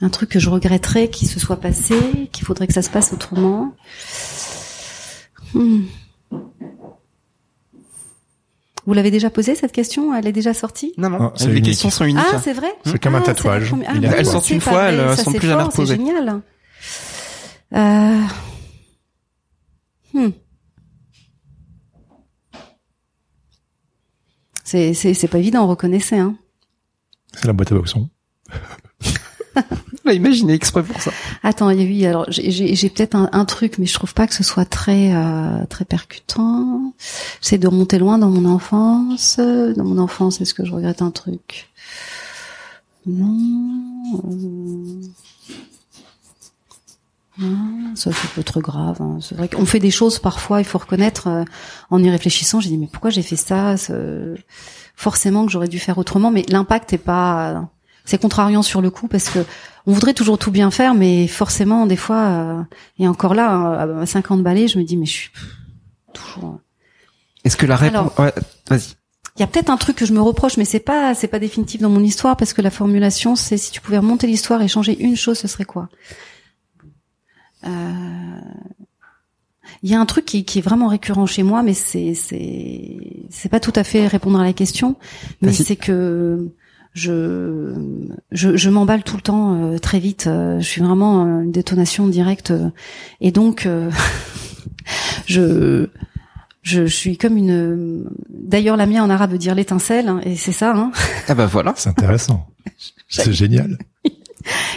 [0.02, 3.12] Un truc que je regretterais qu'il se soit passé, qu'il faudrait que ça se passe
[3.12, 3.76] autrement.
[5.53, 5.82] Hmm.
[8.86, 10.16] Vous l'avez déjà posée cette question?
[10.16, 10.94] Elle est déjà sortie?
[10.98, 11.18] Non, non.
[11.20, 11.66] Ah, c'est les unique.
[11.66, 12.24] questions sont uniques.
[12.32, 12.74] Ah, c'est vrai?
[12.86, 13.70] C'est comme un Ah, tatouage.
[13.70, 16.41] première- Ah, Elles sortent une fois, elles ça, sont c'est plus jamais C'est génial.
[17.74, 18.22] Euh...
[20.14, 20.30] hmm.
[24.76, 26.35] C'est c'est c'est pas évident, reconnaissez hein.
[27.34, 28.10] C'est la boîte à boxon.
[29.56, 29.61] On
[30.10, 31.11] l'a imaginé exprès pour ça.
[31.41, 34.34] Attends, eu alors j'ai- j'ai j'ai peut-être un, un truc, mais je trouve pas que
[34.34, 36.93] ce soit très euh, très percutant.
[37.41, 39.38] J'essaie de remonter loin dans mon enfance.
[39.38, 41.69] Dans mon enfance, est-ce que je regrette un truc?
[43.06, 43.38] Non.
[44.14, 44.99] euh, non,
[47.95, 48.98] ça c'est pas trop grave.
[49.02, 49.18] hein.
[49.22, 51.28] C'est vrai qu'on fait des choses parfois, il faut reconnaître.
[51.28, 51.44] euh,
[51.90, 53.76] en y réfléchissant, j'ai dit mais pourquoi j'ai fait ça
[54.95, 57.70] Forcément que j'aurais dû faire autrement, mais l'impact est pas.
[58.06, 59.40] C'est contrariant sur le coup parce que
[59.88, 62.22] on voudrait toujours tout bien faire, mais forcément des fois.
[62.22, 62.62] euh,
[62.99, 65.32] et encore là, euh, à 50 balais, je me dis mais je suis
[66.14, 66.60] toujours.
[67.44, 68.12] Est-ce que la réponse...
[68.18, 68.34] Ouais,
[68.70, 68.94] vas-y.
[69.38, 71.40] Il y a peut-être un truc que je me reproche, mais c'est pas c'est pas
[71.40, 74.68] définitif dans mon histoire parce que la formulation c'est si tu pouvais remonter l'histoire et
[74.70, 75.90] changer une chose, ce serait quoi?
[75.91, 76.16] Euh,
[79.84, 82.98] Il y a un truc qui, qui est vraiment récurrent chez moi, mais c'est c'est
[83.30, 84.96] c'est pas tout à fait répondre à la question,
[85.42, 86.50] mais c'est que
[86.94, 87.74] je
[88.32, 90.28] je, je m'emballe tout le temps euh, très vite.
[90.28, 92.70] euh, je suis vraiment euh, une détonation directe, euh,
[93.22, 93.92] et donc euh,
[95.26, 95.88] je
[96.62, 98.10] je, je suis comme une.
[98.30, 100.74] D'ailleurs, la mienne en arabe veut dire l'étincelle, hein, et c'est ça.
[100.76, 100.92] Hein.
[101.28, 101.74] Ah bah voilà.
[101.76, 102.48] C'est intéressant.
[103.10, 103.78] C'est génial.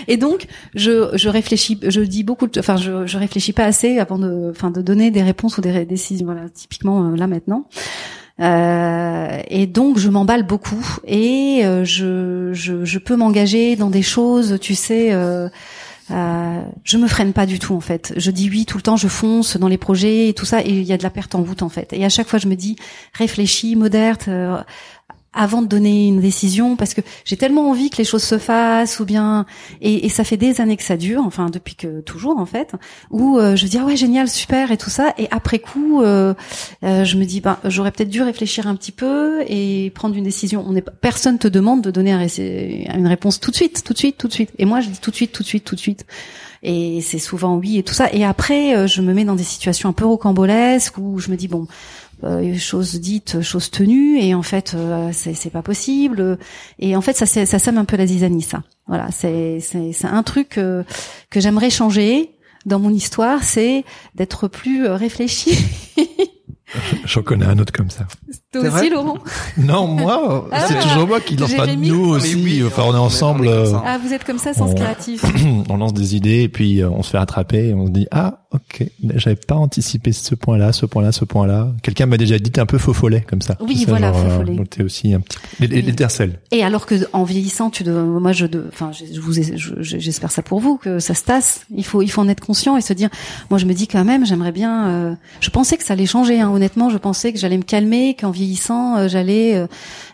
[0.06, 3.98] Et donc, je, je réfléchis, je dis beaucoup, de, enfin, je, je réfléchis pas assez
[3.98, 6.26] avant de, enfin, de donner des réponses ou des décisions.
[6.26, 7.66] Voilà, typiquement euh, là maintenant.
[8.40, 14.02] Euh, et donc, je m'emballe beaucoup et euh, je, je, je peux m'engager dans des
[14.02, 15.12] choses, tu sais.
[15.12, 15.48] Euh,
[16.10, 18.14] euh, je me freine pas du tout en fait.
[18.16, 20.70] Je dis oui tout le temps, je fonce dans les projets et tout ça, et
[20.70, 21.92] il y a de la perte en route en fait.
[21.92, 22.76] Et à chaque fois, je me dis
[23.12, 24.56] réfléchis, modère, euh,
[25.38, 28.98] avant de donner une décision, parce que j'ai tellement envie que les choses se fassent,
[28.98, 29.46] ou bien
[29.80, 32.72] et, et ça fait des années que ça dure, enfin depuis que toujours en fait,
[33.10, 36.34] où euh, je dis ah ouais génial, super et tout ça, et après coup, euh,
[36.82, 40.24] euh, je me dis ben j'aurais peut-être dû réfléchir un petit peu et prendre une
[40.24, 40.64] décision.
[40.66, 44.18] On est personne te demande de donner une réponse tout de suite, tout de suite,
[44.18, 44.50] tout de suite.
[44.58, 46.04] Et moi je dis tout de suite, tout de suite, tout de suite.
[46.62, 48.12] Et c'est souvent oui et tout ça.
[48.12, 51.36] Et après, euh, je me mets dans des situations un peu rocambolesques où je me
[51.36, 51.66] dis bon,
[52.24, 56.38] euh, choses dites, choses tenues, et en fait, euh, c'est c'est pas possible.
[56.78, 58.62] Et en fait, ça ça sème un peu la zizanie, ça.
[58.86, 60.82] Voilà, c'est c'est c'est un truc euh,
[61.30, 62.30] que j'aimerais changer
[62.66, 63.84] dans mon histoire, c'est
[64.14, 65.56] d'être plus euh, réfléchi.
[67.06, 68.04] J'en connais un autre comme ça.
[68.52, 69.16] Toi C'est aussi, vrai Laurent?
[69.56, 72.34] Non, moi, Ah, c'est toujours moi qui lance pas nous aussi.
[72.34, 73.48] oui, enfin, on est on est- ensemble.
[73.48, 73.72] euh.
[73.86, 75.24] Ah, vous êtes comme ça, sens On- créatif.
[75.70, 78.06] on lance des idées et puis euh, on se fait rattraper et on se dit
[78.10, 78.84] ah ok
[79.16, 82.66] j'avais pas anticipé ce point-là ce point-là ce point-là quelqu'un m'a déjà dit t'es un
[82.66, 84.54] peu faux follet comme ça Oui, voilà, faux euh, follet.
[84.56, 85.82] donc t'es aussi un petit les- les- Oui.
[85.82, 89.32] l'étincelle Et alors que en vieillissant, tu dois, moi je, de- enfin, je je vous,
[89.82, 91.66] j'espère ça pour vous que ça se tasse.
[91.74, 93.10] Il faut, il faut en être conscient et se dire.
[93.50, 94.88] Moi, je me dis quand même, j'aimerais bien.
[94.88, 96.40] euh, je pensais que ça allait changer.
[96.40, 99.66] Hein, honnêtement, je pensais que j'allais me calmer, qu'en vieillissant, euh, j'allais euh,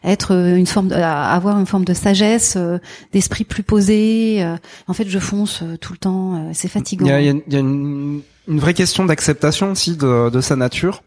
[0.03, 2.79] être une forme, de- avoir une forme de sagesse, euh,
[3.13, 4.43] d'esprit plus posé.
[4.43, 4.57] euh.
[4.89, 6.35] en fait, je fonce euh, tout le temps.
[6.37, 7.07] euh, c'est fatigant.
[7.07, 9.97] Il y a, il y a- il y a une, une vraie question d'acceptation aussi
[9.97, 11.03] de, de sa nature.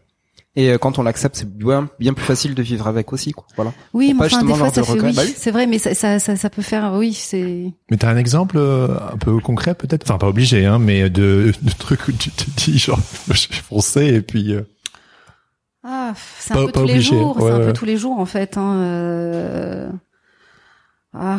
[0.56, 3.30] Et euh, quand on l'accepte, c'est bien, bien plus facile de vivre avec aussi.
[3.32, 3.44] Quoi.
[3.54, 3.72] Voilà.
[3.92, 5.34] Oui, mais enfin, des fois, ça de fait oui, Bah oui.
[5.36, 7.70] c'est vrai, mais ça, ça, ça, ça peut faire, oui, c'est.
[7.90, 10.02] mais t'as un exemple euh, un peu concret peut-être?
[10.10, 12.98] Enfin pas obligé hein mais de, de trucs où tu te dis genre
[13.30, 14.62] je suis foncé et puis euh,
[15.84, 17.66] Ah, c'est Pas- un peu pas tous les jours, Ouais, c'est un ouais.
[17.66, 18.56] peu tous les jours en fait.
[18.56, 19.88] Hein, euh...
[21.14, 21.38] Ah.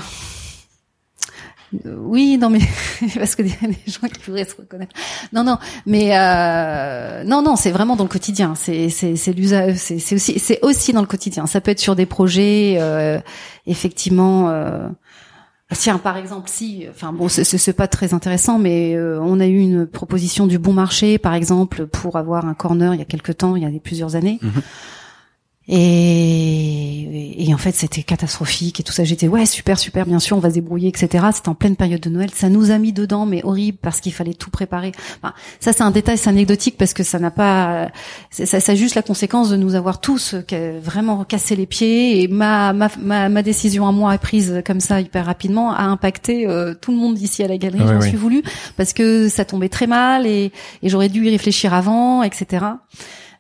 [1.86, 2.60] Euh, Oui, non mais
[3.16, 3.50] parce que des,
[3.88, 4.94] gens qui pourraient se reconnaître.
[5.34, 7.24] Non, non, mais euh...
[7.24, 8.56] non, non, c'est vraiment dans le quotidien.
[8.56, 11.46] C'est c'est c'est l'usage, c'est aussi c'est aussi dans le quotidien.
[11.46, 13.20] Ça peut être sur des projets, euh,
[13.68, 14.50] effectivement.
[14.50, 14.88] Euh...
[15.72, 19.60] Tiens, par exemple, si, enfin bon, c'est- c'est pas très intéressant, mais on a eu
[19.60, 23.32] une proposition du bon marché, par exemple, pour avoir un corner il y a quelque
[23.32, 24.40] temps, il y a plusieurs années.
[24.42, 24.64] Mhm.
[25.72, 29.04] Et, et en fait, c'était catastrophique et tout ça.
[29.04, 31.28] J'étais ouais, super, super, bien sûr, on va se débrouiller, etc.
[31.32, 32.32] C'était en pleine période de Noël.
[32.34, 34.92] Ça nous a mis dedans, mais horrible parce qu'il fallait tout préparer.
[35.22, 37.90] Enfin, ça, c'est un détail, c'est anecdotique parce que ça n'a pas,
[38.32, 42.24] ça, ça a juste la conséquence de nous avoir tous euh, vraiment cassé les pieds.
[42.24, 46.48] Et ma ma ma, ma décision à moi prise comme ça hyper rapidement a impacté
[46.48, 47.82] euh, tout le monde ici à la galerie.
[47.84, 48.42] Ah J'en oui, suis voulu
[48.76, 50.52] parce que ça tombait très mal et,
[50.82, 52.66] et j'aurais dû y réfléchir avant, etc.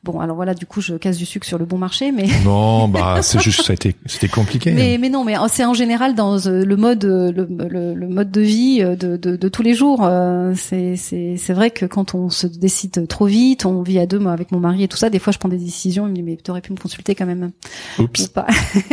[0.03, 2.87] Bon, alors voilà, du coup, je casse du sucre sur le bon marché, mais Non,
[2.87, 4.71] bah c'est juste ça a été c'était compliqué.
[4.71, 8.07] mais, mais non, mais c'est en général dans euh, le mode euh, le, le, le
[8.07, 10.09] mode de vie euh, de, de, de tous les jours.
[10.55, 14.19] C'est c'est c'est vrai que quand on se décide trop vite, on vit à deux,
[14.19, 15.09] moi avec mon mari et tout ça.
[15.09, 16.07] Des fois, je prends des décisions.
[16.07, 17.51] Il me dit mais t'aurais pu me consulter quand même
[17.97, 18.27] ou Oups.
[18.27, 18.47] pas.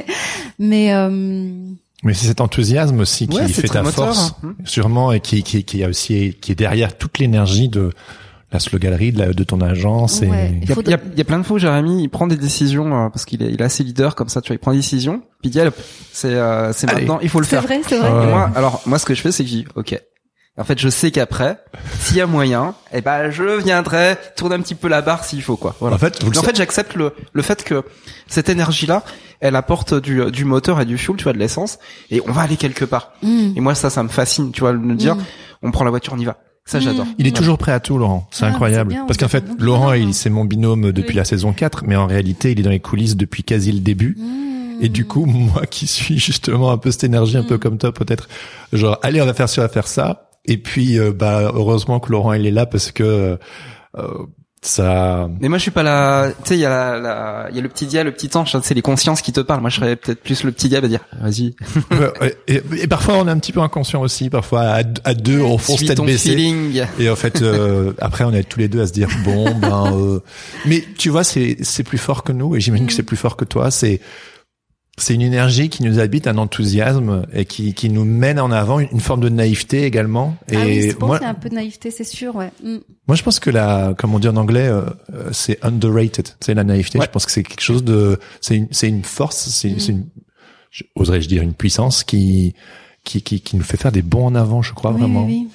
[0.58, 1.08] mais euh,
[2.02, 4.54] Mais c'est cet enthousiasme aussi qui Ouais, fait ta moteur, force, hein.
[4.64, 7.90] sûrement, et qui, qui, qui a aussi, qui est derrière toute l'énergie de
[8.56, 10.20] la sloganerie de, la, de ton agence.
[10.20, 10.26] Ouais.
[10.26, 10.60] Et...
[10.62, 12.08] Il y, a, il y a- il y a plein de fois où Jérémy il
[12.08, 14.56] prend des décisions euh, parce qu'il est, il est assez leader comme ça tu vois
[14.56, 15.60] il prend des décisions puis il dit
[16.12, 18.08] c'est euh, c'est maintenant il faut le c'est faire vrai, c'est vrai.
[18.08, 20.00] Et moi alors moi ce que je fais c'est que je dis ok
[20.58, 21.58] en fait je sais qu'après
[22.00, 25.42] s'il y a moyen eh ben je viendrai tourner un petit peu la barre s'il
[25.42, 27.62] faut quoi voilà En fait, vous le Mais en sa- fait j'accepte le le fait
[27.62, 27.82] que
[28.26, 29.02] cette énergie là
[29.40, 31.78] elle apporte du du moteur et du fuel tu vois de l'essence
[32.10, 33.52] et on va aller quelque part Mm.
[33.56, 35.22] et moi ça ça me fascine tu vois de me dire Mm.
[35.64, 37.97] on prend la voiture on y va ça j'adore Il est toujours prêt à tout,
[37.97, 38.28] Laurent.
[38.30, 38.90] C'est Ah, incroyable.
[38.90, 39.44] bien, Parce qu'en fait.
[39.59, 39.97] Laurent, Ah.
[39.97, 41.14] il, c'est mon binôme depuis Oui.
[41.16, 44.16] la saison 4, mais en réalité, il est dans les coulisses depuis quasi le début.
[44.18, 44.82] Mm.
[44.82, 47.60] Et du coup, moi qui suis justement un peu cette énergie, un peu Mm.
[47.60, 48.28] comme toi, peut-être,
[48.72, 50.28] genre, allez, on va faire ci, on va faire ça.
[50.44, 53.38] Et puis, euh, bah, heureusement que Laurent, il est là parce que
[53.97, 54.06] euh,
[54.66, 55.28] ça...
[55.40, 57.59] Mais moi je suis pas la, tu sais il y a la, la- il y
[57.59, 59.60] a le petit diable, le petit ange, hein, c'est les consciences qui te parlent.
[59.60, 61.55] Moi je serais peut-être plus le petit diable à dire vas-y,
[62.48, 64.30] et, et parfois, on est un petit peu inconscient aussi.
[64.30, 66.30] Parfois, à, à deux, on fonce tête ton baissée.
[66.30, 66.82] feeling.
[66.98, 69.93] Et en fait, euh, après, on est tous les deux à se dire bon, ben.
[69.97, 70.20] euh,
[70.64, 73.36] Mais tu vois, c'est c'est plus fort que nous, et j'imagine que c'est plus fort
[73.36, 73.70] que toi.
[73.70, 74.01] C'est
[74.98, 78.78] c'est une énergie qui nous habite, un enthousiasme, et qui qui nous mène en avant,
[78.81, 80.36] une forme de naïveté également.
[80.51, 82.51] Et ah oui, bon, moi, qu'il y a un peu de naïveté, c'est sûr, ouais.
[82.64, 82.77] Mm.
[83.06, 84.82] moi, je pense que la, comme on dit en anglais, euh,
[85.32, 86.28] c'est underrated.
[86.40, 86.98] C'est la naïveté.
[86.98, 87.05] Ouais.
[87.05, 89.78] Je pense que c'est quelque chose de, c'est une, c'est une force, c'est Mm.
[89.81, 90.06] c'est une,
[90.70, 92.55] je- oserais-je dire une puissance qui,
[93.05, 95.24] qui, qui, qui nous fait faire des bons en avant, je crois Oui, vraiment.
[95.27, 95.48] oui, oui.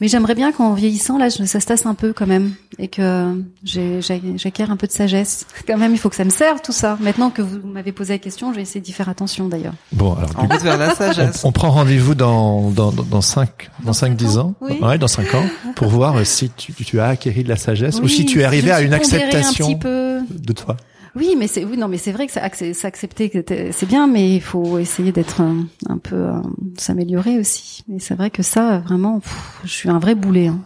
[0.00, 2.88] Mais j'aimerais bien qu'en vieillissant, là, je- ça se tasse un peu quand même, et
[2.88, 5.46] que j'acquiert un peu de sagesse.
[5.66, 6.98] Quand même, il faut que ça me serve tout ça.
[7.00, 9.72] Maintenant que vous m'avez posé la question, je vais essayer d'y faire attention d'ailleurs.
[9.92, 11.44] Bon, alors, En du coup, route vers la on, sagesse.
[11.44, 14.54] on prend rendez-vous dans, dans, dans, dans cinq, dans cinq, dix ans.
[14.60, 14.78] Oui.
[14.82, 15.44] Ouais, dans cinq ans,
[15.76, 18.70] pour voir si tu, tu as acquéri de la sagesse ou si tu es arrivé
[18.70, 20.20] à une acceptation Un petit peu.
[20.30, 20.76] de toi.
[21.14, 22.32] Oui, mais c'est oui, non, mais c'est vrai que
[22.72, 23.30] s'accepter,
[23.72, 26.32] c'est bien, mais il faut essayer d'être un, un peu euh,
[26.78, 27.84] s'améliorer aussi.
[27.94, 30.46] Et c'est vrai que ça, vraiment, pff, je suis un vrai boulet.
[30.46, 30.60] hein.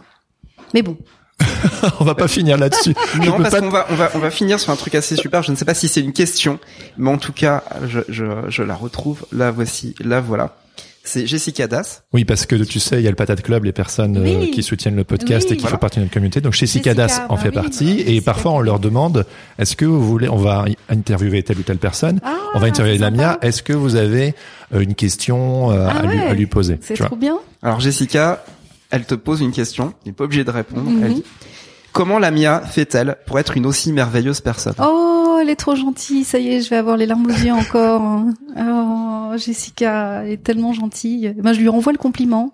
[0.73, 0.97] Mais bon,
[1.99, 2.93] on va pas finir là-dessus.
[3.25, 5.43] Non, parce pas qu'on va, on va, on va finir sur un truc assez super.
[5.43, 6.59] Je ne sais pas si c'est une question,
[6.97, 9.25] mais en tout cas, je, je, je la retrouve.
[9.31, 10.55] La voici, la voilà.
[11.07, 12.03] C'est Jessica Das.
[12.13, 14.51] Oui, parce que tu sais, il y a le Patate Club, les personnes euh, Oui.
[14.51, 15.53] qui soutiennent le podcast Oui.
[15.53, 15.77] et qui Voilà.
[15.77, 16.41] font partie de notre communauté.
[16.41, 17.89] Donc Jessica, Cicadas en bah fait oui, partie.
[18.01, 19.25] et Jessica parfois, on leur demande,
[19.57, 22.19] est-ce que vous voulez, on va interviewer telle ou telle personne.
[22.23, 23.37] Ah, on va interviewer Lamia.
[23.41, 24.35] Est-ce que vous avez
[24.73, 26.25] euh, une question euh, Ah à, lui, ouais.
[26.27, 27.37] à lui poser c'est tu vois trop bien.
[27.63, 28.43] Alors Jessica,
[28.89, 29.93] elle te pose une question.
[30.05, 30.89] Elle n'est pas obligée de répondre.
[30.89, 31.03] Mhm.
[31.05, 31.23] Elle dit
[31.97, 36.23] Comment Lamia fait-elle pour être une aussi merveilleuse personne Oh, elle est trop gentille.
[36.23, 38.23] Ça y est, je vais avoir les larmes aux yeux encore.
[38.55, 41.33] Oh, Jessica, elle est tellement gentille.
[41.41, 42.53] Ben, je lui renvoie le compliment.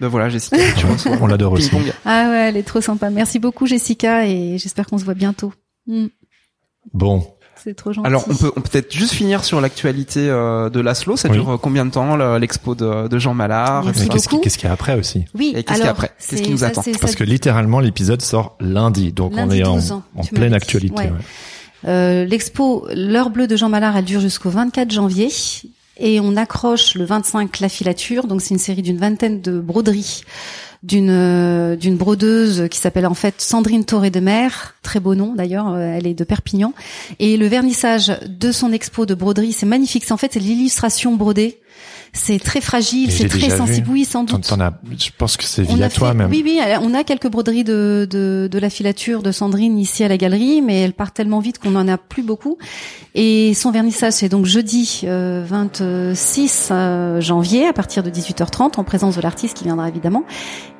[0.00, 1.12] Ben voilà, Jessica, tu reçois.
[1.20, 1.70] On l'adore aussi.
[2.04, 3.10] Ah ouais, elle est trop sympa.
[3.10, 5.52] Merci beaucoup, Jessica, et j'espère qu'on se voit bientôt.
[5.86, 6.06] Mm,
[6.92, 7.24] Bon,
[7.64, 8.06] c'est trop gentil.
[8.06, 11.16] Alors on peut, on peut peut-être juste finir sur l'actualité euh, de l'Aslo.
[11.16, 11.34] Ça Oui.
[11.36, 13.84] dure euh, combien de temps le- l'expo de, de Jean Mallard?
[13.92, 14.38] Qu'est-ce qui- beaucoup.
[14.42, 15.24] qu'est-ce qu'il y a après aussi?
[15.34, 15.52] Oui.
[15.56, 16.10] Et qu'est-ce qu'il y a alors, après?
[16.28, 16.82] Qu'est-ce qui nous ça, attend?
[16.82, 20.22] c'est- Parce que littéralement, l'épisode sort lundi, donc Lundi on est en, 12 ans, en
[20.22, 20.94] tu pleine actualité.
[20.94, 21.04] Ouais.
[21.10, 21.18] ouais.
[21.88, 25.28] Euh, L'expo L'heure bleue de Jean Mallard, elle dure jusqu'au 24 janvier.
[26.02, 28.26] Et on accroche le 25 la filature.
[28.26, 30.22] Donc c'est une série d'une vingtaine de broderies
[30.82, 35.34] d'une euh, d'une brodeuse qui s'appelle en fait Sandrine Toré de Mer, très beau nom
[35.34, 36.72] d'ailleurs, euh, elle est de Perpignan.
[37.18, 40.04] Et le vernissage de son expo de broderie, c'est magnifique.
[40.04, 41.60] C'est en fait c'est l'illustration brodée.
[42.12, 43.86] C'est très fragile, c'est très sensible.
[43.86, 43.92] vu.
[43.92, 44.44] Oui, sans doute.
[44.52, 46.30] as- je pense que c'est via a toi fait- même.
[46.30, 50.08] Oui, oui, on a quelques broderies de, de, de la filature de Sandrine ici à
[50.08, 52.58] la galerie, mais elles partent tellement vite qu'on n'en a plus beaucoup.
[53.14, 58.84] Et son vernissage, c'est donc jeudi euh, 26 euh, janvier à partir de 18h30 en
[58.84, 60.24] présence de l'artiste qui viendra évidemment.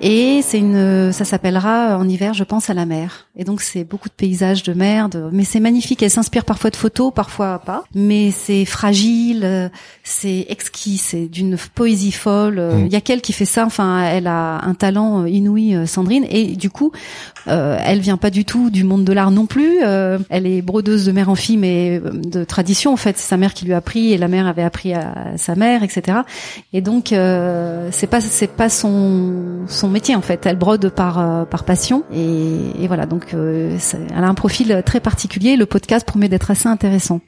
[0.01, 3.28] Et c'est une, ça s'appellera en hiver, je pense à la mer.
[3.36, 6.02] Et donc c'est beaucoup de paysages de mer, de- mais c'est magnifique.
[6.02, 7.85] Elle s'inspire parfois de photos, parfois pas.
[7.94, 9.69] Mais c'est fragile, euh,
[10.05, 12.59] c'est exquis, c'est d'une poésie folle.
[12.59, 12.88] Euh, Il Mm.
[12.88, 13.64] y a qu'elle qui fait ça.
[13.66, 16.24] Enfin, elle a un talent euh, inouï, euh, Sandrine.
[16.30, 16.92] Et du coup,
[17.48, 19.78] euh, elle vient pas du tout du monde de l'art non plus.
[19.84, 23.16] Euh, elle est brodeuse de mère en fille, mais euh, de tradition en fait.
[23.18, 25.82] C'est sa mère qui lui a appris et la mère avait appris à sa mère,
[25.82, 26.18] etc.
[26.72, 30.47] Et donc euh, c'est pas c'est pas son son métier en fait.
[30.47, 33.06] Elle brode par euh, par passion et, et voilà.
[33.06, 33.76] Donc euh,
[34.16, 35.56] elle a un profil très particulier.
[35.56, 37.20] Le podcast promet d'être assez intéressant.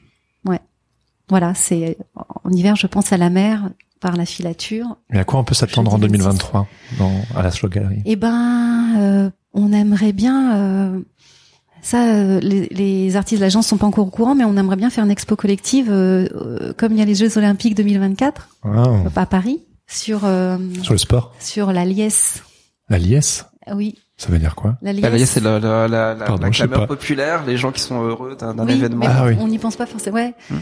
[1.28, 1.96] Voilà, c'est
[2.44, 3.70] en hiver, je pense à la mer
[4.00, 4.96] par la filature.
[5.10, 6.18] Mais à quoi on peut s'attendre en Jeudi 26.
[6.24, 6.66] 2023
[6.98, 11.00] dans, à la Slow Gallery Eh ben, euh, on aimerait bien euh,
[11.82, 14.76] Ça, euh, les, les artistes de l'agence sont pas encore au courant, mais on aimerait
[14.76, 18.48] bien faire une expo collective, euh, euh, comme il y a les Jeux Olympiques 2024
[18.64, 18.68] Ah.
[18.68, 21.32] euh, à Paris, sur euh, Sur le sport?
[21.38, 22.42] sur la liesse.
[22.88, 24.76] La liesse, Oui, ça veut dire quoi?
[24.82, 25.30] La liesse.
[25.30, 28.58] C'est la, la, la, la, Pardon, la clameur populaire, les gens qui sont heureux d'un
[28.66, 28.98] Oui, événement.
[29.06, 29.36] mais Ah oui.
[29.38, 30.16] on n'y pense pas forcément.
[30.16, 30.34] Ouais.
[30.50, 30.56] Hmm.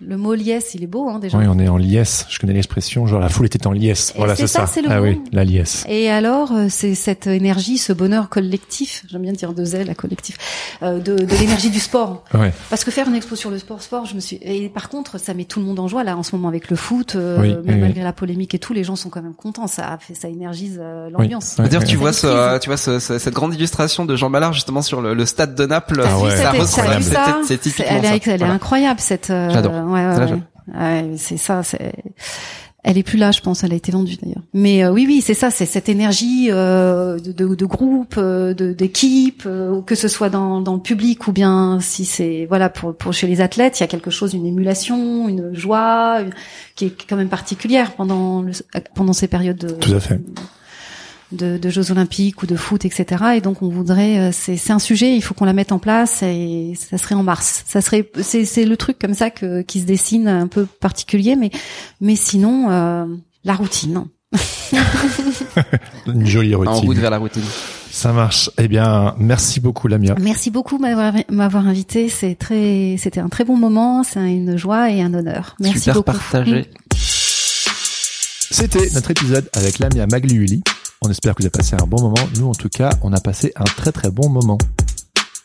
[0.00, 1.38] Le mot liesse, il est beau, hein, déjà.
[1.38, 2.26] Oui, on est en liesse.
[2.28, 4.12] Je connais l'expression, genre la foule était en liesse.
[4.14, 4.66] Et Voilà, c'est ça, ça.
[4.66, 5.06] c'est le ah mot.
[5.06, 5.84] oui, la liesse.
[5.88, 9.94] Et alors, euh, c'est cette énergie, ce bonheur collectif, j'aime bien dire de zèle à
[9.94, 10.36] collectif,
[10.82, 12.24] euh, de, de l'énergie du sport.
[12.34, 12.52] Ouais.
[12.70, 14.38] Parce que faire une expo sur le sport, sport, je me suis.
[14.42, 16.70] Et par contre, ça met tout le monde en joie là en ce moment avec
[16.70, 19.22] le foot, euh, Oui, même oui, malgré la polémique et tout, les gens sont quand
[19.22, 19.68] même contents.
[19.68, 21.54] Ça fait, ça énergise euh, l'ambiance.
[21.58, 21.64] Oui.
[21.68, 22.30] D'ailleurs, tu Ça vois, maîtrise.
[22.30, 25.24] ce, tu vois ce, ce- cette grande illustration de Jean Ballard justement sur le, le
[25.24, 26.02] stade de Naples.
[26.04, 28.32] Ah vu ouais, ça C'est- ça C'est typiquement Elle est, ça.
[28.32, 29.30] elle est incroyable cette.
[29.30, 29.83] euh, J'adore.
[29.86, 30.42] Ouais, ouais, ouais.
[30.74, 31.62] Ouais, c'est ça.
[31.62, 31.92] C'est.
[32.86, 33.64] Elle est plus là, je pense.
[33.64, 34.42] Elle a été vendue d'ailleurs.
[34.52, 35.50] Mais euh, oui, oui, c'est ça.
[35.50, 40.28] C'est cette énergie euh, de, de, de groupe, euh, de d'équipe, euh, que ce soit
[40.28, 43.82] dans, dans le public ou bien si c'est voilà pour, pour chez les athlètes, il
[43.82, 46.34] y a quelque chose, une émulation, une joie une-
[46.74, 48.52] qui est quand même particulière pendant le,
[48.94, 50.20] pendant ces périodes de, Tout à fait.
[51.34, 53.24] De, de Jeux Olympiques ou de foot, etc.
[53.36, 55.78] Et donc on voudrait, euh, c'est c'est un sujet, il faut qu'on la mette en
[55.78, 57.62] place et ça serait en mars.
[57.66, 61.36] Ça serait, c'est c'est le truc comme ça que qui se dessine un peu particulier,
[61.36, 61.50] mais
[62.00, 63.04] mais sinon euh,
[63.44, 64.04] la routine.
[66.06, 66.86] Une jolie En routine.
[66.88, 67.42] route vers la routine.
[67.90, 68.50] Ça marche.
[68.58, 70.16] Eh bien, merci beaucoup, Lamia.
[70.20, 72.08] Merci beaucoup de m'avoir m'avoir invité.
[72.08, 74.02] C'est très, c'était un très bon moment.
[74.02, 75.54] C'est une joie et un honneur.
[75.60, 76.06] Merci Super beaucoup.
[76.06, 76.66] partagé.
[78.50, 80.62] C'était notre épisode avec Lamia Magliuli.
[81.04, 82.14] On espère que vous avez passé un bon moment.
[82.38, 84.58] Nous, en tout cas, on a passé un très très bon moment.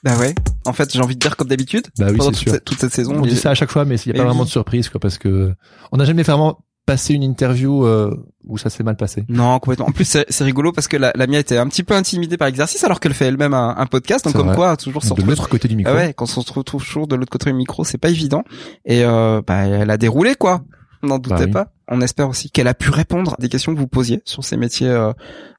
[0.03, 0.34] Bah ouais.
[0.65, 1.88] En fait, j'ai envie de dire comme d'habitude.
[1.98, 2.52] Bah oui, pendant c'est toute, sûr.
[2.53, 3.15] cette- toute cette saison.
[3.18, 4.30] On dit ça à chaque fois, mais il n'y a pas oui.
[4.30, 5.53] vraiment de surprise, quoi, parce que
[5.91, 8.15] on n'a jamais vraiment passé une interview euh,
[8.48, 9.26] où ça s'est mal passé.
[9.27, 9.88] Non, complètement.
[9.88, 12.48] En plus, c'est rigolo parce que la, la Mia était un petit peu intimidée par
[12.48, 14.23] l'exercice alors qu'elle fait elle-même un, un podcast.
[14.26, 14.56] Donc comme vrai.
[14.56, 15.94] quoi, toujours De l'autre côté du micro.
[15.94, 18.44] Ah ouais, quand on se retrouve toujours de l'autre côté du micro, c'est pas évident.
[18.86, 20.61] Et euh, bah, elle a déroulé quoi.
[21.02, 21.52] N'en doutez Bah oui.
[21.52, 21.68] pas.
[21.88, 24.58] On espère aussi qu'elle a pu répondre à des questions que vous posiez sur ces
[24.58, 25.12] métiers euh,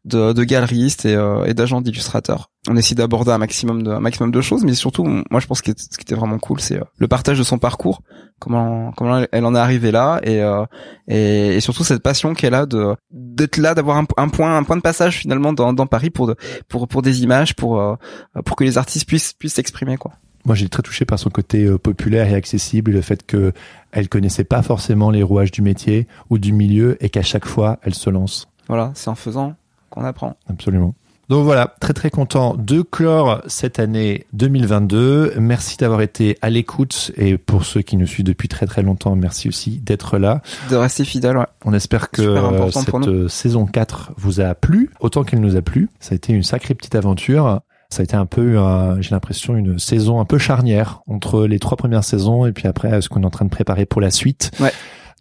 [0.04, 2.50] de, de galeriste et, euh, et d'agent d'illustrateur.
[2.68, 5.60] On essaie d'aborder un maximum de un maximum de choses, mais surtout, moi je pense
[5.62, 8.02] que ce qui était vraiment cool, c'est euh, le partage de son parcours,
[8.38, 10.64] comment comment elle en est arrivée là, et euh,
[11.08, 14.62] et, et surtout cette passion qu'elle a de d'être là, d'avoir un, un point un
[14.62, 16.36] point de passage finalement dans, dans Paris pour de,
[16.68, 17.96] pour pour des images, pour euh,
[18.44, 20.12] pour que les artistes puissent puissent s'exprimer quoi.
[20.44, 23.26] Moi, j'ai été très touché par son côté euh, populaire et accessible, et le fait
[23.26, 23.52] que
[23.92, 27.78] elle connaissait pas forcément les rouages du métier ou du milieu, et qu'à chaque fois,
[27.82, 28.48] elle se lance.
[28.68, 29.54] Voilà, c'est en faisant
[29.90, 30.36] qu'on apprend.
[30.48, 30.94] Absolument.
[31.30, 35.34] Donc voilà, très très content de clore cette année 2022.
[35.38, 39.14] Merci d'avoir été à l'écoute et pour ceux qui nous suivent depuis très très longtemps,
[39.14, 40.42] merci aussi d'être là.
[40.70, 41.46] De rester fidèle, ouais.
[41.64, 42.34] On espère que
[42.72, 45.88] cette euh, saison 4 vous a plu, autant qu'elle nous a plu.
[46.00, 47.60] Ça a été une sacrée petite aventure.
[47.92, 51.58] Ça a été un peu, euh, j'ai l'impression, une saison un peu charnière entre les
[51.58, 54.00] trois premières saisons et puis après euh, ce qu'on est en train de préparer pour
[54.00, 54.52] la suite.
[54.60, 54.72] Ouais.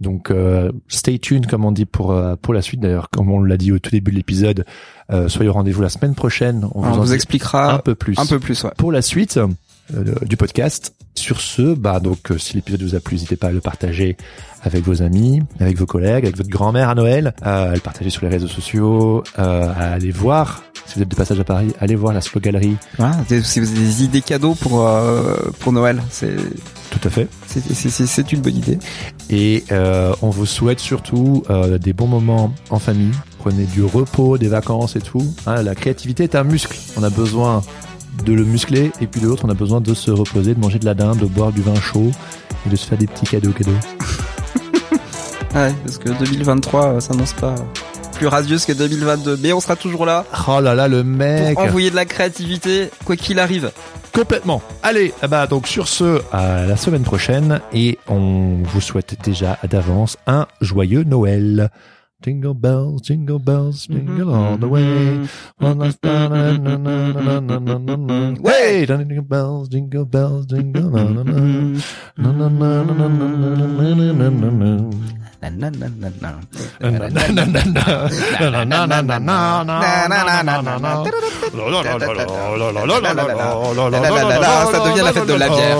[0.01, 2.79] Donc euh, stay tuned comme on dit pour euh, pour la suite.
[2.79, 4.65] D'ailleurs, comme on l'a dit au tout début de l'épisode,
[5.11, 6.63] euh, soyez au rendez-vous la semaine prochaine.
[6.73, 8.71] On, On en vous expliquera un peu plus un peu plus, ouais.
[8.77, 9.47] pour la suite euh,
[10.25, 10.93] du podcast.
[11.19, 14.15] Sur ce, bah donc euh, si l'épisode vous a plu, n'hésitez pas à le partager
[14.63, 18.09] avec vos amis, avec vos collègues, avec votre grand-mère à Noël, euh, à le partager
[18.09, 20.63] sur les réseaux sociaux, euh, à aller voir.
[20.85, 22.77] Si vous êtes de passage à Paris, allez voir la Slow Gallery.
[23.43, 26.35] Si vous avez des idées cadeaux pour euh, pour Noël, c'est
[26.89, 27.27] Tout à fait.
[27.47, 28.79] c'est une bonne idée.
[29.29, 29.65] Et
[30.21, 31.43] on vous souhaite surtout
[31.81, 33.11] des bons moments en famille.
[33.39, 35.33] Prenez du repos, des vacances et tout.
[35.45, 36.77] Hein, la créativité est un muscle.
[36.97, 37.61] On a besoin
[38.23, 40.79] de le muscler et puis de l'autre, on a besoin de se reposer, de manger
[40.79, 42.11] de la dinde, de boire du vin chaud
[42.65, 43.71] et de se faire des petits cadeaux cadeaux.
[45.55, 47.55] Ouais, parce que 2023 euh, s'annonce pas
[48.13, 51.63] plus radieuse que 2022, mais on sera toujours là Oh là là, le mec pour
[51.63, 53.71] envoyer de la créativité quoi qu'il arrive.
[54.13, 54.61] Complètement.
[54.83, 59.57] Allez, ah bah donc sur ce, à la semaine prochaine et on vous souhaite déjà
[59.67, 61.71] d'avance un joyeux Noël.
[62.21, 65.25] Jingle bells, jingle bells, jingle all the way.
[68.43, 71.79] Way, jingle bells, jingle bells, jingle all the way.
[72.17, 74.91] Na, na, na, na, na, na, na, na, na, na, na.
[75.39, 76.43] Na, na, na, na, na.
[76.81, 78.11] Na, na, na, na, na, na.
[78.35, 79.79] Na, na, na, na, na, na,
[80.11, 80.91] na, na, na, na.
[81.55, 82.27] La, la, la, la, la,
[82.57, 83.39] la, la, la, la, la, la, la,
[83.79, 85.79] la, la, la, la, Ça devient la fête de la bière.